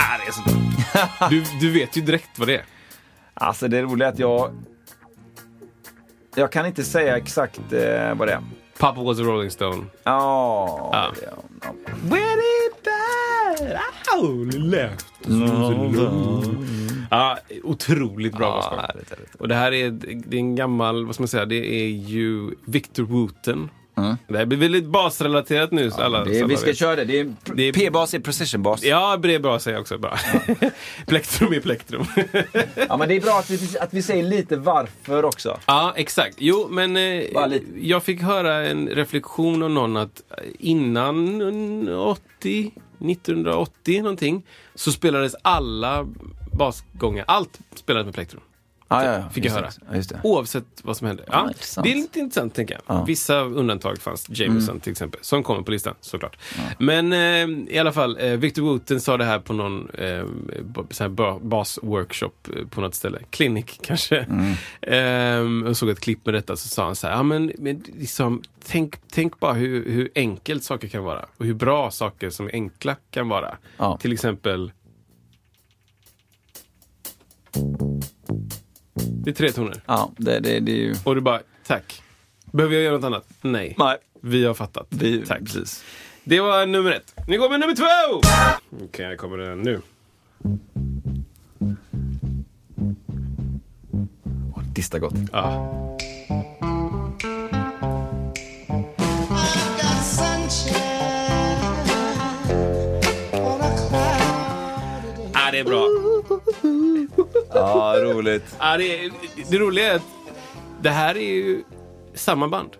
Ah, 0.00 0.18
det 0.18 0.28
är 0.28 0.32
så 0.32 0.42
bra. 0.42 1.28
Du, 1.30 1.44
du 1.60 1.72
vet 1.72 1.96
ju 1.96 2.00
direkt 2.00 2.38
vad 2.38 2.48
det 2.48 2.56
är. 2.56 2.64
Alltså 3.34 3.68
det 3.68 3.82
roliga 3.82 4.08
är 4.08 4.12
att 4.12 4.18
jag... 4.18 4.50
Jag 6.34 6.52
kan 6.52 6.66
inte 6.66 6.84
säga 6.84 7.16
exakt 7.16 7.72
eh, 7.72 8.14
vad 8.14 8.28
det 8.28 8.32
är. 8.32 8.42
Papa 8.78 9.02
was 9.02 9.20
a 9.20 9.22
rolling 9.22 9.50
stone. 9.50 9.84
Ja. 10.04 11.12
Where 12.02 12.36
did 12.36 12.84
that 12.84 14.18
owl 14.22 14.48
left? 14.48 15.06
Ja, 17.10 17.38
otroligt 17.62 18.36
bra 18.36 18.76
härligt, 18.80 19.10
härligt. 19.10 19.34
Och 19.34 19.48
det 19.48 19.54
här 19.54 19.72
är, 19.72 19.90
det 19.90 20.36
är 20.36 20.40
en 20.40 20.56
gammal, 20.56 21.06
vad 21.06 21.14
ska 21.14 21.22
man 21.22 21.28
säga, 21.28 21.44
det 21.44 21.74
är 21.74 21.88
ju 21.88 22.50
Victor 22.64 23.02
Wooten. 23.02 23.70
Det 24.28 24.38
här 24.38 24.46
blir 24.46 24.58
väldigt 24.58 24.84
basrelaterat 24.86 25.72
nu. 25.72 25.90
så 25.90 26.00
alla, 26.02 26.24
är, 26.38 26.44
vi 26.44 26.56
ska 26.56 26.66
vet. 26.66 26.78
köra 26.78 26.96
det. 26.96 27.04
det 27.04 27.20
är, 27.20 27.32
Det 27.54 27.62
är- 27.62 27.72
P-bas 27.72 28.14
är 28.14 28.18
precision-bas. 28.18 28.82
Ja, 28.84 29.16
det 29.16 29.34
är 29.34 29.38
säga 29.58 29.80
också. 29.80 29.98
Bra. 29.98 30.18
plektrum 31.06 31.52
är 31.52 31.60
plektrum. 31.60 32.04
Ja, 32.88 32.96
men 32.96 33.08
det 33.08 33.14
är 33.16 33.20
bra 33.20 33.38
att 33.38 33.50
vi, 33.50 33.78
att 33.78 33.94
vi 33.94 34.02
säger 34.02 34.22
lite 34.22 34.56
varför 34.56 35.24
också. 35.24 35.58
ja, 35.66 35.92
exakt. 35.96 36.36
Jo, 36.38 36.66
men 36.70 36.96
eh, 36.96 37.02
jag 37.80 38.02
fick 38.02 38.22
höra 38.22 38.54
en 38.66 38.88
reflektion 38.88 39.62
av 39.62 39.70
någon 39.70 39.96
att 39.96 40.22
innan 40.58 41.88
80, 41.88 42.72
1980 43.10 44.02
någonting, 44.02 44.42
så 44.74 44.92
spelades 44.92 45.34
alla 45.42 46.06
basgångar, 46.52 47.24
allt 47.28 47.58
spelades 47.74 48.04
med 48.06 48.14
plektrum. 48.14 48.40
Ja, 48.88 49.04
ja, 49.04 49.12
ja. 49.12 49.28
Fick 49.30 49.44
jag 49.44 49.52
höra. 49.52 49.70
det. 49.90 50.20
Oavsett 50.22 50.64
vad 50.82 50.96
som 50.96 51.06
hände. 51.06 51.24
Ja, 51.26 51.48
intressant. 51.48 51.84
det 51.84 51.92
är 51.92 51.96
lite 51.96 52.18
intressant, 52.18 52.54
tänker 52.54 52.74
jag. 52.74 52.82
Ja. 52.86 52.94
Mm. 52.94 53.06
Vissa 53.06 53.40
undantag 53.40 53.98
fanns. 53.98 54.26
Jameson 54.28 54.80
till 54.80 54.92
exempel, 54.92 55.20
som 55.24 55.42
kommer 55.42 55.62
på 55.62 55.70
listan 55.70 55.94
såklart. 56.00 56.38
Men 56.78 57.12
eh, 57.12 57.74
i 57.74 57.78
alla 57.78 57.92
fall, 57.92 58.16
eh, 58.20 58.30
Victor 58.32 58.62
Wooten 58.62 59.00
sa 59.00 59.16
det 59.16 59.24
här 59.24 59.38
på 59.38 59.52
någon 59.52 59.90
eh, 59.90 60.24
bas-workshop 61.40 62.32
eh, 62.56 62.66
på 62.66 62.80
något 62.80 62.94
ställe. 62.94 63.18
Clinic 63.30 63.66
kanske. 63.82 64.26
Mm. 64.80 65.62
Eh, 65.62 65.68
och 65.68 65.76
såg 65.76 65.88
ett 65.88 66.00
klipp 66.00 66.26
med 66.26 66.34
detta, 66.34 66.56
så 66.56 66.68
sa 66.68 66.84
han 66.84 66.96
så 66.96 67.06
här, 67.06 67.14
ja 67.14 67.22
men, 67.22 67.52
men 67.58 67.84
liksom, 67.98 68.42
tänk, 68.66 68.96
tänk 69.12 69.40
bara 69.40 69.52
hur, 69.52 69.90
hur 69.90 70.10
enkelt 70.14 70.64
saker 70.64 70.88
kan 70.88 71.04
vara. 71.04 71.26
Och 71.36 71.44
hur 71.44 71.54
bra 71.54 71.90
saker 71.90 72.30
som 72.30 72.46
är 72.46 72.52
enkla 72.52 72.96
kan 73.10 73.28
vara. 73.28 73.56
Till 74.00 74.12
exempel 74.12 74.72
Det 78.96 79.30
är 79.30 79.34
tre 79.34 79.52
toner. 79.52 79.82
Ja, 79.86 80.12
det, 80.16 80.40
det, 80.40 80.60
det 80.60 80.72
är 80.72 80.76
ju... 80.76 80.94
Och 81.04 81.14
du 81.14 81.20
bara, 81.20 81.40
tack. 81.66 82.02
Behöver 82.52 82.74
jag 82.74 82.84
göra 82.84 82.94
något 82.96 83.04
annat? 83.04 83.28
Nej. 83.42 83.74
Nej. 83.78 83.96
Vi 84.20 84.44
har 84.44 84.54
fattat. 84.54 84.86
Vi, 84.90 85.26
tack. 85.26 85.40
Precis. 85.40 85.84
Det 86.24 86.40
var 86.40 86.66
nummer 86.66 86.92
ett. 86.92 87.14
Nu 87.28 87.38
kommer 87.38 87.58
nummer 87.58 87.74
två! 87.74 88.20
Okej, 88.84 89.06
här 89.06 89.16
kommer 89.16 89.38
den 89.38 89.58
nu. 89.58 89.80
Dista 94.74 94.98
gott. 94.98 95.14
Ja. 95.32 95.96
got 99.76 100.02
sunshine 100.02 100.76
on 103.32 103.60
a 103.60 103.70
cloud. 103.88 105.30
Ah, 105.34 105.50
det 105.50 105.58
är 105.58 105.64
bra. 105.64 105.86
Ja, 107.58 107.94
roligt. 108.02 108.56
Ja, 108.58 108.76
det, 108.76 109.10
det 109.50 109.58
roliga 109.58 109.92
är 109.92 109.96
att 109.96 110.02
det 110.80 110.90
här 110.90 111.16
är 111.16 111.34
ju 111.34 111.64
samma 112.14 112.48
band. 112.48 112.70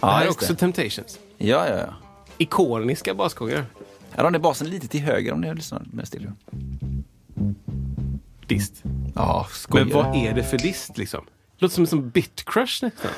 Det 0.00 0.06
här 0.06 0.20
är 0.20 0.24
just 0.24 0.36
också 0.38 0.52
det. 0.52 0.58
Temptations. 0.58 1.18
Ja, 1.38 1.68
ja, 1.68 1.76
ja. 1.76 1.94
Ikoniska 2.38 3.14
basgångar. 3.14 3.64
Här 4.10 4.24
har 4.24 4.30
ni 4.30 4.38
basen 4.38 4.70
lite 4.70 4.88
till 4.88 5.00
höger 5.00 5.32
om 5.32 5.40
ni 5.40 5.54
lyssnar 5.54 5.82
med 5.92 6.08
stereo. 6.08 6.32
Dist. 8.46 8.82
Ja, 9.14 9.46
skojar. 9.50 9.84
Men 9.84 9.94
vad 9.94 10.16
är 10.16 10.32
det 10.34 10.42
för 10.42 10.58
dist 10.58 10.98
liksom? 10.98 11.24
Låter 11.58 11.74
som 11.74 11.82
en 11.82 11.86
sån 11.86 12.10
bitcrush 12.10 12.84
nästan. 12.84 13.10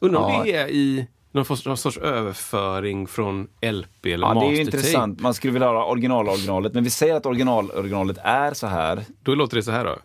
Undrar 0.00 0.20
om 0.20 0.32
Ja. 0.32 0.42
det 0.44 0.52
är 0.56 0.68
i 0.68 1.06
någon 1.32 1.44
sorts, 1.44 1.66
någon 1.66 1.76
sorts 1.76 1.98
överföring 1.98 3.06
från 3.06 3.48
LP 3.60 4.06
eller 4.06 4.26
Ja, 4.26 4.34
det 4.34 4.40
är 4.40 4.42
ju 4.42 4.50
mastertape. 4.50 4.60
intressant. 4.76 5.20
Man 5.20 5.34
skulle 5.34 5.52
vilja 5.52 5.68
höra 5.68 5.84
original-originalet, 5.84 6.74
men 6.74 6.84
vi 6.84 6.90
säger 6.90 7.14
att 7.14 7.26
original-originalet 7.26 8.18
är 8.22 8.54
så 8.54 8.66
här. 8.66 9.04
Då 9.22 9.34
låter 9.34 9.56
det 9.56 9.62
så 9.62 9.70
här 9.70 9.84
då. 9.84 9.96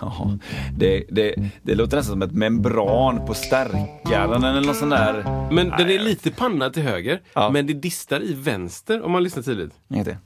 Ja, 0.00 0.38
det, 0.76 1.04
det, 1.10 1.34
det 1.62 1.74
låter 1.74 1.96
nästan 1.96 2.12
som 2.12 2.22
ett 2.22 2.32
membran 2.32 3.26
på 3.26 3.34
stärkaren 3.34 4.44
eller 4.44 4.60
något 4.66 4.76
sånt 4.76 4.90
där. 4.90 5.48
Men 5.52 5.68
den 5.68 5.90
är 5.90 5.98
lite 5.98 6.30
panna 6.30 6.70
till 6.70 6.82
höger, 6.82 7.20
Ja. 7.34 7.50
men 7.50 7.66
det 7.66 7.72
distar 7.72 8.20
i 8.22 8.34
vänster 8.34 9.02
om 9.02 9.12
man 9.12 9.22
lyssnar 9.22 9.42
tydligt. 9.42 9.72
Inget 9.88 10.06
det. 10.06 10.18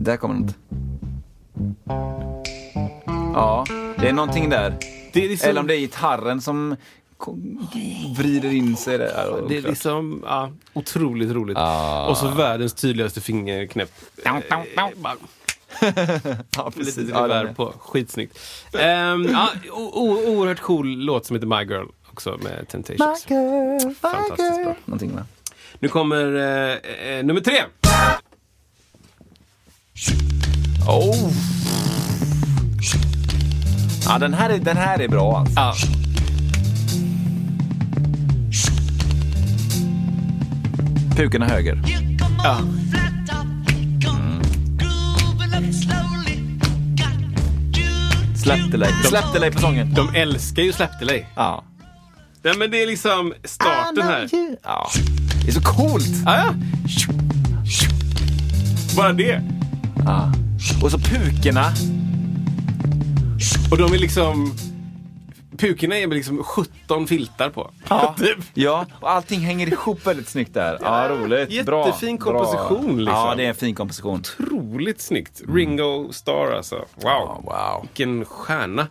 Där 0.00 0.16
kommer 0.16 0.34
något. 0.34 0.56
Ja, 3.34 3.64
det 4.00 4.08
är 4.08 4.12
någonting 4.12 4.50
där. 4.50 4.74
Det 5.12 5.24
är 5.24 5.28
liksom, 5.28 5.50
Eller 5.50 5.60
om 5.60 5.66
det 5.66 5.76
är 5.76 5.78
gitarren 5.80 6.40
som 6.40 6.76
vrider 8.16 8.52
in 8.52 8.76
sig 8.76 8.98
där. 8.98 9.12
Ja, 9.16 9.38
det 9.48 9.56
är 9.56 9.62
liksom 9.62 10.22
ja, 10.26 10.50
otroligt 10.72 11.30
roligt. 11.30 11.56
Ah. 11.58 12.06
Och 12.06 12.16
så 12.16 12.28
världens 12.28 12.74
tydligaste 12.74 13.20
fingerknäpp. 13.20 13.90
Eh, 14.24 14.32
ja, 16.56 16.72
Lite 16.76 16.78
precis. 16.78 17.08
Ja, 17.10 17.24
revär 17.24 17.44
är- 17.44 17.52
på. 17.54 17.74
Skitsnyggt. 17.78 18.38
Um, 18.72 18.80
ja, 19.32 19.48
o- 19.70 19.90
o- 19.94 20.24
oerhört 20.36 20.60
cool 20.60 20.86
låt 20.98 21.26
som 21.26 21.36
heter 21.36 21.46
My 21.46 21.64
Girl 21.74 21.86
också 22.12 22.38
med 22.42 22.68
Temptations. 22.68 23.24
Fantastiskt 24.00 24.64
bra. 24.64 24.74
Någonting 24.84 25.10
med. 25.10 25.24
Nu 25.78 25.88
kommer 25.88 26.34
eh, 26.34 27.16
eh, 27.18 27.24
nummer 27.24 27.40
tre. 27.40 27.62
Oh. 30.88 31.30
Ja, 34.06 34.18
den 34.18 34.34
här 34.34 34.50
är, 34.50 34.58
den 34.58 34.76
här 34.76 35.00
är 35.00 35.08
bra 35.08 35.36
alltså. 35.38 35.54
Ja. 35.60 35.74
Pukorna 41.16 41.48
höger. 41.48 41.82
Ja. 42.44 42.58
Släpp 48.42 48.70
delay. 48.70 48.92
Släpp 49.04 49.32
delay 49.32 49.50
på 49.50 49.58
sången. 49.58 49.94
De 49.94 50.14
älskar 50.14 50.62
ju 50.62 50.72
Slap 50.72 50.98
Delay. 51.00 51.24
Ja. 51.36 51.64
Nej, 52.42 52.56
men 52.58 52.70
det 52.70 52.82
är 52.82 52.86
liksom 52.86 53.34
starten 53.44 54.02
här. 54.02 54.28
Ja. 54.62 54.90
Det 55.44 55.48
är 55.48 55.52
så 55.52 55.60
coolt. 55.60 56.26
Ah, 56.26 56.36
ja. 56.36 56.54
Bara 58.96 59.12
det. 59.12 59.42
Ja. 60.04 60.32
Och 60.82 60.90
så 60.90 60.98
pukorna. 60.98 61.72
Och 63.70 63.78
de 63.78 63.92
är 63.92 63.98
liksom... 63.98 64.54
Pukorna 65.62 65.98
är 65.98 66.06
med 66.06 66.16
liksom 66.16 66.44
17 66.44 67.06
filtar 67.06 67.50
på. 67.50 67.70
Ja. 67.88 68.14
Typ. 68.18 68.38
ja, 68.54 68.86
och 69.00 69.10
allting 69.10 69.40
hänger 69.40 69.66
ihop 69.66 70.06
väldigt 70.06 70.28
snyggt 70.28 70.54
där. 70.54 70.78
Ja, 70.82 71.08
roligt. 71.08 71.66
Bra. 71.66 71.86
Jättefin 71.86 72.16
Bra. 72.16 72.32
komposition, 72.32 73.04
liksom. 73.04 73.28
Ja, 73.28 73.34
det 73.36 73.44
är 73.44 73.48
en 73.48 73.54
fin 73.54 73.74
komposition. 73.74 74.20
Otroligt 74.20 75.00
snyggt. 75.00 75.42
Ringo 75.48 76.12
Starr 76.12 76.52
alltså. 76.56 76.76
Wow. 76.76 76.86
Ja, 77.02 77.40
wow. 77.44 77.82
Vilken 77.82 78.24
stjärna. 78.24 78.86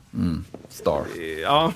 Star. 0.69 1.03
Ja. 1.43 1.73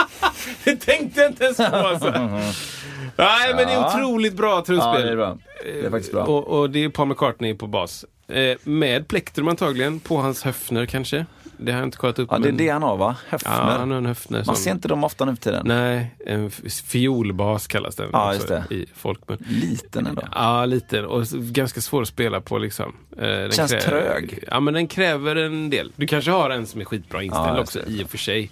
det 0.64 0.76
tänkte 0.76 1.20
jag 1.20 1.30
inte 1.30 1.44
ens 1.44 1.56
på 1.56 1.64
alltså. 1.64 2.10
Nej, 3.16 3.54
men 3.54 3.66
det 3.66 3.72
är 3.72 3.86
otroligt 3.86 4.34
bra 4.34 4.64
trumspel. 4.64 5.00
Ja, 5.00 5.06
det 5.06 5.12
är 5.12 5.16
bra. 5.16 5.38
Det 5.64 5.86
är 5.86 5.90
faktiskt 5.90 6.12
bra. 6.12 6.24
Och, 6.24 6.58
och 6.58 6.70
det 6.70 6.84
är 6.84 6.88
Paul 6.88 7.08
McCartney 7.08 7.54
på 7.54 7.66
bas. 7.66 8.04
Eh, 8.28 8.56
med 8.64 9.08
plektrum 9.08 9.48
antagligen, 9.48 10.00
på 10.00 10.16
hans 10.16 10.42
höfner 10.42 10.86
kanske. 10.86 11.26
Det 11.58 11.72
har 11.72 11.78
jag 11.78 11.86
inte 11.86 11.96
kollat 11.98 12.18
upp. 12.18 12.28
Ja, 12.32 12.38
det 12.38 12.44
är 12.48 12.52
men- 12.52 12.56
det 12.56 12.68
han 12.68 12.82
har 12.82 12.96
va? 12.96 13.16
Ja, 13.24 13.30
Höfner. 13.30 13.50
han 13.52 13.90
har 13.90 13.98
en 13.98 14.06
höfner 14.06 14.38
Man 14.38 14.44
som... 14.44 14.56
ser 14.56 14.70
inte 14.70 14.88
dem 14.88 15.04
ofta 15.04 15.24
nu 15.24 15.36
för 15.36 15.42
tiden. 15.42 15.62
Nej, 15.66 16.14
en 16.26 16.50
fiolbas 16.50 17.66
kallas 17.66 17.96
den 17.96 18.08
Ja, 18.12 18.34
just 18.34 18.48
det. 18.48 18.64
i 18.70 18.86
folkmun. 18.94 19.38
Liten 19.48 20.06
ändå. 20.06 20.22
Ja, 20.32 20.64
lite. 20.64 21.02
Och 21.02 21.26
ganska 21.32 21.80
svår 21.80 22.02
att 22.02 22.08
spela 22.08 22.40
på 22.40 22.58
liksom. 22.58 22.94
Eh, 23.16 23.22
den 23.26 23.52
Känns 23.52 23.74
krä- 23.74 23.80
trög. 23.80 24.44
Ja, 24.50 24.60
men 24.60 24.74
den 24.74 24.86
kräver 24.86 25.36
en 25.36 25.70
del. 25.70 25.92
Du 25.96 26.06
kanske 26.06 26.30
har 26.30 26.50
en 26.50 26.66
som 26.66 26.80
är 26.80 26.84
skitbra 26.84 27.22
inställd 27.22 27.48
Ja, 27.56 27.60
också. 27.60 27.78
Mm. 27.80 28.00
i 28.00 28.04
och 28.04 28.10
för 28.10 28.18
sig. 28.18 28.50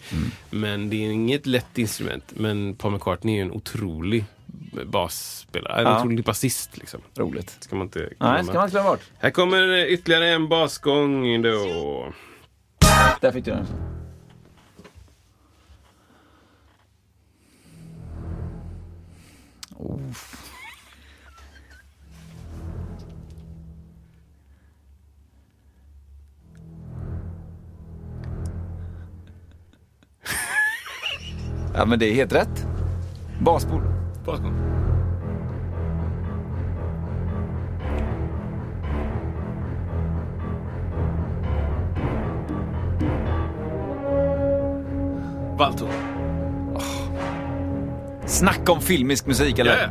Men 0.51 0.91
det 0.91 0.97
är 0.97 1.11
inget 1.11 1.47
lätt 1.47 1.79
instrument. 1.79 2.25
Men 2.37 2.75
Paul 2.77 2.93
McCartney 2.93 3.35
är 3.35 3.37
ju 3.37 3.43
en 3.43 3.53
otrolig 3.53 4.25
basspelare. 4.87 5.81
En 5.81 5.87
Ja. 5.87 5.99
otrolig 5.99 6.25
basist 6.25 6.77
liksom. 6.79 7.01
Roligt. 7.17 7.57
Ska 7.61 7.77
man 7.77 7.87
inte 7.87 7.99
Nej, 7.99 8.09
glömma. 8.19 8.43
ska 8.45 8.53
man 8.55 8.65
inte 8.65 8.73
glömma 8.75 8.89
bort. 8.91 9.01
Här 9.19 9.31
kommer 9.31 9.87
ytterligare 9.87 10.29
en 10.29 10.49
basgång 10.49 11.43
då. 11.43 12.07
Där 13.23 13.33
fick 13.33 13.45
du 13.45 13.51
den. 13.51 13.67
Oh. 19.77 20.01
Ja 31.75 31.85
men 31.85 31.99
det 31.99 32.07
är 32.07 32.15
helt 32.15 32.33
rätt. 32.33 32.67
Basbord. 33.41 33.83
Basgång. 45.63 45.89
Valto. 45.89 45.89
Snacka 48.27 48.73
om 48.73 48.81
filmisk 48.81 49.27
musik 49.27 49.59
eller? 49.59 49.77
Ja, 49.77 49.89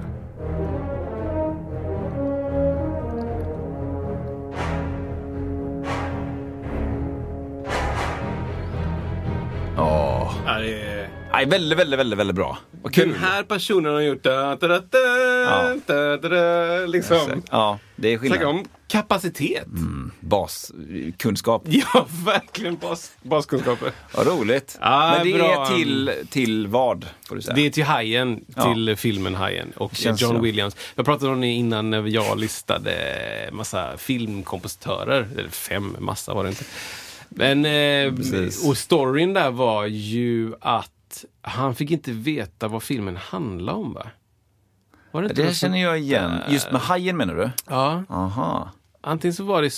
Nej, 11.42 11.50
väldigt, 11.50 11.80
väldigt, 11.80 12.00
väldigt, 12.00 12.20
väldigt 12.20 12.36
bra. 12.36 12.58
Vad 12.82 12.94
kul. 12.94 13.10
Den 13.12 13.20
här 13.20 13.44
personen 13.44 13.94
har 13.94 14.02
gjort 14.02 14.24
da, 14.24 14.56
da, 14.56 14.68
da, 14.68 14.80
da, 14.80 14.98
Ja. 15.00 15.76
da, 15.86 16.18
da, 16.18 16.30
da, 16.30 16.86
liksom. 16.86 17.44
Ja, 17.52 17.80
det 17.96 18.14
är 18.14 18.18
Snacka 18.20 18.34
skillnad. 18.34 18.56
om 18.56 18.66
kapacitet. 18.88 19.66
Baskunskap. 20.20 21.64
Ja, 21.94 22.08
verkligen 22.26 22.76
bas, 22.76 23.12
baskunskaper. 23.24 23.92
Vad 24.16 24.28
roligt. 24.28 24.78
Ja, 24.82 25.14
Men 25.18 25.28
det 25.28 25.34
bra. 25.38 25.66
är 25.68 25.76
till, 25.78 26.12
till 26.30 26.68
vad, 26.68 27.06
får 27.28 27.36
du 27.36 27.42
säga? 27.42 27.56
Det 27.56 27.62
är 27.66 27.70
till 27.70 27.84
Hajen, 27.84 28.46
Ja. 28.56 28.74
till 28.74 28.96
filmen 28.98 29.36
Hajen 29.36 29.72
och 29.76 29.96
Känns 29.96 30.22
John 30.22 30.36
så. 30.36 30.42
Williams. 30.42 30.76
Jag 30.96 31.06
pratade 31.06 31.32
om 31.32 31.42
det 31.42 31.48
innan 31.48 31.90
när 31.90 32.08
jag 32.08 32.40
listade 32.40 32.94
massa 33.52 33.98
filmkompositörer. 33.98 35.30
Eller 35.38 35.50
fem, 35.50 35.96
massa 36.00 36.34
var 36.34 36.44
det 36.44 36.50
inte. 36.50 36.64
Men, 37.30 37.66
eh, 37.66 38.14
och 38.68 38.78
storyn 38.78 39.34
där 39.34 39.52
var 39.52 39.86
ju 39.86 40.54
att 40.62 40.92
han 41.42 41.76
fick 41.76 41.92
inte 41.92 42.12
veta 42.12 42.68
vad 42.68 42.84
filmen 42.84 43.18
handlade 43.18 43.78
om 43.78 43.94
va? 43.94 44.08
Var 45.12 45.22
det 45.22 45.30
inte 45.30 45.44
Det 45.44 45.54
känner 45.54 45.82
jag 45.82 46.00
igen. 46.00 46.32
där? 46.32 46.48
Just 46.54 46.72
med 46.72 46.82
hajen 46.82 47.18
menar 47.18 47.36
du? 47.36 47.50
Ja, 47.70 48.04
Aha. 48.10 48.72
antingen 49.02 49.34
så 49.34 49.44
var 49.44 49.62
det... 49.62 49.72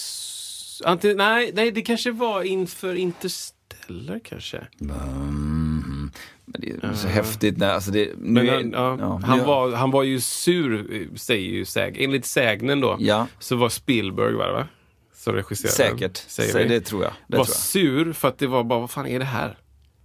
Antingen, 0.89 1.17
nej, 1.17 1.51
nej, 1.53 1.71
det 1.71 1.81
kanske 1.81 2.11
var 2.11 2.43
inför 2.43 2.95
Interstellar 2.95 4.19
kanske. 4.23 4.67
Mm. 4.81 6.11
Men 6.45 6.61
det 6.61 6.83
är 6.87 6.93
så 6.93 7.07
häftigt. 7.07 7.57
När, 7.57 7.69
alltså 7.73 7.91
det, 7.91 8.09
nu 8.17 8.43
Men 8.43 8.47
är, 8.49 8.53
han, 8.53 8.71
ja, 8.71 8.97
ja, 8.99 9.21
han, 9.25 9.37
nu- 9.39 9.43
var, 9.45 9.71
han 9.71 9.91
var 9.91 10.03
ju 10.03 10.19
sur, 10.19 11.07
säger 11.17 11.49
ju 11.49 11.65
säg, 11.65 11.95
enligt 12.03 12.25
sägnen 12.25 12.81
då, 12.81 12.95
Ja. 12.99 13.27
så 13.39 13.55
var 13.55 13.69
Spielberg, 13.69 14.33
var 14.33 14.47
det 14.47 14.53
va? 14.53 14.67
Som 15.15 15.33
regisserade. 15.33 15.73
Säkert. 15.91 16.17
Säger 16.17 16.69
det 16.69 16.81
tror 16.81 17.03
jag. 17.03 17.13
Det 17.27 17.37
var 17.37 17.43
tror 17.45 17.53
jag. 17.55 17.61
sur 17.61 18.13
för 18.13 18.27
att 18.27 18.37
det 18.37 18.47
var 18.47 18.63
bara, 18.63 18.79
vad 18.79 18.91
fan 18.91 19.07
är 19.07 19.19
det 19.19 19.25
här? 19.25 19.57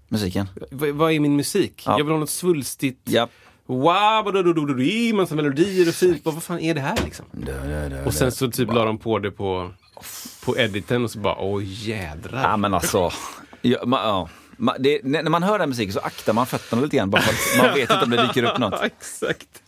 Musiken. 0.08 0.48
V- 0.70 0.92
vad 0.92 1.12
är 1.12 1.20
min 1.20 1.36
musik? 1.36 1.82
Ja. 1.86 1.98
Jag 1.98 2.04
vill 2.04 2.12
ha 2.12 2.20
något 2.20 2.30
svulstigt. 2.30 3.00
Ja. 3.04 3.28
Wow, 3.66 5.14
massa 5.14 5.34
melodier 5.34 5.88
och 5.88 5.94
fint. 5.94 6.20
Vad 6.24 6.42
fan 6.42 6.60
är 6.60 6.74
det 6.74 6.80
här 6.80 6.98
liksom? 7.04 7.26
Och 8.06 8.14
sen 8.14 8.32
så 8.32 8.50
typ 8.50 8.72
la 8.72 8.84
de 8.84 8.98
på 8.98 9.18
det 9.18 9.30
på, 9.30 9.70
på 10.44 10.58
editen 10.58 11.04
och 11.04 11.10
så 11.10 11.18
bara, 11.18 11.36
åh 11.38 11.62
jädrar. 11.64 12.42
Ja 12.42 12.56
men 12.56 12.74
alltså. 12.74 13.10
Ja, 13.62 13.86
man, 13.86 14.00
ja. 14.04 14.28
Man, 14.56 14.74
det, 14.78 15.00
när 15.04 15.22
när 15.22 15.30
man 15.30 15.42
hör 15.42 15.58
den 15.58 15.68
musiken 15.68 15.92
så 15.92 16.00
aktar 16.00 16.32
man 16.32 16.46
fötterna 16.46 16.82
lite 16.82 16.96
grann 16.96 17.10
bara 17.10 17.22
för 17.22 17.32
att 17.60 17.66
man 17.66 17.74
vet 17.74 17.90
inte 17.90 18.04
om 18.04 18.10
det 18.10 18.26
dyker 18.26 18.42
upp 18.42 18.58
något. 18.58 18.80
Exakt. 18.82 19.62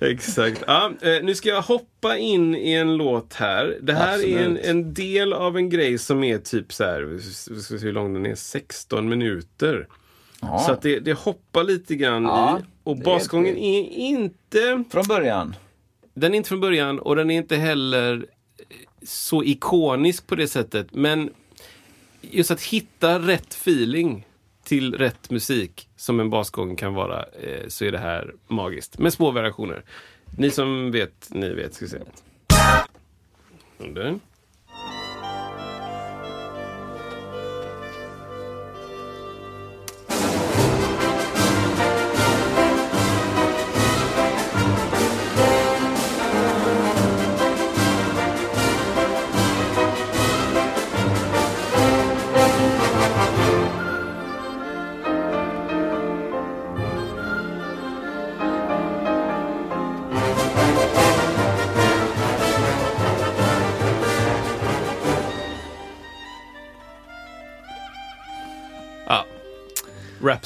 Exakt. 0.00 0.64
Ja, 0.66 0.92
eh, 1.02 1.22
nu 1.22 1.34
ska 1.34 1.48
jag 1.48 1.62
hoppa 1.62 2.16
in 2.16 2.54
i 2.54 2.72
en 2.72 2.96
låt 2.96 3.34
här. 3.34 3.78
Det 3.82 3.92
här 3.92 4.24
är 4.24 4.38
en, 4.38 4.50
Absolut. 4.52 4.64
en 4.66 4.94
del 4.94 5.32
av 5.32 5.56
en 5.56 5.68
grej 5.70 5.98
som 5.98 6.24
är 6.24 6.38
typ 6.38 6.72
så 6.72 6.84
här, 6.84 7.02
vi 7.02 7.20
ska 7.60 7.78
se 7.78 7.84
hur 7.86 7.92
lång 7.92 8.14
den 8.14 8.26
är, 8.26 8.34
16 8.34 9.08
minuter. 9.08 9.86
Ja. 10.40 10.58
Så 10.58 10.72
att 10.72 10.82
det, 10.82 10.98
det 11.00 11.12
hoppar 11.12 11.64
lite 11.64 11.94
grann 11.96 12.22
Ja, 12.24 12.58
i. 12.60 12.62
Och 12.84 12.96
är 12.96 13.02
basgången 13.04 13.54
det. 13.54 13.60
är 13.60 13.88
inte, 13.90 14.84
Från 14.90 15.04
början. 15.08 15.54
den 16.14 16.32
är 16.32 16.36
inte 16.36 16.48
från 16.48 16.60
början 16.60 16.98
och 16.98 17.16
den 17.16 17.30
är 17.30 17.36
inte 17.36 17.56
heller 17.56 18.26
så 19.02 19.44
ikonisk 19.44 20.26
på 20.26 20.34
det 20.34 20.48
sättet. 20.48 20.86
Men 20.94 21.30
just 22.20 22.50
att 22.50 22.62
hitta 22.62 23.18
rätt 23.18 23.54
feeling 23.54 24.26
till 24.70 24.94
rätt 24.94 25.30
musik 25.30 25.88
som 25.96 26.20
en 26.20 26.30
basgång 26.30 26.76
kan 26.76 26.94
vara, 26.94 27.22
eh, 27.22 27.68
så 27.68 27.84
är 27.84 27.92
det 27.92 27.98
här 27.98 28.34
magiskt. 28.48 28.98
Med 28.98 29.12
små 29.12 29.30
variationer. 29.30 29.84
Ni 30.38 30.50
som 30.50 30.90
vet, 30.90 31.28
ni 31.30 31.54
vet. 31.54 31.74
Ska 31.74 31.84
vi 31.84 31.90
se. 31.90 31.98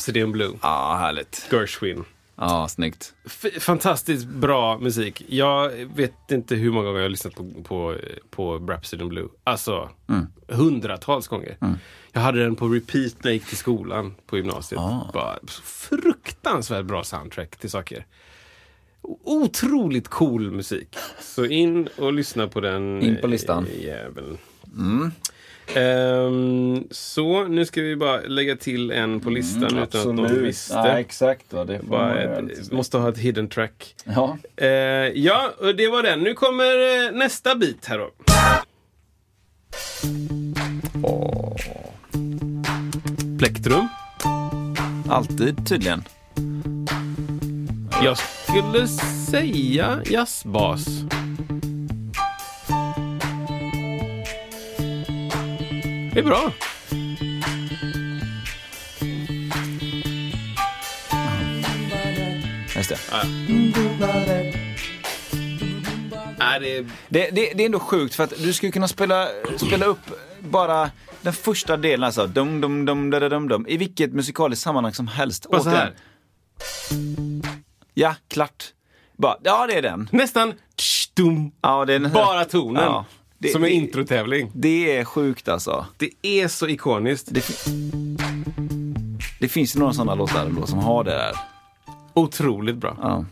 Rhapsody 0.05 0.21
in 0.21 0.33
Blue. 0.33 0.53
Ja, 0.63 0.97
härligt. 1.01 1.49
Gershwin. 1.51 2.05
Ja, 2.37 2.69
snyggt. 2.69 3.15
F- 3.27 3.63
fantastiskt 3.63 4.27
bra 4.27 4.79
musik. 4.79 5.23
Jag 5.29 5.71
vet 5.97 6.31
inte 6.31 6.55
hur 6.55 6.71
många 6.73 6.87
gånger 6.87 6.99
jag 6.99 7.05
har 7.05 7.11
lyssnat 7.11 7.35
på, 7.35 7.51
på, 7.69 7.97
på 8.31 8.59
Rhapsody 8.59 9.03
in 9.03 9.09
Blue. 9.09 9.29
Alltså, 9.45 9.91
hundratals 10.49 11.29
gånger. 11.29 11.57
Jag 12.13 12.21
hade 12.21 12.43
den 12.43 12.57
på 12.57 12.69
repeat 12.69 13.15
när 13.25 13.31
jag 13.31 13.35
gick 13.35 13.47
till 13.47 13.57
skolan 13.57 14.15
på 14.27 14.37
gymnasiet. 14.37 14.81
Bara 15.15 15.39
fruktansvärt 15.63 16.85
bra 16.85 17.05
soundtrack 17.05 17.57
till 17.57 17.71
saker. 17.71 18.07
Otroligt 19.25 20.09
cool 20.09 20.51
musik. 20.51 20.97
Så 21.21 21.45
in 21.47 21.89
och 21.99 22.13
lyssna 22.13 22.49
på 22.49 22.61
den. 22.61 23.03
In 23.03 23.21
på 23.21 23.27
listan. 23.27 23.67
eh, 23.67 23.85
Jäveln. 23.85 24.39
Ehm, 25.75 26.85
så, 26.91 27.45
nu 27.45 27.67
ska 27.67 27.83
vi 27.83 27.97
bara 27.97 28.21
lägga 28.21 28.57
till 28.57 28.91
en 28.91 29.21
på 29.21 29.31
listan 29.31 29.65
utan 29.65 29.79
att 29.83 29.95
någon 29.95 30.43
visste. 30.43 30.75
Ja, 30.75 30.99
exakt. 30.99 31.53
Va? 31.53 31.65
Det 31.65 31.75
ett, 31.75 32.73
måste 32.73 32.99
ha 32.99 33.09
ett 33.09 33.19
hidden 33.19 33.49
track. 33.49 33.95
Ja. 34.05 34.39
Eh, 34.57 34.69
ja, 35.15 35.51
och 35.59 35.77
det 35.77 35.89
var 35.89 36.03
den. 36.03 36.21
Nu 36.21 36.35
kommer 36.35 37.07
eh, 37.07 37.13
nästa 37.13 37.55
bit 37.55 37.87
här 37.87 37.99
då. 37.99 38.11
Plektrum. 43.39 43.89
Alltid 45.11 45.69
tydligen. 45.69 46.05
Jag 48.05 48.19
skulle 48.19 48.89
säga 49.31 50.01
jazzbas. 50.05 50.87
Det 56.15 56.21
är 56.21 56.25
bra. 56.25 56.53
Just 62.77 62.89
det. 62.91 62.99
Nej, 66.39 66.61
det 66.61 66.77
är... 66.77 66.83
Det, 67.09 67.31
det, 67.31 67.53
det 67.55 67.63
är 67.63 67.67
ändå 67.67 67.79
sjukt 67.81 68.15
för 68.15 68.25
att 68.25 68.33
du 68.39 68.53
skulle 68.53 68.73
kunna 68.73 68.89
spela, 68.89 69.29
spela 69.67 69.87
upp 69.87 69.99
bara 70.41 70.91
den 71.23 71.33
första 71.33 71.77
delen, 71.77 72.05
alltså 72.05 72.27
dum, 72.27 72.61
dum, 72.61 72.85
dum, 72.85 73.11
dum, 73.11 73.29
dum, 73.31 73.49
dum, 73.49 73.67
i 73.69 73.77
vilket 73.77 74.13
musikaliskt 74.13 74.63
sammanhang 74.65 74.93
som 74.95 75.07
helst. 75.09 75.47
Bara 75.51 75.63
så 75.63 75.69
här. 75.71 75.95
Ja, 77.95 78.15
klart. 78.29 78.65
Bara, 79.17 79.37
ja, 79.43 79.67
det 79.67 79.75
är 79.75 79.83
den. 79.83 80.09
Nästan 80.13 80.53
tsch-dum. 80.77 81.51
Ja, 81.61 81.85
det 81.85 81.95
är 81.95 82.01
här- 82.01 82.09
Bara 82.09 82.45
tonen. 82.45 82.83
Ja. 82.83 83.05
Det- 83.47 83.53
som 83.53 83.65
en 83.65 83.69
det- 83.71 83.75
introtävling. 83.75 84.51
Det 84.55 84.97
är 84.97 85.05
sjukt 85.05 85.49
alltså. 85.49 85.87
Det 85.97 86.11
är 86.23 86.49
så 86.49 86.69
ikoniskt. 86.69 87.29
Det, 87.31 87.45
det 89.41 89.49
finns 89.49 89.77
ju 89.77 89.81
några 89.81 89.93
sådana 89.93 90.15
låtar 90.15 90.51
då 90.61 90.67
som 90.67 90.79
har 90.79 91.05
det 91.05 91.11
där. 91.11 91.33
Otroligt 92.15 92.77
bra. 92.77 92.97
Ja. 93.03 93.25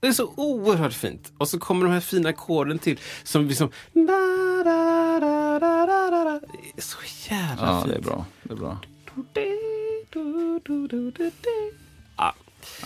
Det 0.00 0.06
är 0.06 0.12
så 0.12 0.32
oerhört 0.36 0.92
fint. 0.92 1.32
Och 1.38 1.48
så 1.48 1.58
kommer 1.58 1.84
de 1.86 1.92
här 1.92 2.00
fina 2.00 2.28
ackorden 2.28 2.78
till. 2.78 2.98
Som 3.22 3.46
liksom... 3.46 3.70
Det 3.92 4.00
är 6.76 6.80
så 6.80 6.98
jävla 7.30 7.66
ja, 7.66 7.82
fint. 7.82 7.92
det 7.92 7.98
är 7.98 8.02
bra. 8.02 8.24
Det 8.42 8.52
är 8.52 8.56
bra. 8.56 8.78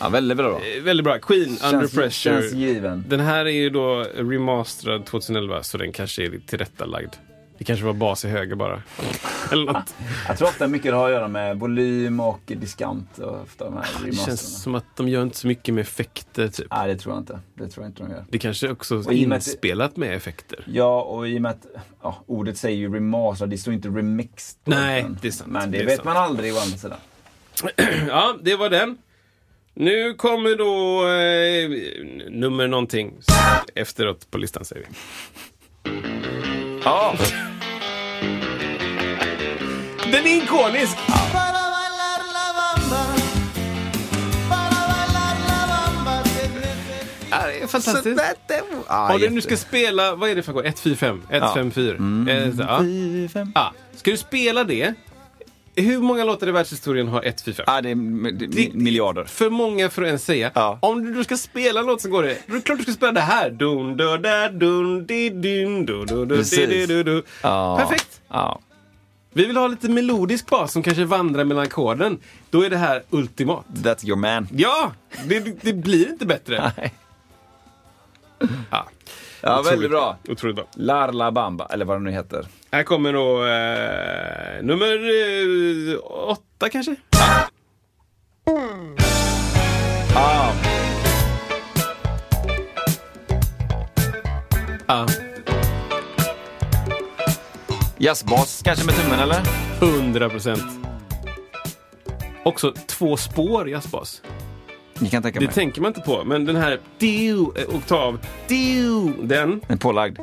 Ja, 0.01 0.09
väldigt 0.09 0.37
bra. 0.39 0.61
Eh, 0.77 0.83
väldigt 0.83 1.05
bra. 1.05 1.19
Queen, 1.19 1.49
Under 1.49 1.71
Känns- 1.71 1.95
Pressure. 1.95 2.41
Känns 2.41 2.53
given. 2.53 3.05
Den 3.09 3.21
här 3.21 3.45
är 3.45 3.51
ju 3.51 3.71
då 3.71 4.07
remasterad 4.15 5.05
2011 5.07 5.63
så 5.63 5.79
den 5.79 5.93
kanske 5.93 6.23
är 6.27 6.41
tillrättalagd. 6.47 7.13
Det 7.59 7.65
kanske 7.65 7.85
var 7.87 7.93
bas 7.93 8.25
i 8.25 8.29
höger 8.29 8.55
bara. 8.57 8.83
Eller 9.53 9.73
något. 9.73 9.95
Jag 10.29 10.39
tror 10.39 10.49
ofta 10.49 10.67
mycket 10.69 10.91
det 10.93 10.97
har 10.97 11.07
att 11.07 11.13
göra 11.13 11.29
med 11.29 11.59
volym 11.59 12.21
och 12.21 12.41
diskant. 12.47 13.19
Och 13.19 13.41
ofta 13.43 13.65
de 13.65 13.75
här 13.75 13.85
Det 14.07 14.13
känns 14.17 14.63
som 14.63 14.75
att 14.75 14.97
de 14.97 15.09
gör 15.09 15.23
inte 15.23 15.37
så 15.37 15.47
mycket 15.47 15.75
med 15.75 15.83
effekter 15.83 16.49
typ. 16.49 16.67
Nej, 16.71 16.89
det 16.89 16.97
tror 17.01 17.15
jag 17.15 17.23
inte. 17.23 17.41
Det 17.55 17.69
tror 17.69 17.85
jag 17.85 17.91
inte 17.91 18.03
de 18.03 18.11
gör. 18.11 18.25
Det 18.29 18.39
kanske 18.39 18.71
också 18.71 18.95
är 18.95 19.13
inspelat 19.13 19.97
med 19.97 20.15
effekter. 20.17 20.65
Ja, 20.67 21.03
och 21.03 21.29
i 21.29 21.39
och 21.39 21.43
med 21.43 21.51
att 21.51 21.67
ja, 22.03 22.23
ordet 22.27 22.57
säger 22.57 22.77
ju 22.79 22.95
remaster, 22.95 23.47
det 23.47 23.59
står 23.59 23.75
inte 23.75 23.89
remixed. 23.89 24.57
Nej, 24.65 25.03
den. 25.03 25.19
det 25.23 25.29
är 25.29 25.33
sant. 25.33 25.51
Men 25.53 25.71
det, 25.71 25.79
Det 25.79 25.85
vet 25.85 25.97
sant. 25.97 26.05
man 26.05 26.17
aldrig 26.17 26.55
å 26.55 26.59
andra 26.59 26.79
sidan. 26.79 26.99
Ja, 28.09 28.37
det 28.43 28.57
var 28.57 28.71
den. 28.71 28.99
Nu 29.75 30.15
kommer 30.15 30.57
då 30.57 31.07
eh, 31.09 32.31
nummer 32.31 32.69
någonting 32.69 33.13
efteråt 33.75 34.31
på 34.31 34.39
listan 34.39 34.65
säger 34.65 34.87
vi. 34.89 34.95
Ja, 36.85 37.15
Den 40.13 40.27
är 40.27 40.37
ikonisk! 40.43 40.99
Det 47.31 47.63
är 47.63 47.67
fantastiskt. 47.67 48.21
Om 48.89 49.21
du 49.21 49.31
nu 49.31 49.41
ska 49.41 49.57
spela, 49.57 50.15
vad 50.15 50.31
är 50.31 50.35
det 50.35 50.43
för 50.43 50.53
ackord? 50.53 50.67
1, 50.67 50.79
4, 50.79 50.97
5? 50.97 51.23
1, 51.31 51.43
Ja. 51.43 51.55
5, 51.55 51.71
4? 51.71 51.95
Eh, 51.95 52.55
så, 52.57 52.63
ja. 52.63 52.79
Fy, 52.81 53.29
fem. 53.29 53.53
Ja. 53.55 53.73
Ska 53.97 54.11
du 54.11 54.17
spela 54.17 54.65
det? 54.65 54.95
Hur 55.77 55.99
många 55.99 56.25
låtar 56.25 56.49
i 56.49 56.51
världshistorien 56.51 57.09
har 57.09 57.23
1, 57.23 57.41
4, 57.41 57.55
5? 57.55 57.65
Ja, 57.67 57.81
det 57.81 57.91
är, 57.91 58.77
miljarder. 58.77 59.25
För 59.25 59.51
många 59.51 59.91
för 59.91 60.03
att 60.03 60.07
ens 60.07 60.25
säga. 60.25 60.51
Ja. 60.55 60.79
Om 60.83 61.05
du 61.05 61.15
då 61.15 61.25
ska 61.25 61.37
spela 61.37 61.81
en 61.81 61.87
låt 61.87 62.01
så 62.01 62.09
går 62.09 62.23
det. 62.23 62.39
Då 62.47 62.53
är 62.53 62.57
det 62.57 62.63
klart 62.63 62.79
du 62.79 62.83
ska 62.85 62.93
spela 62.93 63.13
det 63.13 63.21
här. 63.21 63.51
Dun, 63.51 63.97
du, 63.97 64.19
da, 64.19 64.49
dun, 64.49 65.07
di, 65.07 65.31
dun, 65.31 65.87
du, 65.87 66.05
du, 66.05 66.27
du, 66.27 66.43
di, 66.43 66.87
du, 66.87 67.03
du. 67.03 67.23
Ja. 67.43 67.77
Perfekt. 67.81 68.21
Ja. 68.29 68.61
Vi 69.33 69.45
vill 69.45 69.57
ha 69.57 69.67
lite 69.67 69.89
melodisk 69.89 70.51
bas 70.51 70.73
som 70.73 70.83
kanske 70.83 71.05
vandrar 71.05 71.45
mellan 71.45 71.63
ackorden. 71.63 72.19
Då 72.51 72.63
är 72.63 72.71
det 72.71 72.77
här 72.77 73.03
ultimat. 73.11 73.65
That's 73.75 74.07
your 74.07 74.19
man. 74.19 74.49
Ja! 74.53 74.93
Det, 75.25 75.63
det 75.63 75.73
blir 75.73 76.09
inte 76.09 76.27
bättre. 76.27 76.73
Nej. 76.77 76.95
Ja, 78.71 78.87
Ja, 79.43 79.63
väldigt 79.63 79.91
bra. 79.91 80.17
Otroligt 80.29 80.57
bra. 80.57 80.67
Larla 80.75 81.33
Bamba, 81.33 81.67
eller 81.67 81.85
vad 81.85 81.97
det 81.97 82.03
nu 82.03 82.11
heter. 82.11 82.47
Här 82.73 82.83
kommer 82.83 83.13
då 83.13 83.45
eh, 83.45 84.63
nummer 84.63 84.93
eh, 85.93 85.99
åtta 86.29 86.69
kanske? 86.69 86.97
Ja, 90.15 90.53
Ja. 94.87 95.07
jazzbas 97.99 98.63
kanske 98.65 98.87
med 98.87 98.95
tummen 98.95 99.21
eller? 99.21 99.41
100 99.81 100.29
procent. 100.29 100.63
Också 102.45 102.73
två 102.87 103.17
spår 103.17 103.69
jazzbas. 103.69 104.23
Ni 104.99 105.09
kan 105.09 105.23
tänka 105.23 105.41
Det 105.41 105.47
mig. 105.47 105.55
tänker 105.55 105.81
man 105.81 105.89
inte 105.91 106.01
på, 106.01 106.25
men 106.25 106.45
den 106.45 106.57
här 106.57 106.81
diu, 106.99 107.47
eh, 107.57 107.75
oktav, 107.77 108.19
diu, 108.49 109.13
den. 109.23 109.51
Den 109.51 109.61
är 109.69 109.77
pålagd. 109.77 110.19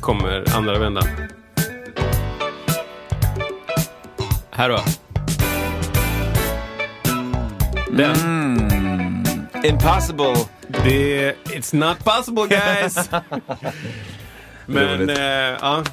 Kommer 0.00 0.56
andra 0.56 0.78
vändan. 0.78 1.04
Här 4.50 4.68
då. 4.68 4.80
Den. 7.92 8.14
Mm. 8.16 9.24
Impossible. 9.64 10.34
Det, 10.68 11.34
it's 11.44 11.74
not 11.76 12.04
possible 12.04 12.46
guys! 12.48 13.10
Men, 14.66 15.10
eh, 15.10 15.16
ja. 15.60 15.84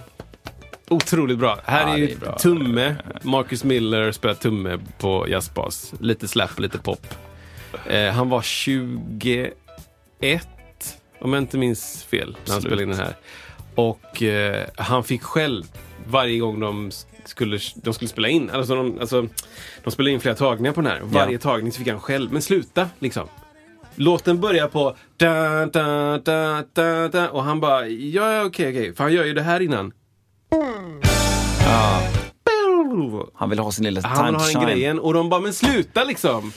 Otroligt 0.89 1.37
bra. 1.37 1.59
Här 1.65 1.87
Ja, 1.87 1.97
är 1.97 2.11
är 2.11 2.15
bra. 2.17 2.37
tumme. 2.37 2.95
Marcus 3.21 3.63
Miller 3.63 4.11
spelar 4.11 4.35
tumme 4.35 4.79
på 4.97 5.25
jazzbas. 5.29 5.93
Lite 5.99 6.27
slap, 6.27 6.59
lite 6.59 6.77
pop. 6.77 7.07
Eh, 7.89 8.11
han 8.11 8.29
var 8.29 8.41
21, 8.41 9.53
om 11.19 11.33
jag 11.33 11.43
inte 11.43 11.57
minns 11.57 12.03
fel, 12.03 12.27
när 12.27 12.33
han 12.33 12.41
Absolut. 12.43 12.61
spelade 12.63 12.83
in 12.83 12.89
den 12.89 12.99
här. 12.99 13.15
Och 13.77 14.23
eh, 14.23 14.65
han 14.77 15.03
fick 15.03 15.23
själv, 15.23 15.63
varje 16.07 16.39
gång 16.39 16.59
de 16.59 16.91
skulle, 17.25 17.59
de 17.75 17.93
skulle 17.93 18.09
spela 18.09 18.27
in, 18.27 18.49
alltså 18.49 18.75
de, 18.75 18.99
alltså, 18.99 19.27
de 19.83 19.91
spelade 19.91 20.11
in 20.11 20.19
flera 20.19 20.35
tagningar 20.35 20.73
på 20.73 20.81
den 20.81 20.91
här. 20.91 20.99
Varje 21.03 21.37
tagning 21.37 21.71
så 21.71 21.77
fick 21.77 21.87
han 21.87 21.99
själv, 21.99 22.33
men 22.33 22.41
sluta 22.41 22.89
liksom. 22.99 23.27
Låten 23.95 24.39
börjar 24.39 24.67
på 24.67 24.95
da, 25.17 25.65
da, 25.65 26.17
da, 26.17 26.63
da, 26.73 27.07
da, 27.07 27.29
och 27.29 27.43
han 27.43 27.59
bara, 27.59 27.87
ja, 27.87 28.33
ja, 28.33 28.45
okej, 28.45 28.69
okej, 28.69 28.95
för 28.95 29.03
han 29.03 29.13
gör 29.13 29.25
ju 29.25 29.33
det 29.33 29.41
här 29.41 29.59
innan. 29.61 29.93
Han 33.33 33.49
vill 33.49 33.59
ha 33.59 33.71
sin 33.71 33.85
lilla 33.85 34.01
Han 34.07 34.33
den 34.33 34.41
shine. 34.41 34.61
grejen 34.65 34.99
och 34.99 35.13
de 35.13 35.29
bara, 35.29 35.41
men 35.41 35.53
sluta 35.53 36.03
liksom. 36.03 36.51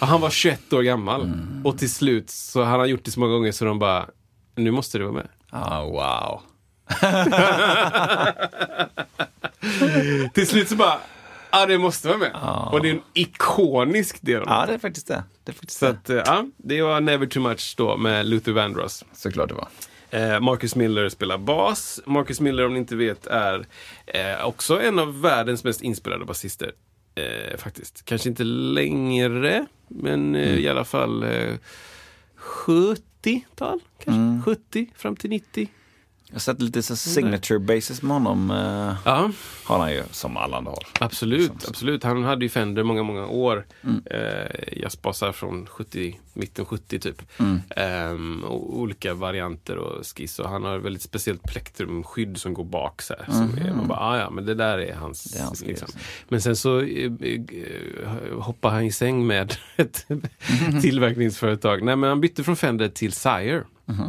Och 0.00 0.06
han 0.06 0.20
var 0.20 0.30
21 0.30 0.72
år 0.72 0.82
gammal. 0.82 1.22
Mm. 1.22 1.66
Och 1.66 1.78
till 1.78 1.90
slut, 1.92 2.30
så 2.30 2.62
han 2.62 2.80
har 2.80 2.86
gjort 2.86 3.04
det 3.04 3.10
så 3.10 3.20
många 3.20 3.32
gånger 3.32 3.52
så 3.52 3.64
de 3.64 3.78
bara, 3.78 4.06
nu 4.56 4.70
måste 4.70 4.98
du 4.98 5.04
vara 5.04 5.14
med. 5.14 5.28
Ah, 5.50 5.84
wow. 5.84 6.40
Till 10.34 10.46
slut 10.46 10.68
så 10.68 10.76
bara, 10.76 10.98
ja 11.50 11.66
det 11.66 11.78
måste 11.78 12.08
vara 12.08 12.18
med. 12.18 12.30
Och 12.72 12.82
det 12.82 12.88
är 12.88 12.92
en 12.94 13.02
ikonisk 13.14 14.22
del 14.22 14.42
av 14.42 14.48
Ja, 14.48 14.60
det. 14.60 14.66
det 14.66 14.74
är 14.74 14.78
faktiskt 14.78 15.06
det. 15.06 15.22
det, 15.44 15.52
är 15.52 15.54
faktiskt 15.54 15.78
Så 15.78 15.86
att, 15.86 16.10
eh, 16.10 16.16
ja, 16.16 16.46
det 16.56 16.82
var 16.82 17.00
Never 17.00 17.26
Too 17.26 17.42
Much 17.42 17.74
då 17.76 17.96
med 17.96 18.26
Luther 18.26 18.52
Vandross. 18.52 19.04
Såklart 19.12 19.48
det 19.48 19.54
var. 19.54 19.68
Eh, 20.10 20.40
Marcus 20.40 20.76
Miller 20.76 21.08
spelar 21.08 21.38
bas. 21.38 22.00
Marcus 22.06 22.40
Miller, 22.40 22.66
om 22.66 22.72
ni 22.72 22.78
inte 22.78 22.96
vet, 22.96 23.26
är 23.26 23.66
eh, 24.06 24.44
också 24.46 24.80
en 24.80 24.98
av 24.98 25.20
världens 25.20 25.64
mest 25.64 25.82
inspelade 25.82 26.24
basister. 26.24 26.72
Eh, 27.14 27.56
faktiskt. 27.58 28.04
Kanske 28.04 28.28
inte 28.28 28.44
längre, 28.44 29.66
men 29.88 30.34
eh, 30.34 30.54
i 30.58 30.68
alla 30.68 30.84
fall 30.84 31.22
eh, 31.22 31.54
70-tal. 32.38 33.80
Kanske 34.04 34.50
70 34.50 34.86
fram 34.96 35.16
till 35.16 35.30
90. 35.30 35.68
Jag 36.34 36.36
har 36.36 36.40
sett 36.40 36.60
lite 36.62 36.82
så 36.82 36.96
signature 36.96 37.58
bases 37.58 38.02
med 38.02 38.12
honom. 38.12 38.50
Eh, 38.50 38.96
Ja, 39.04 39.30
har 39.64 39.78
han 39.78 39.92
ju, 39.92 40.02
som 40.10 40.36
alla 40.36 40.56
andra 40.56 40.70
har. 40.70 40.84
absolut. 41.00 41.46
Som- 41.46 41.58
absolut. 41.68 42.04
Han 42.04 42.24
hade 42.24 42.44
ju 42.44 42.48
Fender 42.48 42.82
många, 42.82 43.02
många 43.02 43.26
år. 43.26 43.66
Eh, 44.10 44.78
jazzbasar 44.82 45.32
från 45.32 45.66
70, 45.66 46.20
mitten 46.32 46.64
70 46.64 46.98
typ. 46.98 47.22
Ehm, 47.76 48.44
och 48.44 48.78
olika 48.78 49.14
varianter 49.14 49.76
och 49.76 50.06
skiss. 50.06 50.38
Och 50.38 50.48
han 50.50 50.64
har 50.64 50.78
väldigt 50.78 51.02
speciellt 51.02 51.42
plektrumskydd 51.42 52.36
som 52.38 52.54
går 52.54 52.64
bak 52.64 53.02
så 53.02 53.14
här. 53.18 53.32
Som 53.32 53.58
är, 53.66 53.72
man 53.74 53.88
bara, 53.88 53.98
ah, 53.98 54.18
ja, 54.18 54.30
men 54.30 54.46
det 54.46 54.54
där 54.54 54.78
är 54.78 54.94
hans. 54.94 55.24
Det 55.24 55.38
är 55.38 55.42
hans 55.44 55.60
liksom. 55.60 55.84
alltså. 55.86 55.98
Men 56.28 56.40
sen 56.42 56.56
så 56.56 56.80
eh, 56.80 57.12
eh, 57.20 58.38
hoppar 58.40 58.70
han 58.70 58.82
i 58.84 58.92
säng 58.92 59.26
med 59.26 59.54
ett 59.76 60.06
tillverkningsföretag. 60.82 61.82
Nej, 61.82 61.96
men 61.96 62.08
han 62.08 62.20
bytte 62.20 62.44
från 62.44 62.56
Fender 62.56 62.88
till 62.88 63.12
Sire. 63.12 63.64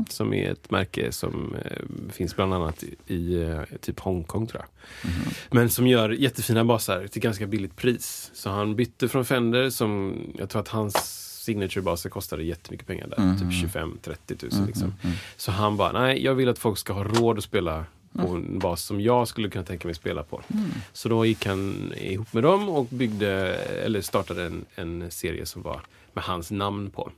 Som 0.09 0.33
är 0.33 0.51
ett 0.51 0.71
märke 0.71 1.11
som 1.11 1.55
eh, 1.65 2.11
finns 2.11 2.35
bland 2.35 2.53
annat 2.53 2.83
i, 3.07 3.41
eh, 3.41 3.61
typ 3.81 3.99
Hongkong 3.99 4.47
tror 4.47 4.61
jag. 4.61 5.11
Men 5.51 5.69
som 5.69 5.87
gör 5.87 6.09
jättefina 6.09 6.65
basar 6.65 7.07
till 7.07 7.21
ganska 7.21 7.47
billigt 7.47 7.75
pris. 7.75 8.31
Så 8.33 8.49
han 8.49 8.75
bytte 8.75 9.07
från 9.07 9.25
Fender 9.25 9.69
som, 9.69 10.15
jag 10.37 10.49
tror 10.49 10.61
att 10.61 10.67
hans 10.67 11.21
signature-baser 11.45 12.09
kostade 12.09 12.43
jättemycket 12.43 12.87
pengar 12.87 13.07
där. 13.07 13.15
Typ 13.39 13.71
25-30 13.73 14.37
tusen 14.37 14.65
liksom. 14.65 14.93
Så 15.37 15.51
han 15.51 15.77
bara, 15.77 15.91
nej 15.91 16.23
jag 16.23 16.35
vill 16.35 16.49
att 16.49 16.59
folk 16.59 16.77
ska 16.77 16.93
ha 16.93 17.03
råd 17.03 17.37
att 17.37 17.43
spela 17.43 17.85
på 18.13 18.27
en 18.35 18.59
bas 18.59 18.83
som 18.83 19.01
jag 19.01 19.27
skulle 19.27 19.49
kunna 19.49 19.65
tänka 19.65 19.87
mig 19.87 19.95
spela 19.95 20.23
på. 20.23 20.41
Så 20.93 21.09
då 21.09 21.25
gick 21.25 21.45
han 21.45 21.93
ihop 21.97 22.33
med 22.33 22.43
dem 22.43 22.69
och 22.69 22.85
byggde, 22.89 23.55
eller 23.85 24.01
startade 24.01 24.43
en, 24.43 24.65
en 24.75 25.11
serie 25.11 25.45
som 25.45 25.61
var 25.61 25.81
med 26.13 26.23
hans 26.23 26.51
namn 26.51 26.89
på. 26.91 27.11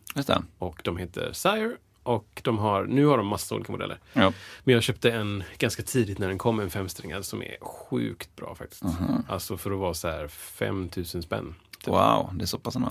Och 0.57 0.81
de 0.83 0.97
heter 0.97 1.33
Sire 1.33 1.71
och 2.07 2.41
de 2.43 2.57
har, 2.57 2.85
nu 2.85 3.05
har 3.05 3.17
de 3.17 3.27
massa 3.27 3.55
olika 3.55 3.71
modeller. 3.71 3.99
Ja. 4.13 4.33
Men 4.63 4.73
jag 4.73 4.83
köpte 4.83 5.11
en 5.11 5.43
ganska 5.57 5.83
tidigt 5.83 6.19
när 6.19 6.27
den 6.27 6.37
kom, 6.37 6.59
en 6.59 6.69
femsträngad 6.69 7.25
som 7.25 7.41
är 7.41 7.57
sjukt 7.61 8.35
bra 8.35 8.55
faktiskt. 8.55 8.83
Alltså 9.27 9.57
för 9.57 9.71
att 9.71 9.77
vara 9.77 9.93
så 9.93 10.07
här 10.07 10.27
5000 10.27 11.21
spänn. 11.21 11.55
Wow, 11.85 12.29
det 12.33 12.43
är 12.43 12.45
så 12.45 12.59
pass 12.59 12.75
ändå. 12.75 12.87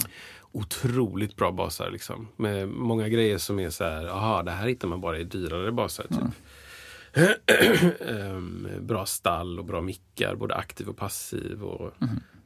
Otroligt 0.53 1.37
bra 1.37 1.53
basar 1.53 1.91
liksom. 1.91 2.29
Med 2.37 2.69
många 2.69 3.09
grejer 3.09 3.39
som 3.39 3.59
är 3.61 3.71
så 3.71 3.85
här, 3.85 4.07
aha, 4.07 4.43
det 4.43 4.51
här 4.51 4.69
hittar 4.69 4.89
man 4.89 5.01
bara 5.01 5.19
i 5.19 5.25
dyrare 5.25 5.73
basar. 5.73 6.05
Typ. 6.05 6.35
Ehm, 8.09 8.69
bra 8.81 9.07
stall 9.07 9.59
och 9.59 9.65
bra 9.65 9.81
mickar, 9.81 10.35
både 10.35 10.55
aktiv 10.55 10.89
och 10.89 10.97
passiv. 10.97 11.63
Och, 11.65 11.93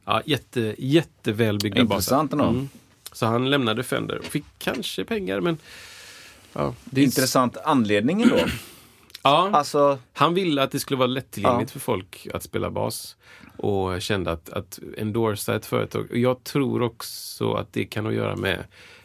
ja, 0.05 0.21
jätte, 0.25 0.75
jättevälbyggda 0.77 1.81
Intressant 1.81 2.31
basar. 2.31 2.47
ändå. 2.47 2.67
Så 3.11 3.25
han 3.25 3.49
lämnade 3.49 3.83
Fender 3.83 4.17
och 4.17 4.25
fick 4.25 4.45
kanske 4.57 5.05
pengar 5.05 5.41
men 5.41 5.57
ja, 6.53 6.73
det 6.85 7.01
är 7.01 7.05
Intressant 7.05 7.57
anledningen 7.63 8.29
då. 8.29 8.37
Ja, 9.23 9.49
Alltså, 9.53 9.99
han 10.13 10.33
ville 10.33 10.63
att 10.63 10.71
det 10.71 10.79
skulle 10.79 10.97
vara 10.97 11.07
lättillgängligt 11.07 11.69
Ja. 11.69 11.73
för 11.73 11.79
folk 11.79 12.27
att 12.33 12.43
spela 12.43 12.69
bas. 12.69 13.15
Och 13.57 14.01
kände 14.01 14.31
att, 14.31 14.49
att 14.49 14.79
endorsa 14.97 15.55
ett 15.55 15.65
företag. 15.65 16.07
Och 16.11 16.17
jag 16.17 16.43
tror 16.43 16.81
också 16.81 17.53
att 17.53 17.73
det 17.73 17.85
kan 17.85 18.05
ha 18.05 18.11
att 18.11 18.17
göra 18.17 18.35
med 18.35 18.63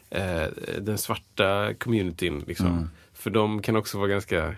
eh, 0.09 0.47
den 0.81 0.97
svarta 0.97 1.73
communityn. 1.73 2.43
Liksom. 2.47 2.89
För 3.13 3.29
de 3.29 3.61
kan 3.61 3.75
också 3.75 3.97
vara 3.97 4.07
ganska 4.07 4.55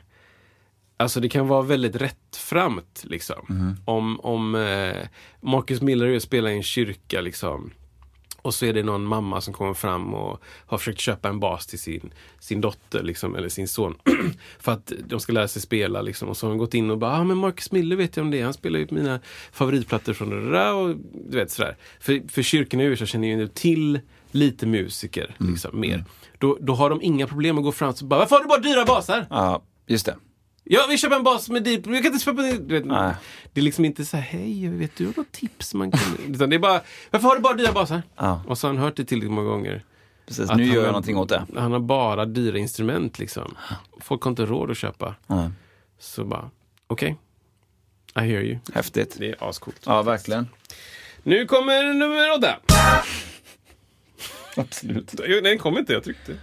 Alltså 0.98 1.20
det 1.20 1.30
kan 1.30 1.48
vara 1.48 1.62
väldigt 1.62 1.96
rättframt 1.96 3.04
liksom. 3.08 3.76
Om, 3.86 4.20
om 4.20 4.56
eh, 4.56 4.98
Marcus 5.42 5.82
Miller 5.82 6.20
spelar 6.20 6.50
i 6.50 6.54
en 6.56 6.64
kyrka 6.64 7.22
liksom. 7.22 7.72
Och 8.42 8.54
så 8.54 8.66
är 8.66 8.74
det 8.74 8.84
någon 8.84 9.04
mamma 9.04 9.42
som 9.42 9.54
kommer 9.54 9.74
fram 9.74 10.14
och 10.14 10.42
har 10.66 10.78
försökt 10.78 11.00
köpa 11.00 11.30
en 11.30 11.40
bas 11.40 11.68
till 11.68 11.80
sin, 11.80 12.14
sin 12.40 12.62
dotter 12.62 13.04
liksom, 13.04 13.36
eller 13.36 13.50
sin 13.50 13.68
son. 13.68 13.96
för 14.60 14.72
att 14.72 14.94
de 15.08 15.20
ska 15.20 15.34
lära 15.34 15.48
sig 15.48 15.62
spela. 15.62 16.02
Liksom. 16.02 16.30
Och 16.30 16.38
så 16.38 16.46
har 16.46 16.50
hon 16.50 16.58
gått 16.58 16.74
in 16.74 16.92
och 16.92 16.98
bara, 16.98 17.12
ah, 17.12 17.24
men 17.24 17.38
Marcus 17.38 17.72
Miller 17.72 17.96
vet 17.96 18.18
jag 18.18 18.24
om 18.24 18.32
det. 18.32 18.42
Han 18.42 18.54
spelar 18.54 18.80
ju 18.80 18.88
mina 18.90 19.20
favoritplattor 19.52 20.14
från 20.14 20.30
det 20.30 20.52
där. 20.52 20.74
Och, 20.74 20.96
du 21.30 21.38
vet, 21.38 21.52
sådär. 21.52 21.78
För, 22.00 22.30
för 22.30 22.42
kyrkorna 22.42 22.84
i 22.84 22.86
USA 22.86 23.06
känner 23.06 23.28
ju 23.28 23.36
nu 23.36 23.48
till 23.48 24.00
lite 24.32 24.66
musiker. 24.66 25.36
Liksom, 25.38 25.80
mer. 25.80 26.06
Då, 26.38 26.58
då 26.62 26.74
har 26.74 26.90
de 26.90 27.02
inga 27.02 27.28
problem 27.28 27.58
att 27.58 27.64
gå 27.64 27.72
fram 27.72 27.90
och 27.90 28.08
bara, 28.08 28.20
varför 28.20 28.36
har 28.36 28.44
du 28.44 28.48
bara 28.48 28.60
dyra 28.60 28.86
basar? 28.86 29.26
ja, 29.30 29.64
just 29.88 30.06
det. 30.06 30.16
Ja, 30.64 30.86
vi 30.90 30.98
köper 30.98 31.16
en 31.16 31.24
bas 31.24 31.50
med 31.50 31.64
deep. 31.64 31.86
Jag 31.88 32.04
kan 32.04 32.14
inte 32.14 32.26
köpa 32.26 32.42
en... 32.48 32.68
Vet, 32.68 32.86
Nej. 32.86 33.14
det 33.54 33.60
är 33.62 33.64
liksom 33.64 33.86
inte 33.86 34.06
så 34.06 34.18
här, 34.18 34.24
hej, 34.24 34.68
vet 34.70 34.96
du 34.96 35.06
något 35.18 35.32
tips 35.32 35.74
man 35.74 35.92
kan... 35.92 36.02
Utan 36.34 36.50
det 36.50 36.56
är 36.56 36.60
bara, 36.60 36.82
varför 37.12 37.28
har 37.28 37.36
du 37.36 37.42
bara 37.42 37.54
dyra 37.54 37.72
basar? 37.72 38.02
Ja. 38.16 38.44
Och 38.48 38.58
så 38.58 38.68
har 38.68 38.74
han 38.74 38.84
hört 38.84 38.96
det 38.96 39.06
tillräckligt 39.06 39.32
många 39.32 39.50
gånger. 39.50 39.84
Precis, 40.26 40.52
nu 40.56 40.64
gör 40.66 40.74
jag 40.76 40.82
har- 40.82 40.88
någonting 40.88 41.18
åt 41.18 41.30
det. 41.30 41.46
Han 41.56 41.72
har 41.72 41.80
bara 41.80 42.26
dyra 42.26 42.58
instrument 42.58 43.20
liksom. 43.20 43.56
Folk 44.02 44.22
har 44.24 44.30
inte 44.32 44.46
råd 44.46 44.72
att 44.72 44.78
köpa. 44.78 45.16
Ja. 45.28 45.52
Så 46.00 46.26
bara, 46.26 46.50
okej. 46.88 47.18
I 48.16 48.20
hear 48.20 48.42
you. 48.42 48.58
Häftigt. 48.74 49.16
Det 49.20 49.30
är 49.30 49.50
ascoolt. 49.50 49.82
Ja, 49.86 50.02
verkligen. 50.02 50.48
Nu 51.24 51.46
kommer 51.46 51.94
nummer 51.94 52.38
åtta. 52.38 52.56
Absolut. 54.56 55.14
Nej, 55.20 55.42
den 55.42 55.58
kom 55.58 55.78
inte, 55.78 55.94
jag 55.94 56.04
tryckte. 56.04 56.38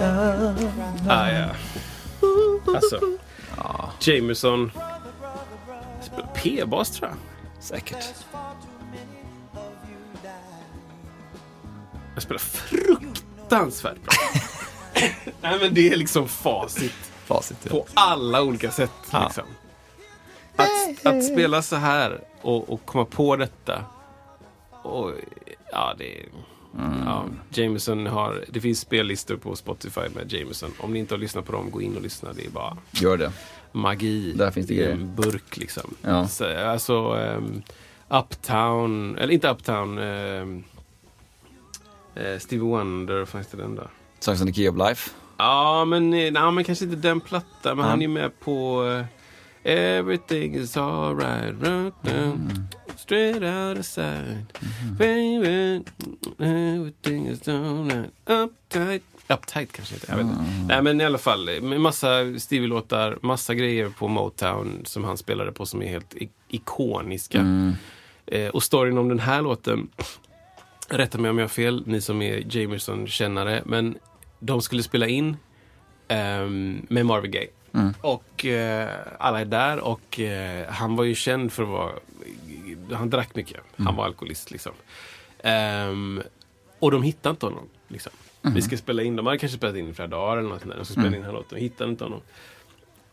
Ah, 0.00 1.30
ja. 1.30 1.46
Alltså. 2.74 3.00
Jameson. 4.00 4.70
Spelar 6.02 6.28
P-bas 6.34 6.90
tror 6.90 7.08
jag. 7.08 7.18
Säkert. 7.64 8.14
Jag 12.14 12.22
spelar 12.22 12.38
fruktansvärt 12.38 14.02
bra. 14.02 14.12
Nej 15.40 15.58
men 15.60 15.74
det 15.74 15.92
är 15.92 15.96
liksom 15.96 16.28
facit 16.28 17.10
Facit. 17.24 17.58
ja. 17.62 17.70
på 17.70 17.86
alla 17.94 18.42
olika 18.42 18.70
sätt. 18.70 18.90
Ja. 19.10 19.24
Liksom. 19.24 19.44
Att, 20.56 21.06
att 21.06 21.24
spela 21.24 21.62
så 21.62 21.76
här 21.76 22.20
och, 22.42 22.70
och 22.70 22.86
komma 22.86 23.04
på 23.04 23.36
detta. 23.36 23.84
Och, 24.82 25.12
ja, 25.72 25.94
det 25.98 26.20
är... 26.20 26.26
Ja, 27.04 27.24
Jameson 27.50 28.06
har, 28.06 28.44
det 28.48 28.60
finns 28.60 28.80
spellistor 28.80 29.36
på 29.36 29.56
Spotify 29.56 30.00
med 30.14 30.32
Jameson. 30.32 30.70
Om 30.78 30.92
ni 30.92 30.98
inte 30.98 31.14
har 31.14 31.18
lyssnat 31.18 31.44
på 31.46 31.52
dem, 31.52 31.70
gå 31.70 31.82
in 31.82 31.96
och 31.96 32.02
lyssna. 32.02 32.32
Det 32.32 32.46
är 32.46 32.50
bara, 32.50 32.76
Gör 32.90 33.16
det. 33.16 33.32
magi 33.72 34.32
Där 34.32 34.50
finns 34.50 34.66
det 34.66 34.74
i 34.74 34.84
en 34.90 35.14
burk 35.16 35.56
liksom. 35.56 35.94
Ja. 36.02 36.28
Så, 36.28 36.44
alltså 36.58 36.94
ehm, 36.94 37.62
Uptown, 38.08 39.18
eller 39.18 39.32
inte 39.34 39.48
Uptown, 39.50 39.98
um, 39.98 40.64
Stevie 42.38 42.64
Wonder, 42.64 43.18
vad 43.18 43.28
fanns 43.28 43.46
det 43.46 43.56
den 43.56 43.74
där? 43.74 43.88
Songs 44.18 44.40
on 44.40 44.46
the 44.46 44.52
Key 44.52 44.68
of 44.68 44.76
Life. 44.88 45.10
Ja, 45.38 45.84
men, 45.84 46.14
eh, 46.14 46.32
nej, 46.32 46.52
men 46.52 46.64
kanske 46.64 46.84
inte 46.84 46.96
den 46.96 47.20
plattan. 47.20 47.76
Men 47.76 47.84
Ja. 47.84 47.90
han 47.90 48.02
är 48.02 48.08
med 48.08 48.40
på 48.40 48.84
eh, 48.84 49.04
Everything 49.72 50.54
is 50.54 50.76
alright 50.76 51.54
right 51.62 51.94
now. 52.02 52.38
Straight 52.96 53.42
out 53.42 53.78
of 53.78 53.84
sight. 53.86 54.58
Alright. 55.00 55.88
Uptight. 58.26 59.02
Uptight 59.28 59.72
kanske 59.72 59.94
inte. 59.94 60.06
Jag 60.08 60.16
vet 60.16 60.26
inte. 60.26 60.44
Nej, 60.68 60.82
men 60.82 61.00
i 61.00 61.04
alla 61.04 61.18
fall. 61.18 61.48
eh, 61.48 61.60
med 61.60 61.80
Massa 61.80 62.08
Stevie-låtar, 62.38 63.18
massa 63.22 63.54
grejer 63.54 63.88
på 63.98 64.08
Motown 64.08 64.82
som 64.84 65.04
han 65.04 65.16
spelade 65.18 65.52
på 65.52 65.66
som 65.66 65.82
är 65.82 65.86
helt 65.88 66.14
ikoniska. 66.48 67.38
Eh, 68.26 68.48
och 68.48 68.62
storyn 68.62 68.98
om 68.98 69.08
den 69.08 69.18
här 69.18 69.42
låten, 69.42 69.88
rätta 70.88 71.18
mig 71.18 71.30
om 71.30 71.38
jag 71.38 71.44
har 71.44 71.48
fel, 71.48 71.82
ni 71.86 72.00
som 72.00 72.22
är 72.22 72.56
Jamerson-kännare, 72.56 73.62
men 73.66 73.98
de 74.40 74.62
skulle 74.62 74.82
spela 74.82 75.06
in 75.08 75.36
ehm, 76.08 76.86
med 76.88 77.06
Marvin 77.06 77.30
Gaye. 77.30 77.48
Och 78.00 78.44
eh, 78.44 78.88
alla 79.18 79.40
är 79.40 79.44
där 79.44 79.80
och 79.80 80.20
eh, 80.20 80.68
han 80.68 80.96
var 80.96 81.04
ju 81.04 81.14
känd 81.14 81.52
för 81.52 81.62
att 81.62 81.68
vara, 81.68 81.92
han 82.92 83.10
drack 83.10 83.34
mycket. 83.34 83.60
Han 83.76 83.96
var 83.96 84.04
alkoholist 84.04 84.50
liksom. 84.50 84.72
Ehm, 85.42 86.22
och 86.78 86.90
de 86.90 87.02
hittade 87.02 87.30
inte 87.30 87.46
honom. 87.46 87.68
Liksom. 87.88 88.12
Vi 88.42 88.62
ska 88.62 88.76
spela 88.76 89.02
in, 89.02 89.16
de 89.16 89.26
hade 89.26 89.38
kanske 89.38 89.56
spelat 89.58 89.76
in 89.76 89.88
i 89.88 89.94
flera 89.94 90.08
dagar 90.08 90.36
eller 90.36 90.48
något 90.48 90.60
sånt 90.60 90.70
där. 90.72 90.78
De 90.78 90.84
ska 90.84 90.92
spela 90.92 91.06
in 91.06 91.12
den 91.12 91.24
här 91.24 91.32
låten 91.32 91.56
och 91.56 91.62
hittade 91.62 91.90
inte 91.90 92.04
honom. 92.04 92.20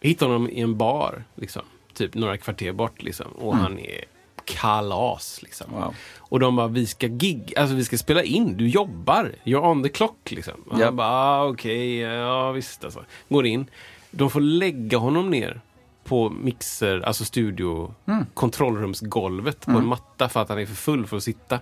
Hittade 0.01 0.31
honom 0.31 0.49
i 0.49 0.61
en 0.61 0.77
bar, 0.77 1.23
liksom. 1.35 1.61
Typ 1.93 2.13
några 2.15 2.37
kvarter 2.37 2.71
bort 2.71 3.03
liksom. 3.03 3.27
Och 3.31 3.55
han 3.57 3.79
är 3.79 4.03
kalas 4.45 5.41
liksom. 5.41 5.71
Wow. 5.71 5.95
Och 6.17 6.39
de 6.39 6.55
bara, 6.55 6.67
vi 6.67 6.85
ska 6.85 7.07
gig, 7.07 7.53
alltså 7.57 7.75
vi 7.75 7.85
ska 7.85 7.97
spela 7.97 8.23
in, 8.23 8.57
du 8.57 8.67
jobbar, 8.69 9.31
you're 9.43 9.69
on 9.71 9.83
the 9.83 9.89
clock 9.89 10.31
liksom. 10.31 10.53
Och 10.69 10.79
Ja. 10.79 10.85
han 10.85 10.95
bara, 10.95 11.07
ah, 11.07 11.45
okej, 11.47 11.97
ja 11.99 12.51
visst 12.51 12.83
alltså. 12.85 13.05
Går 13.29 13.45
in, 13.45 13.65
de 14.11 14.29
får 14.29 14.41
lägga 14.41 14.97
honom 14.97 15.29
ner 15.29 15.61
på 16.03 16.29
mixer, 16.29 16.99
alltså 17.01 17.25
studio, 17.25 17.93
kontrollrumsgolvet 18.33 19.65
på 19.65 19.71
en 19.71 19.87
matta 19.87 20.29
för 20.29 20.41
att 20.41 20.49
han 20.49 20.59
är 20.59 20.65
för 20.65 20.75
full 20.75 21.07
för 21.07 21.17
att 21.17 21.23
sitta. 21.23 21.59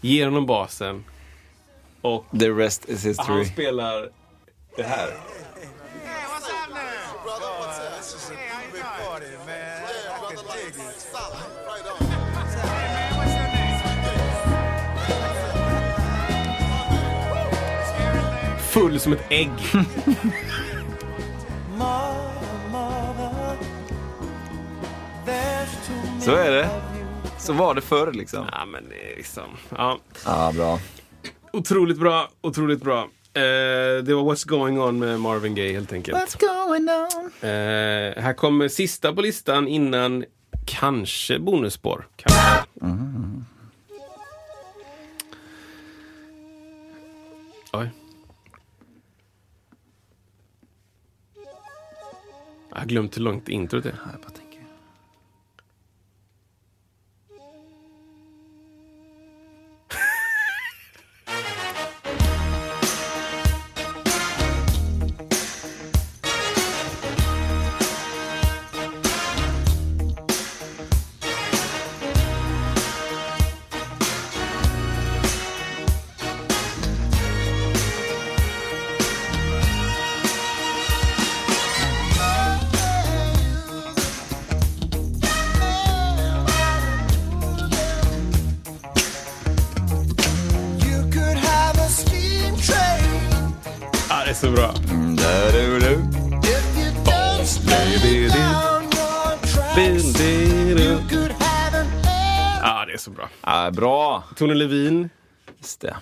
Ger 0.00 0.24
honom 0.24 0.46
basen 0.46 1.04
och 2.00 2.24
The 2.38 2.48
rest 2.50 2.88
is 2.88 3.04
han 3.04 3.08
history. 3.08 3.44
spelar 3.44 4.08
det 4.76 4.82
här. 4.82 5.08
Full 18.58 19.00
som 19.00 19.12
ett 19.12 19.24
ägg. 19.28 19.50
Så 26.20 26.34
är 26.34 26.50
det. 26.50 26.89
Så 27.50 27.54
var 27.56 27.74
det 27.74 27.80
förr 27.80 28.12
liksom. 28.12 28.46
ja, 28.52 28.64
men 28.64 28.88
det 28.88 29.12
är 29.12 29.16
liksom, 29.16 29.44
ja. 29.76 29.98
Ja, 30.24 30.52
bra. 30.54 30.80
Otroligt 31.52 31.98
bra, 31.98 32.28
otroligt 32.40 32.82
bra. 32.82 33.00
Eh, 33.34 34.02
det 34.04 34.14
var 34.14 34.22
What's 34.34 34.48
going 34.48 34.80
on 34.80 34.98
med 34.98 35.20
Marvin 35.20 35.54
Gaye 35.54 35.72
helt 35.72 35.92
enkelt. 35.92 36.40
going 36.40 36.88
on? 36.88 37.30
Eh, 37.40 38.22
här 38.22 38.32
kommer 38.32 38.68
sista 38.68 39.12
på 39.12 39.20
listan 39.20 39.68
innan 39.68 40.24
kanske 40.66 41.38
bonusspår. 41.38 42.08
Kanske. 42.16 42.64
Oj. 47.72 47.90
Jag 52.70 52.78
har 52.78 52.86
glömt 52.86 53.16
hur 53.16 53.22
långt 53.22 53.48
introt 53.48 53.86
är. 53.86 53.94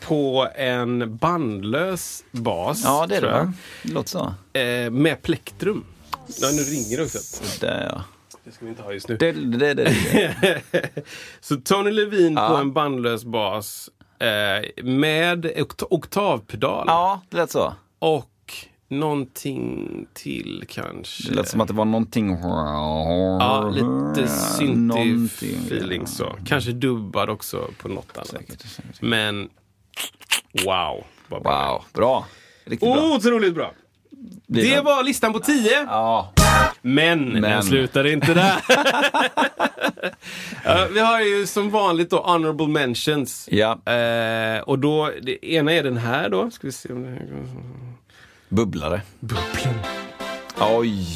Det. 0.01 0.07
på 0.07 0.49
en 0.55 1.17
bandlös 1.17 2.25
bas. 2.31 2.83
Ja, 2.85 3.07
det 3.09 3.17
är 3.17 3.21
det 3.21 3.27
va? 3.33 3.53
Det 3.83 3.93
låter 3.93 4.09
så. 4.11 4.35
Eh, 4.59 4.91
med 4.91 5.23
plektrum. 5.23 5.85
Ja, 6.41 6.49
nu 6.53 6.63
ringer 6.63 6.97
det 6.97 7.03
också. 7.03 7.19
Där 7.61 7.89
ja. 7.93 8.05
Det 8.45 8.53
ska 8.53 8.65
vi 8.65 8.71
inte 8.71 8.83
ha 8.83 8.93
just 8.93 9.09
nu. 9.09 9.17
Det, 9.17 9.33
det, 9.33 9.75
det. 9.75 9.95
Så 11.41 11.57
Tony 11.57 11.91
Levin 11.91 12.35
Ja. 12.35 12.49
på 12.49 12.55
en 12.55 12.73
bandlös 12.73 13.25
bas 13.25 13.91
eh, 14.19 14.85
med 14.85 15.45
okt- 15.47 15.83
oktavpedal. 15.91 16.85
Ja, 16.89 17.21
det 17.31 17.37
lät 17.37 17.51
så. 17.51 17.75
Och 17.99 18.31
någonting 18.89 20.07
till 20.15 20.65
kanske. 20.69 21.29
Det 21.31 21.35
lät 21.37 21.49
som 21.49 21.61
att 21.61 21.69
det 21.69 21.75
var 21.75 21.85
någonting... 21.85 22.31
Ja, 22.43 23.71
lite 23.75 24.29
syntig 24.29 25.25
feeling 25.27 26.07
så. 26.07 26.37
Kanske 26.47 26.73
dubbad 26.73 27.31
också 27.31 27.69
på 27.83 27.89
något 27.89 28.17
annat. 28.17 28.29
Säkert, 28.29 28.61
säkert. 28.61 29.03
Men 29.03 29.49
wow. 30.65 31.05
bra. 31.29 31.41
Wow, 31.41 31.85
bra. 31.93 32.27
Riktigt 32.65 32.95
bra. 32.95 33.15
Otroligt 33.15 33.55
bra. 33.55 33.73
Blir 34.47 34.71
Det 34.77 34.81
var 34.81 35.03
listan 35.03 35.33
på 35.33 35.39
10. 35.39 35.71
Ja. 35.87 36.33
Men, 36.83 37.33
den 37.33 37.41
Men. 37.41 37.63
slutar 37.63 38.07
inte 38.07 38.35
där. 38.35 38.55
Ja, 40.65 40.87
vi 40.93 41.01
har 41.01 41.21
ju 41.21 41.47
som 41.47 41.71
vanligt 41.71 42.11
då 42.11 42.17
honorable 42.23 42.67
mentions. 42.67 43.49
Ja. 43.51 43.93
Eh, 43.93 44.61
och 44.61 44.79
då, 44.79 45.11
det 45.23 45.47
ena 45.47 45.73
är 45.73 45.83
den 45.83 45.97
här 45.97 46.29
då. 46.29 46.51
Ska 46.51 46.67
vi 46.67 46.73
se 46.73 46.93
om 46.93 47.03
det 47.03 47.09
här 47.09 47.27
går. 47.27 47.47
Bubblare. 48.49 49.01
Bubblan. 49.21 49.75
Oj. 50.61 51.07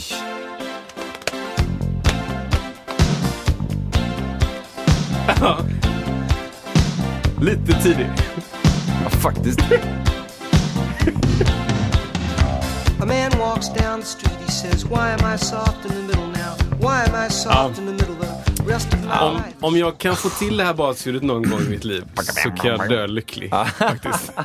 Lite 7.40 7.82
tidig. 7.82 8.06
Ja, 9.02 9.10
faktiskt. 9.10 9.60
A 13.00 13.04
man 13.06 13.30
walks 13.38 13.68
down 13.68 14.00
the 14.00 14.06
street, 14.06 14.38
he 14.46 14.50
says, 14.52 14.84
Why 14.84 15.10
am 15.10 15.34
I 15.34 15.38
soft 15.38 15.84
in 15.84 15.90
the 15.90 16.02
middle 16.02 16.26
now? 16.26 16.54
Why 16.80 17.04
am 17.08 17.26
I 17.26 17.30
soft 17.30 17.78
in 17.78 17.86
the 17.86 17.92
middle 17.92 18.12
the 18.64 18.72
rest 18.72 18.94
of 18.94 19.00
my 19.04 19.10
Om, 19.20 19.34
life? 19.36 19.48
om 19.60 19.76
jag 19.76 19.98
kan 19.98 20.16
få 20.16 20.28
till 20.28 20.56
det 20.56 20.64
här 20.64 20.74
basljudet 20.74 21.22
någon 21.22 21.50
gång 21.50 21.60
i 21.60 21.68
mitt 21.68 21.84
liv 21.84 22.04
så 22.22 22.50
kan 22.50 22.70
jag 22.70 22.88
dö 22.88 23.06
lycklig. 23.06 23.50
Faktiskt. 23.78 24.32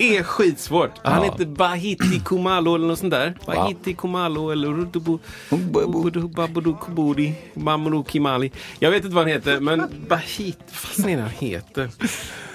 Är 0.00 0.22
skitsvårt. 0.22 0.90
Han 1.04 1.24
Ja. 1.24 1.32
heter 1.32 1.46
Bahiti 1.46 2.20
Kumalo 2.24 2.74
eller 2.74 2.86
något 2.86 2.98
sånt 2.98 3.10
där. 3.10 3.34
Bahiti 3.46 3.94
Kumalo 3.94 4.50
eller. 4.50 6.28
Babudu 6.28 8.04
Kimali. 8.08 8.52
Jag 8.78 8.90
vet 8.90 9.04
inte 9.04 9.14
vad 9.14 9.24
han 9.24 9.32
heter, 9.32 9.60
men 9.60 10.06
Bahit... 10.08 10.58
Vad 10.66 10.74
fan 10.76 11.08
är 11.10 11.20
han 11.20 11.30
heter? 11.30 11.90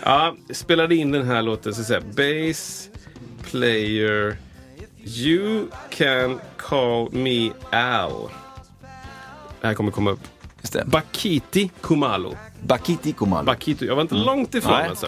Ja, 0.03 0.35
spelade 0.49 0.95
in 0.95 1.11
den 1.11 1.25
här 1.27 1.41
låten 1.41 1.73
så 1.73 1.81
att 1.81 1.87
säga. 1.87 2.01
Bass 2.01 2.89
player 3.51 4.37
You 5.05 5.67
can 5.89 6.39
call 6.57 7.11
me 7.11 7.51
Al. 7.71 8.29
Det 9.61 9.67
här 9.67 9.73
kommer 9.73 9.91
komma 9.91 10.11
upp. 10.11 10.19
Bakiti 10.85 11.71
Kumalo. 11.81 12.35
Bakiti 12.63 13.13
Kumalo. 13.13 13.45
Bakito. 13.45 13.85
Jag 13.85 13.95
var 13.95 14.01
inte 14.01 14.15
långt 14.15 14.55
ifrån 14.55 14.73
Nej. 14.73 14.89
alltså. 14.89 15.07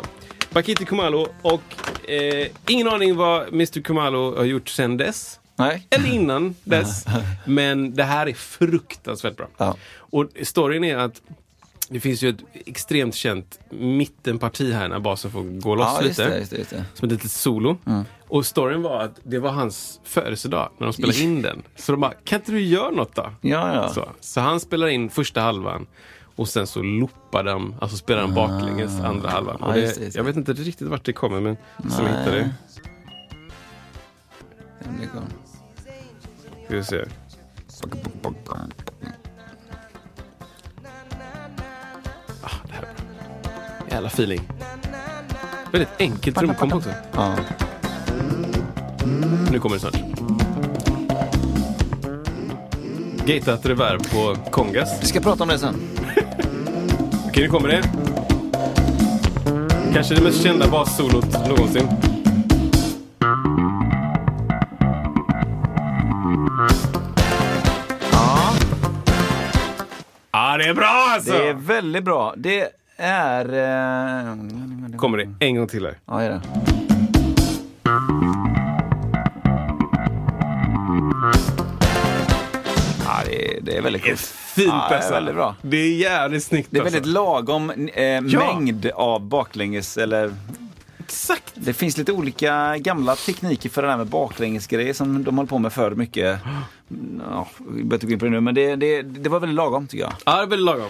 Bakiti 0.49 0.85
Kumalo 0.85 1.27
och 1.41 1.61
eh, 2.07 2.47
ingen 2.67 2.87
aning 2.87 3.15
vad 3.15 3.47
Mr 3.47 3.81
Kumalo 3.81 4.35
har 4.37 4.43
gjort 4.43 4.69
sen 4.69 4.97
dess. 4.97 5.39
Nej. 5.55 5.87
Eller 5.89 6.13
innan 6.13 6.55
dess. 6.63 7.05
Men 7.45 7.95
det 7.95 8.03
här 8.03 8.27
är 8.27 8.33
fruktansvärt 8.33 9.37
bra. 9.37 9.47
Ja. 9.57 9.75
Och 9.95 10.25
storyn 10.43 10.83
är 10.83 10.97
att 10.97 11.21
det 11.89 11.99
finns 11.99 12.21
ju 12.21 12.29
ett 12.29 12.39
extremt 12.65 13.15
känt 13.15 13.59
mittenparti 13.69 14.73
här 14.73 14.87
när 14.87 14.99
basen 14.99 15.31
får 15.31 15.43
gå 15.61 15.75
loss 15.75 15.87
Ja, 15.95 16.01
lite. 16.07 16.29
det, 16.29 16.37
just 16.39 16.51
det, 16.51 16.57
just 16.57 16.69
det. 16.69 16.85
Som 16.93 17.05
ett 17.05 17.11
litet 17.11 17.31
solo. 17.31 17.77
Och 18.27 18.45
storyn 18.45 18.81
var 18.81 19.01
att 19.01 19.19
det 19.23 19.39
var 19.39 19.51
hans 19.51 19.99
födelsedag 20.03 20.69
när 20.77 20.87
de 20.87 20.93
spelade 20.93 21.19
in 21.19 21.41
den. 21.41 21.63
Så 21.75 21.91
de 21.91 22.01
bara, 22.01 22.13
kan 22.23 22.39
inte 22.39 22.51
du 22.51 22.61
göra 22.61 22.91
något 22.91 23.15
då? 23.15 23.31
Ja, 23.41 23.73
ja. 23.75 23.89
Så, 23.89 24.09
så 24.19 24.41
han 24.41 24.59
spelar 24.59 24.87
in 24.87 25.09
första 25.09 25.41
halvan 25.41 25.85
och 26.37 26.47
sen 26.47 26.67
så 26.67 26.81
loopar 26.81 27.43
de, 27.43 27.75
alltså 27.81 27.97
spelar 27.97 28.21
de 28.21 28.33
baklänges 28.33 28.99
andra 28.99 29.29
halvan. 29.29 29.55
Och 29.55 29.73
det, 29.73 29.79
just 29.79 29.95
det, 29.95 30.03
just 30.03 30.13
det. 30.13 30.19
Jag 30.19 30.23
vet 30.23 30.35
inte 30.35 30.53
riktigt 30.53 30.87
vart 30.87 31.03
det 31.05 31.13
kommer 31.13 31.39
men 31.39 31.57
som 31.89 32.05
jag 32.05 32.13
Nej. 32.13 32.19
hittade 32.19 32.37
det. 32.37 32.49
Ska 36.65 36.75
vi 36.75 36.83
se. 36.83 37.05
Ah, 42.41 42.49
det 42.67 42.73
här 42.73 42.81
är 42.81 42.81
bra. 42.81 43.87
Jävla 43.89 44.07
feeling. 44.07 44.41
Väldigt 45.71 45.89
enkelt 45.99 46.37
trumkomp 46.37 46.73
också. 46.73 46.89
Ja. 47.13 47.35
Nu 49.51 49.59
kommer 49.59 49.75
det 49.75 49.79
snart. 49.79 50.01
Gatat 53.25 53.65
reverb 53.65 54.09
på 54.11 54.35
Kongas. 54.51 55.01
Vi 55.01 55.05
ska 55.05 55.19
prata 55.19 55.43
om 55.43 55.49
det 55.49 55.59
sen. 55.59 55.75
Okej, 57.37 57.45
nu 57.45 57.51
kommer 57.51 57.69
det. 57.69 57.83
Kanske 59.93 60.15
det 60.15 60.21
mest 60.21 60.43
kända 60.43 60.67
bassolot 60.67 61.47
någonsin. 61.47 61.87
Ja, 70.31 70.57
det 70.57 70.63
är 70.63 70.73
bra 70.73 71.07
alltså! 71.13 71.31
Det 71.31 71.47
är 71.49 71.53
väldigt 71.53 72.03
bra. 72.03 72.33
Det 72.37 72.69
är... 72.97 73.45
Eh... 73.45 74.35
Kommer 74.97 75.17
det 75.17 75.45
en 75.45 75.55
gång 75.55 75.67
till 75.67 75.85
här. 75.85 75.97
Ja, 76.05 76.21
är 76.21 76.29
det. 76.29 76.41
Det 83.67 83.77
är, 83.77 83.81
väldigt 83.81 84.03
coolt. 84.03 84.19
Fint 84.19 84.67
ja, 84.67 84.85
det 84.89 84.95
är 84.95 84.97
alltså. 84.97 85.13
väldigt 85.13 85.35
bra. 85.35 85.55
Det 85.61 85.77
är 85.77 85.95
jävligt 85.95 86.43
snyggt 86.43 86.67
Det 86.71 86.77
är 86.77 86.81
alltså. 86.81 86.93
väldigt 86.93 87.13
lagom 87.13 87.69
eh, 87.69 88.21
mängd 88.21 88.91
av 88.95 89.21
baklänges 89.21 89.97
eller 89.97 90.33
Exakt! 90.99 91.53
Det 91.55 91.73
finns 91.73 91.97
lite 91.97 92.11
olika 92.11 92.77
gamla 92.77 93.15
tekniker 93.15 93.69
för 93.69 93.81
det 93.81 93.87
där 93.87 93.97
med 93.97 94.07
baklängesgrejer 94.07 94.93
som 94.93 95.23
de 95.23 95.37
håller 95.37 95.47
på 95.47 95.59
med 95.59 95.73
för 95.73 95.91
mycket. 95.91 96.39
Ja, 97.29 97.47
vi 97.59 97.83
behöver 97.83 97.93
inte 97.93 98.05
gå 98.05 98.13
in 98.13 98.19
på 98.19 98.25
det 98.25 98.31
nu, 98.31 98.39
men 98.39 98.55
det, 98.55 98.75
det, 98.75 99.01
det 99.01 99.29
var 99.29 99.39
väldigt 99.39 99.55
lagom 99.55 99.87
tycker 99.87 100.03
jag. 100.03 100.13
Ja, 100.25 100.35
det 100.35 100.43
är 100.43 100.47
väldigt 100.47 100.65
lagom. 100.65 100.89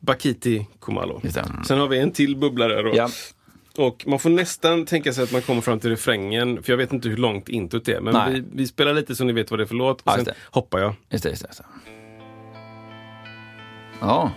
Bakiti 0.00 0.66
Kumalo. 0.80 1.20
Sen 1.66 1.78
har 1.78 1.88
vi 1.88 1.98
en 1.98 2.12
till 2.12 2.36
bubblare 2.36 2.82
då. 2.82 2.92
Ja. 2.94 3.08
Och 3.76 4.04
man 4.06 4.18
får 4.18 4.30
nästan 4.30 4.86
tänka 4.86 5.12
sig 5.12 5.24
att 5.24 5.32
man 5.32 5.42
kommer 5.42 5.60
fram 5.60 5.80
till 5.80 5.90
refrängen, 5.90 6.62
för 6.62 6.72
jag 6.72 6.76
vet 6.76 6.92
inte 6.92 7.08
hur 7.08 7.16
långt 7.16 7.48
introt 7.48 7.88
är. 7.88 8.00
Men 8.00 8.32
vi, 8.32 8.44
vi 8.52 8.66
spelar 8.66 8.92
lite 8.94 9.14
så 9.16 9.24
ni 9.24 9.32
vet 9.32 9.50
vad 9.50 9.60
det 9.60 9.64
är 9.64 9.66
för 9.66 9.74
låt, 9.74 9.96
och 10.00 10.02
Ja, 10.04 10.24
sen 10.24 10.34
hoppar 10.50 10.78
jag. 10.78 10.94
Just 11.10 11.24
det, 11.24 11.30
just 11.30 11.42
det. 11.42 11.48
Just 11.48 11.58
det. 11.58 11.64
Ja. 14.00 14.30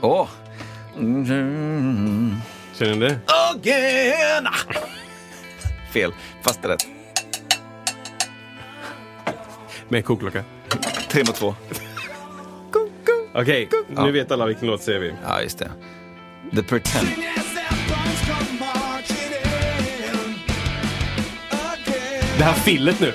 Åh. 0.00 0.28
Mm. 0.98 2.34
Känner 2.78 2.94
ni 2.94 3.00
det? 3.00 3.18
Again! 3.54 4.48
Fel, 5.92 6.12
fast 6.42 6.64
rätt. 6.64 6.86
Med 9.88 10.04
koklocka. 10.04 10.44
Tre 11.08 11.22
mot 11.26 11.34
två. 11.34 11.54
Okej, 13.34 13.68
Ja. 13.96 14.04
nu 14.04 14.12
vet 14.12 14.30
alla 14.32 14.46
vilken 14.46 14.66
låt 14.68 14.82
säger 14.82 15.00
vi. 15.00 15.12
Ja, 15.26 15.42
just 15.42 15.58
det. 15.58 15.70
The 16.56 16.62
Pretend. 16.62 17.08
Det 22.40 22.44
här 22.44 22.54
fillet 22.54 23.00
nu. 23.00 23.12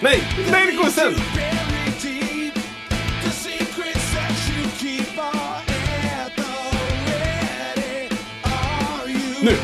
Nej, 0.00 0.22
nej 0.50 0.66
det 0.66 0.72
kommer 0.72 0.90
sen! 0.90 1.14
Nu! 9.42 9.56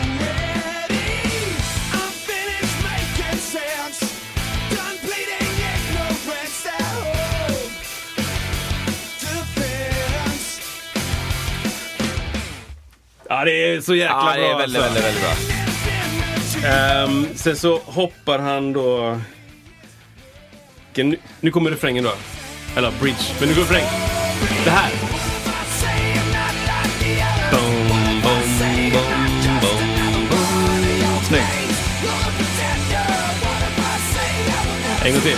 Ja, 13.28 13.44
det 13.44 13.74
är 13.74 13.80
så 13.80 13.94
jäkla 13.94 14.16
Ja, 14.16 14.36
det 14.36 14.40
bra 14.40 14.50
är 14.50 14.58
väldigt, 14.58 14.82
alltså. 14.82 14.94
väldigt, 14.94 15.04
väldigt 15.04 15.22
bra. 15.22 15.59
Um, 16.64 17.26
sen 17.34 17.56
så 17.56 17.80
hoppar 17.84 18.38
han 18.38 18.72
då... 18.72 19.18
Nu, 20.94 21.18
nu 21.40 21.50
kommer 21.50 21.70
refrängen 21.70 22.04
då. 22.04 22.12
Eller 22.76 22.92
bridge, 23.00 23.24
men 23.38 23.48
nu 23.48 23.54
går 23.54 23.62
refräng. 23.62 23.84
Det 24.64 24.70
här. 24.70 24.90
Boom, 27.50 27.88
boom, 27.88 28.58
boom, 28.92 29.60
boom, 29.60 30.28
boom. 30.30 31.24
Snyggt. 31.28 31.60
En 35.04 35.12
gång 35.12 35.22
till. 35.22 35.36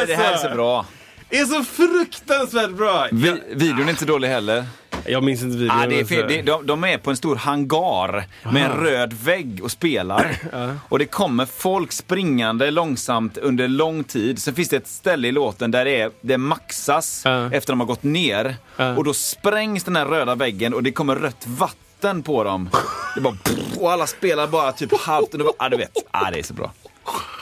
Alltså, 0.00 0.06
det 0.06 0.14
här 0.22 0.32
är 0.32 0.36
så 0.36 0.48
bra. 0.54 0.86
Det 1.28 1.38
är 1.38 1.44
så 1.44 1.64
fruktansvärt 1.64 2.70
bra! 2.70 3.06
Vi, 3.12 3.42
videon 3.54 3.86
är 3.86 3.90
inte 3.90 4.04
dålig 4.04 4.28
heller. 4.28 4.64
Jag 5.06 5.22
minns 5.22 5.42
inte 5.42 5.56
videon. 5.56 5.80
Ah, 5.80 5.86
det 5.86 6.00
är 6.00 6.04
fel. 6.04 6.28
Det- 6.28 6.42
De, 6.42 6.66
de 6.66 6.84
är 6.84 6.98
på 6.98 7.10
en 7.10 7.16
stor 7.16 7.36
hangar 7.36 8.24
med 8.52 8.64
en 8.64 8.70
röd 8.72 9.12
vägg 9.12 9.60
och 9.62 9.70
spelar. 9.70 10.36
Och 10.88 10.98
det 10.98 11.06
kommer 11.06 11.46
folk 11.46 11.92
springande 11.92 12.70
långsamt 12.70 13.38
under 13.38 13.68
lång 13.68 14.04
tid. 14.04 14.42
Sen 14.42 14.54
finns 14.54 14.68
det 14.68 14.76
ett 14.76 14.88
ställe 14.88 15.28
i 15.28 15.32
låten 15.32 15.70
där 15.70 15.84
det, 15.84 16.00
är, 16.00 16.10
det 16.20 16.38
maxas 16.38 17.22
Ja. 17.24 17.50
efter 17.52 17.72
de 17.72 17.80
har 17.80 17.86
gått 17.86 18.02
ner. 18.02 18.56
Ja. 18.76 18.96
Och 18.96 19.04
då 19.04 19.14
sprängs 19.14 19.84
den 19.84 19.96
här 19.96 20.06
röda 20.06 20.34
väggen 20.34 20.74
och 20.74 20.82
det 20.82 20.92
kommer 20.92 21.16
rött 21.16 21.46
vatten 21.46 22.22
på 22.22 22.44
dem. 22.44 22.70
Det 23.14 23.20
bara, 23.20 23.36
och 23.80 23.92
alla 23.92 24.06
spelar 24.06 24.46
bara 24.46 24.72
typ 24.72 25.00
halvt. 25.00 25.30
Bara, 25.32 25.48
ah, 25.58 25.68
du 25.68 25.76
vet, 25.76 25.90
ah, 26.10 26.30
det 26.30 26.38
är 26.38 26.42
så 26.42 26.54
bra. 26.54 26.72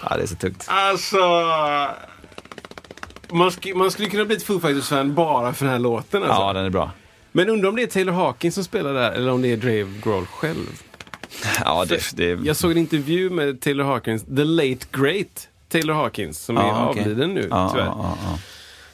Ah, 0.05 0.17
det 0.17 0.23
är 0.23 0.27
så 0.27 0.35
tungt. 0.37 0.65
Alltså... 0.69 1.19
Man, 3.33 3.51
sk- 3.51 3.75
man 3.75 3.91
skulle 3.91 4.09
kunna 4.09 4.25
bli 4.25 4.37
ett 4.37 4.43
Foo 4.43 4.61
Fighters-fan 4.61 5.15
bara 5.15 5.53
för 5.53 5.65
den 5.65 5.73
här 5.73 5.79
låten. 5.79 6.23
Alltså. 6.23 6.41
Ja, 6.41 6.53
den 6.53 6.65
är 6.65 6.71
bra. 6.71 6.91
Men 7.33 7.49
undrar 7.51 7.69
om 7.69 7.77
det 7.77 7.83
är 7.83 7.87
Taylor 7.87 8.13
Hawkins 8.13 8.55
som 8.55 8.65
spelar 8.65 8.95
där 8.95 9.13
eller 9.13 9.33
om 9.33 9.43
det 9.43 9.53
är 9.53 9.57
Dave 9.57 9.93
Grohl 10.03 10.27
själv. 10.27 10.67
Ja, 11.65 11.85
det, 11.89 12.01
det, 12.17 12.25
Jag 12.45 12.57
såg 12.57 12.71
en 12.71 12.79
intervju 12.79 13.31
med 13.31 13.61
Taylor 13.61 13.85
Hawkins, 13.85 14.25
the 14.25 14.45
late 14.45 14.87
great 14.93 15.49
Taylor 15.69 15.95
Hawkins, 15.95 16.39
som 16.45 16.57
är 16.57 16.63
Ja, 16.63 16.89
okej. 16.91 17.03
avliden 17.03 17.35
nu 17.35 17.47
ja, 17.51 17.71
tyvärr. 17.73 17.87
ja. 17.87 18.17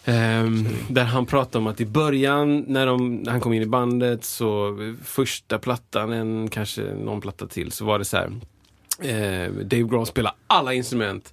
Ehm, 0.04 0.68
där 0.88 1.04
han 1.04 1.26
pratade 1.26 1.58
om 1.58 1.66
att 1.66 1.80
i 1.80 1.86
början 1.86 2.64
när, 2.66 2.86
de, 2.86 3.14
när 3.16 3.30
han 3.30 3.40
kom 3.40 3.52
in 3.52 3.62
i 3.62 3.66
bandet 3.66 4.24
så 4.24 4.76
första 5.04 5.58
plattan, 5.58 6.12
en, 6.12 6.48
kanske 6.48 6.82
någon 6.82 7.20
platta 7.20 7.46
till, 7.46 7.72
så 7.72 7.84
var 7.84 7.98
det 7.98 8.04
så 8.04 8.16
här. 8.16 8.30
Eh, 9.00 9.52
Dave 9.52 9.82
Grohl 9.82 10.06
spelar 10.06 10.32
alla 10.46 10.72
instrument. 10.74 11.32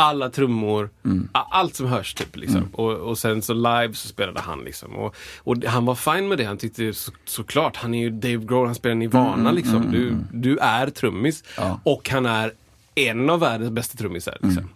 Alla 0.00 0.30
trummor, 0.30 0.90
a- 1.32 1.46
allt 1.50 1.74
som 1.74 1.86
hörs 1.86 2.14
typ. 2.14 2.36
Liksom. 2.36 2.68
Och, 2.72 2.92
och 2.92 3.18
sen 3.18 3.42
så 3.42 3.52
live 3.54 3.94
så 3.94 4.08
spelade 4.08 4.40
han 4.40 4.60
liksom. 4.64 4.96
Och, 4.96 5.16
och 5.38 5.64
han 5.64 5.84
var 5.84 5.94
fine 5.94 6.28
med 6.28 6.38
det. 6.38 6.44
Han 6.44 6.58
tyckte 6.58 6.92
så, 6.92 7.12
såklart, 7.24 7.76
han 7.76 7.94
är 7.94 7.98
ju 8.00 8.10
Dave 8.10 8.36
Grohl, 8.44 8.66
han 8.66 8.74
spelar 8.74 8.94
Nirvana 8.96 9.52
liksom. 9.52 9.90
Du, 9.92 10.16
du 10.32 10.58
är 10.58 10.90
trummis. 10.90 11.44
Ja. 11.56 11.80
Och 11.84 12.08
han 12.10 12.26
är 12.26 12.52
en 12.94 13.30
av 13.30 13.40
världens 13.40 13.70
bästa 13.70 13.98
trummisar. 13.98 14.38
Liksom. 14.42 14.68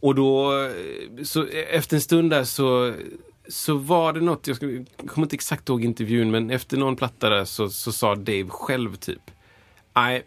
Och 0.00 0.14
då, 0.14 0.52
så 1.24 1.46
efter 1.72 1.96
en 1.96 2.00
stund 2.00 2.30
där 2.30 2.44
så, 2.44 2.94
så 3.48 3.74
var 3.76 4.12
det 4.12 4.20
något, 4.20 4.46
jag, 4.46 4.56
ska, 4.56 4.66
jag 4.70 4.86
kommer 5.08 5.26
inte 5.26 5.36
exakt 5.36 5.68
ihåg 5.68 5.84
intervjun, 5.84 6.30
men 6.30 6.50
efter 6.50 6.76
någon 6.76 6.96
platta 6.96 7.28
där 7.30 7.44
så, 7.44 7.68
så 7.70 7.92
sa 7.92 8.14
Dave 8.14 8.48
själv 8.48 8.96
typ, 8.96 9.30
nej, 9.94 10.22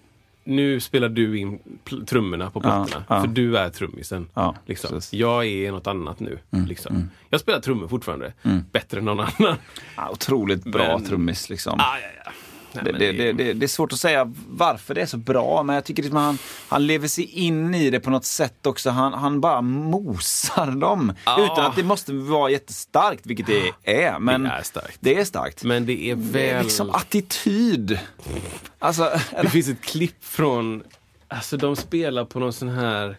nu 0.45 0.79
spelar 0.79 1.09
du 1.09 1.37
in 1.39 1.59
trummorna 2.07 2.49
på 2.51 2.59
plattorna, 2.61 3.03
ja. 3.09 3.21
för 3.21 3.27
du 3.27 3.57
är 3.57 3.69
trummisen. 3.69 4.29
Ja, 4.33 4.55
liksom. 4.65 4.99
Jag 5.11 5.45
är 5.45 5.71
något 5.71 5.87
annat 5.87 6.19
nu. 6.19 6.39
liksom. 6.67 7.09
Jag 7.29 7.39
spelar 7.39 7.59
trummor 7.59 7.87
fortfarande, 7.87 8.33
bättre 8.71 8.99
än 8.99 9.05
någon 9.05 9.19
annan. 9.19 9.55
Ja, 9.97 10.09
otroligt 10.11 10.63
bra 10.63 10.97
Men- 10.97 11.05
trummis 11.05 11.49
liksom. 11.49 11.79
Ah, 11.79 11.97
ja, 12.25 12.31
ja. 12.75 12.91
det, 12.91 13.11
det, 13.11 13.33
det- 13.33 13.53
det, 13.53 13.65
är 13.65 13.67
svårt 13.67 13.93
att 13.93 13.99
säga 13.99 14.33
varför 14.47 14.93
det 14.93 15.01
är 15.01 15.05
så 15.05 15.17
bra, 15.17 15.63
men 15.63 15.75
jag 15.75 15.85
tycker 15.85 16.03
liksom 16.03 16.17
han, 16.19 16.37
han 16.67 16.87
lever 16.87 17.07
sig 17.07 17.23
in 17.25 17.75
i 17.75 17.89
det 17.89 17.99
på 17.99 18.09
något 18.09 18.25
sätt 18.25 18.65
också. 18.67 18.89
Han, 18.89 19.13
han 19.13 19.41
bara 19.41 19.61
mosar 19.61 20.71
dem. 20.71 21.13
Utan 21.37 21.65
att 21.65 21.75
det 21.75 21.83
måste 21.83 22.13
vara 22.13 22.49
jättestarkt, 22.49 23.25
vilket 23.25 23.47
det 23.47 23.71
är. 24.03 24.19
Men 24.19 24.43
Det 24.43 24.49
är 24.49 24.63
starkt. 24.63 24.97
Det 24.99 25.19
är 25.19 25.25
starkt. 25.25 25.63
Men 25.63 25.85
det 25.85 26.11
är 26.11 26.15
det 26.15 26.49
är 26.49 26.53
väl... 26.53 26.63
liksom 26.63 26.89
attityd. 26.89 27.99
Alltså, 28.79 29.11
Det 29.41 29.49
finns 29.49 29.67
ett 29.69 29.81
klipp 29.81 30.23
från, 30.25 30.83
alltså 31.27 31.57
de 31.57 31.75
spelar 31.75 32.25
på 32.25 32.39
någon 32.39 32.53
sån 32.53 32.69
här, 32.69 33.09
ah, 33.09 33.15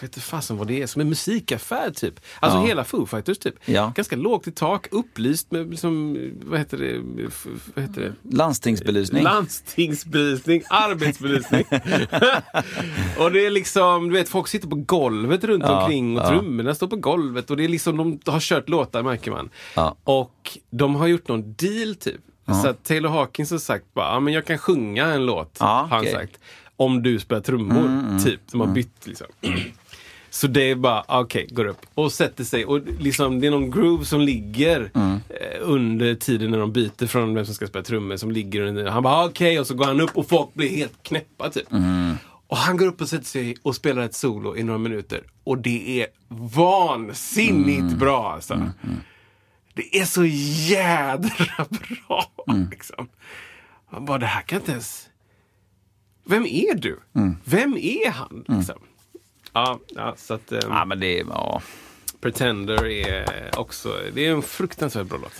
vet 0.00 0.02
inte 0.16 0.20
fasen 0.20 0.56
vad 0.56 0.66
det 0.66 0.82
är, 0.82 0.86
som 0.86 1.00
en 1.00 1.08
musikaffär 1.08 1.90
typ. 1.90 2.20
Alltså 2.40 2.58
Ja. 2.58 2.64
hela 2.66 2.84
Foo 2.84 3.06
Fighters 3.06 3.38
typ. 3.38 3.54
Ja. 3.64 3.92
Ganska 3.96 4.16
lågt 4.16 4.46
i 4.46 4.52
tak, 4.52 4.86
upplyst 4.90 5.50
med 5.50 5.70
liksom, 5.70 6.16
vad 6.44 6.58
heter 6.58 6.78
det, 6.78 6.98
vad 7.74 7.84
heter 7.84 8.00
det? 8.00 8.36
landstingsbelysning. 8.36 9.22
Landstingsbelysning, 9.22 10.62
arbetsbelysning. 10.70 11.64
och 13.18 13.32
det 13.32 13.46
är 13.46 13.50
liksom, 13.50 14.08
du 14.08 14.14
vet 14.14 14.28
folk 14.28 14.48
sitter 14.48 14.68
på 14.68 14.76
golvet 14.76 15.44
runt 15.44 15.64
Ja, 15.66 15.82
omkring 15.82 16.16
och 16.18 16.22
ja. 16.24 16.28
trummorna 16.28 16.74
står 16.74 16.86
på 16.86 16.96
golvet 16.96 17.50
och 17.50 17.56
det 17.56 17.64
är 17.64 17.68
liksom, 17.68 17.96
de 17.96 18.32
har 18.32 18.40
kört 18.40 18.68
låtar 18.68 19.02
märker 19.02 19.30
man. 19.30 19.50
Och 20.04 20.58
de 20.70 20.94
har 20.94 21.06
gjort 21.06 21.28
någon 21.28 21.54
deal 21.54 21.94
typ. 21.94 22.20
Så 22.62 22.72
Taylor 22.72 23.10
Hawkins 23.10 23.50
har 23.50 23.58
sagt 23.58 23.94
bara, 23.94 24.14
ja 24.14 24.20
men 24.20 24.32
jag 24.34 24.44
kan 24.46 24.58
sjunga 24.58 25.06
en 25.06 25.26
låt, 25.26 25.58
har 25.58 25.86
han 25.86 26.00
okej. 26.00 26.12
sagt. 26.12 26.38
Om 26.84 27.02
du 27.02 27.18
spelar 27.18 27.42
trummor, 27.42 28.18
typ. 28.24 28.40
De 28.50 28.60
har 28.60 28.66
bytt 28.66 29.06
liksom. 29.06 29.26
Så 30.30 30.46
det 30.46 30.70
är 30.70 30.74
bara, 30.74 31.04
okej, 31.08 31.46
går 31.50 31.64
upp 31.64 31.80
och 31.94 32.12
sätter 32.12 32.44
sig. 32.44 32.64
Och 32.64 32.80
liksom, 33.00 33.40
det 33.40 33.46
är 33.46 33.50
någon 33.50 33.70
groove 33.70 34.04
som 34.04 34.20
ligger 34.20 34.90
eh, 34.94 35.58
under 35.60 36.14
tiden 36.14 36.50
när 36.50 36.58
de 36.58 36.72
byter 36.72 37.06
från 37.06 37.34
vem 37.34 37.46
som 37.46 37.54
ska 37.54 37.66
spela 37.66 37.84
trummor. 37.84 38.16
Som 38.16 38.30
ligger 38.30 38.60
under. 38.60 38.86
Han 38.86 39.02
bara, 39.02 39.24
okej, 39.26 39.60
och 39.60 39.66
så 39.66 39.74
går 39.74 39.84
han 39.84 40.00
upp 40.00 40.16
och 40.16 40.28
folk 40.28 40.54
blir 40.54 40.68
helt 40.76 41.02
knäppa 41.02 41.50
typ. 41.50 41.66
Och 42.46 42.56
han 42.56 42.76
går 42.76 42.86
upp 42.86 43.00
och 43.00 43.08
sätter 43.08 43.24
sig 43.24 43.56
och 43.62 43.74
spelar 43.76 44.02
ett 44.02 44.14
solo 44.14 44.56
i 44.56 44.62
några 44.62 44.78
minuter. 44.78 45.22
Och 45.44 45.58
det 45.58 46.02
är 46.02 46.06
vansinnigt 46.28 47.96
bra 47.98 48.32
alltså. 48.32 48.70
Det 49.74 49.98
är 49.98 50.04
så 50.04 50.24
jädra 50.24 51.66
bra 52.08 52.32
liksom. 52.70 53.08
Man 53.92 54.04
bara, 54.04 54.18
det 54.18 54.26
här 54.26 54.42
kan 54.42 54.58
inte 54.58 54.72
ens... 54.72 55.08
Vem 56.24 56.46
är 56.46 56.74
du? 56.74 57.00
Vem 57.44 57.76
är 57.76 58.10
han? 58.10 58.44
Liksom? 58.48 58.78
Ja, 59.52 59.80
ja, 59.88 60.14
så 60.16 60.34
att... 60.34 60.52
ehm, 60.52 60.60
Ja, 60.68 60.84
men 60.84 61.00
det 61.00 61.20
är, 61.20 61.24
ja. 61.28 61.62
Pretender 62.20 62.86
är 62.86 63.24
också... 63.58 63.88
Det 64.14 64.26
är 64.26 64.32
en 64.32 64.42
fruktansvärt 64.42 65.06
bra 65.06 65.18
låt. 65.22 65.32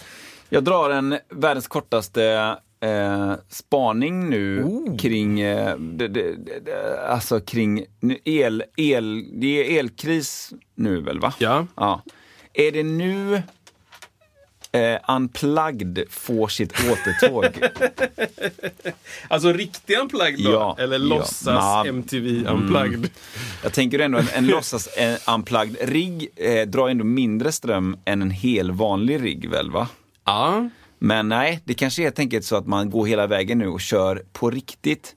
Jag 0.49 0.64
drar 0.64 0.91
en 0.91 1.18
världens 1.28 1.68
kortaste 1.68 2.57
eh, 2.80 3.33
spaning 3.49 4.30
nu 4.30 4.64
kring, 4.99 5.41
eh, 5.41 5.76
det, 5.78 6.09
det, 6.09 6.35
det, 6.61 7.01
alltså 7.09 7.41
kring 7.41 7.85
el, 8.24 8.64
el, 8.76 9.41
det 9.41 9.47
är 9.47 9.78
elkris 9.78 10.53
nu 10.74 11.01
väl 11.01 11.20
va? 11.20 11.35
Ja. 11.39 11.66
ja. 11.76 12.03
Är 12.55 12.72
det 12.72 12.83
nu 12.83 13.43
eh, 14.73 15.14
Unplugged 15.16 16.05
får 16.11 16.49
sitt 16.49 16.73
återtåg? 16.73 17.45
Alltså 19.29 19.53
riktig 19.53 19.99
Unplugged 19.99 20.45
då? 20.45 20.51
Ja, 20.53 20.77
Eller 20.79 20.99
ja. 20.99 21.05
låtsas. 21.05 21.85
Mm. 21.85 21.97
MTV 21.97 22.47
Unplugged? 22.47 23.11
Jag 23.62 23.73
tänker 23.73 23.99
ändå 23.99 24.18
en, 24.18 24.29
en 24.35 24.47
låtsas 24.47 24.87
eh, 24.87 25.35
Unplugged 25.35 25.77
rigg 25.81 26.29
eh, 26.37 26.68
drar 26.68 26.89
ändå 26.89 27.05
mindre 27.05 27.53
ström 27.53 27.97
än 28.05 28.23
en 28.23 28.31
hel 28.31 28.73
vanlig 28.73 29.23
rigg 29.23 29.51
väl 29.51 29.70
va? 29.70 29.89
Ja. 30.25 30.68
Men 30.99 31.29
nej, 31.29 31.61
det 31.64 31.75
kanske 31.75 32.03
är 32.03 32.05
helt 32.05 32.18
enkelt 32.18 32.45
så 32.45 32.57
att 32.57 32.66
man 32.66 32.91
går 32.91 33.07
hela 33.07 33.27
vägen 33.27 33.59
nu 33.59 33.68
och 33.68 33.81
kör 33.81 34.23
på 34.33 34.51
riktigt. 34.51 35.14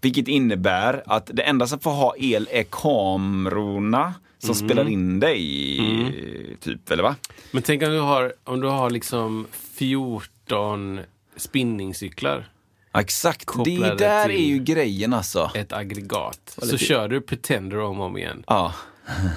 Vilket 0.00 0.28
innebär 0.28 1.02
att 1.06 1.30
det 1.32 1.42
enda 1.42 1.66
som 1.66 1.80
får 1.80 1.90
ha 1.90 2.14
el 2.18 2.48
är 2.50 2.62
kamerorna 2.62 4.14
som 4.38 4.54
spelar 4.54 4.88
in 4.88 5.20
dig, 5.20 6.56
typ, 6.60 6.90
eller 6.90 7.02
va? 7.02 7.16
Men 7.50 7.62
tänk 7.62 7.82
om 7.82 7.90
du 7.90 8.00
har, 8.00 8.32
om 8.44 8.60
du 8.60 8.68
har 8.68 8.90
liksom 8.90 9.46
14 9.74 11.00
spinningcyklar. 11.36 12.48
Ja, 12.92 13.00
Exakt, 13.00 13.50
det 13.64 13.94
där 13.98 14.28
är 14.30 14.46
ju 14.46 14.58
grejen 14.58 15.12
alltså. 15.12 15.50
Ett 15.54 15.72
aggregat. 15.72 16.58
Så 16.62 16.78
kör 16.78 17.08
du 17.08 17.20
Pretender 17.20 17.80
om 17.80 18.00
och 18.00 18.06
om 18.06 18.16
igen. 18.16 18.44
Ja, 18.46 18.74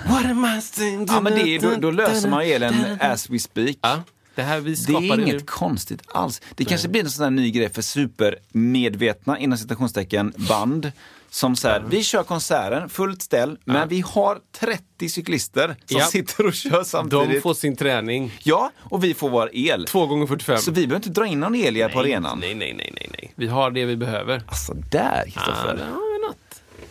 What 0.07 0.26
am 0.26 0.45
I 0.57 0.61
saying? 0.61 1.05
ja 1.09 1.22
men 1.22 1.34
det, 1.34 1.57
då, 1.57 1.76
då 1.76 1.91
löser 1.91 2.30
man 2.30 2.41
elen 2.41 2.74
as 2.99 3.30
we 3.30 3.39
speak. 3.39 3.78
Ja, 3.82 4.03
det 4.36 4.41
här 4.41 4.59
vi 4.59 4.73
Det 4.75 4.93
är 4.93 5.19
inget 5.19 5.45
konstigt 5.49 6.01
alls. 6.07 6.41
Det 6.55 6.65
kanske 6.65 6.88
blir 6.88 7.01
en 7.03 7.09
sån 7.11 7.23
här 7.23 7.31
ny 7.31 7.51
grej 7.51 7.69
för 7.69 7.81
supermedvetna, 7.81 9.39
inom 9.39 9.57
citationstecken, 9.57 10.34
band. 10.49 10.91
Som 11.29 11.55
så 11.55 11.67
här, 11.67 11.84
vi 11.89 12.03
kör 12.03 12.23
konserten, 12.23 12.89
fullt 12.89 13.21
ställ, 13.21 13.57
men 13.65 13.89
vi 13.89 14.01
har 14.01 14.39
30 14.59 15.09
cyklister 15.09 15.67
som 15.86 15.97
Ja. 15.99 16.05
sitter 16.05 16.45
och 16.45 16.53
kör 16.53 16.84
samtidigt. 16.84 17.29
De 17.34 17.41
får 17.41 17.53
sin 17.53 17.75
träning. 17.75 18.31
Ja, 18.43 18.71
och 18.77 19.03
vi 19.03 19.13
får 19.13 19.29
vår 19.29 19.49
el. 19.53 19.86
Två 19.86 20.05
gånger 20.07 20.27
45. 20.27 20.57
Så 20.57 20.71
vi 20.71 20.88
behöver 20.88 20.95
inte 20.95 21.09
dra 21.21 21.25
in 21.27 21.39
någon 21.39 21.55
el 21.55 21.75
här 21.75 21.89
på 21.89 21.99
arenan. 21.99 22.39
Nej, 22.39 22.55
nej, 22.55 22.73
nej, 22.77 22.91
nej, 22.95 23.09
nej. 23.11 23.31
Vi 23.36 23.47
har 23.47 23.71
det 23.71 23.86
vi 23.86 23.95
behöver. 23.95 24.43
Alltså 24.47 24.73
där, 24.73 25.23
Kristoffer. 25.23 25.88
något. 26.27 26.38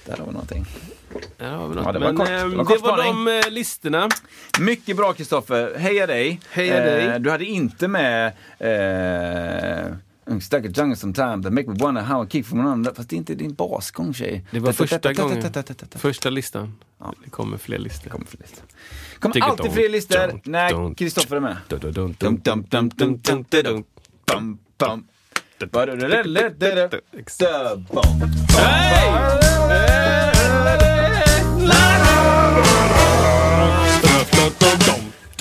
Där 0.07 0.16
har 0.16 0.26
vi 0.26 0.32
någonting. 0.32 0.66
Vi 1.14 1.74
något. 1.74 1.84
Ja, 1.86 1.92
det 1.92 1.98
var 1.98 2.12
Men 2.12 2.16
kort. 2.16 2.28
ehm, 2.28 2.50
Det 2.50 2.50
det 2.50 2.56
var 2.56 2.64
var, 2.64 2.64
kort 2.64 2.78
spaning. 2.78 3.24
de 3.24 3.38
eh, 3.46 3.50
listorna. 3.50 4.08
Mycket 4.60 4.96
bra 4.96 5.12
Kristoffer, 5.12 5.74
heja 5.78 6.06
dig. 6.06 6.28
Eh, 6.30 6.38
Heja 6.50 6.80
dig. 6.80 7.20
Du 7.20 7.30
hade 7.30 7.44
inte 7.44 7.88
med 7.88 8.26
eh, 8.58 10.38
Stuck 10.40 10.64
at 10.66 10.76
jungle 10.78 10.96
sometime 10.96 11.42
that 11.42 11.52
make 11.52 11.68
me 11.70 11.74
wonder 11.78 12.02
how 12.02 12.24
I 12.24 12.28
keep 12.30 12.42
from 12.44 12.60
another. 12.60 12.94
Fast 12.94 13.08
det 13.08 13.16
är 13.16 13.18
inte 13.18 13.34
din 13.34 13.54
basgång 13.54 14.14
tjej. 14.14 14.44
Det 14.50 14.60
var 14.60 14.72
första 14.72 15.12
gången. 15.12 15.40
Det 15.90 15.98
Första 15.98 16.30
listan. 16.30 16.74
Det 17.24 17.30
kommer 17.30 17.58
fler 17.58 17.78
listor. 17.78 18.10
kommer 18.10 18.26
fler 18.26 18.40
listor. 18.40 18.64
kommer 19.18 19.40
alltid 19.42 19.72
fler 19.72 19.88
listor 19.88 20.40
när. 20.44 20.94
Kristoffer 20.94 21.36
är 21.36 21.40
med. 21.40 21.56
Dun, 21.68 22.14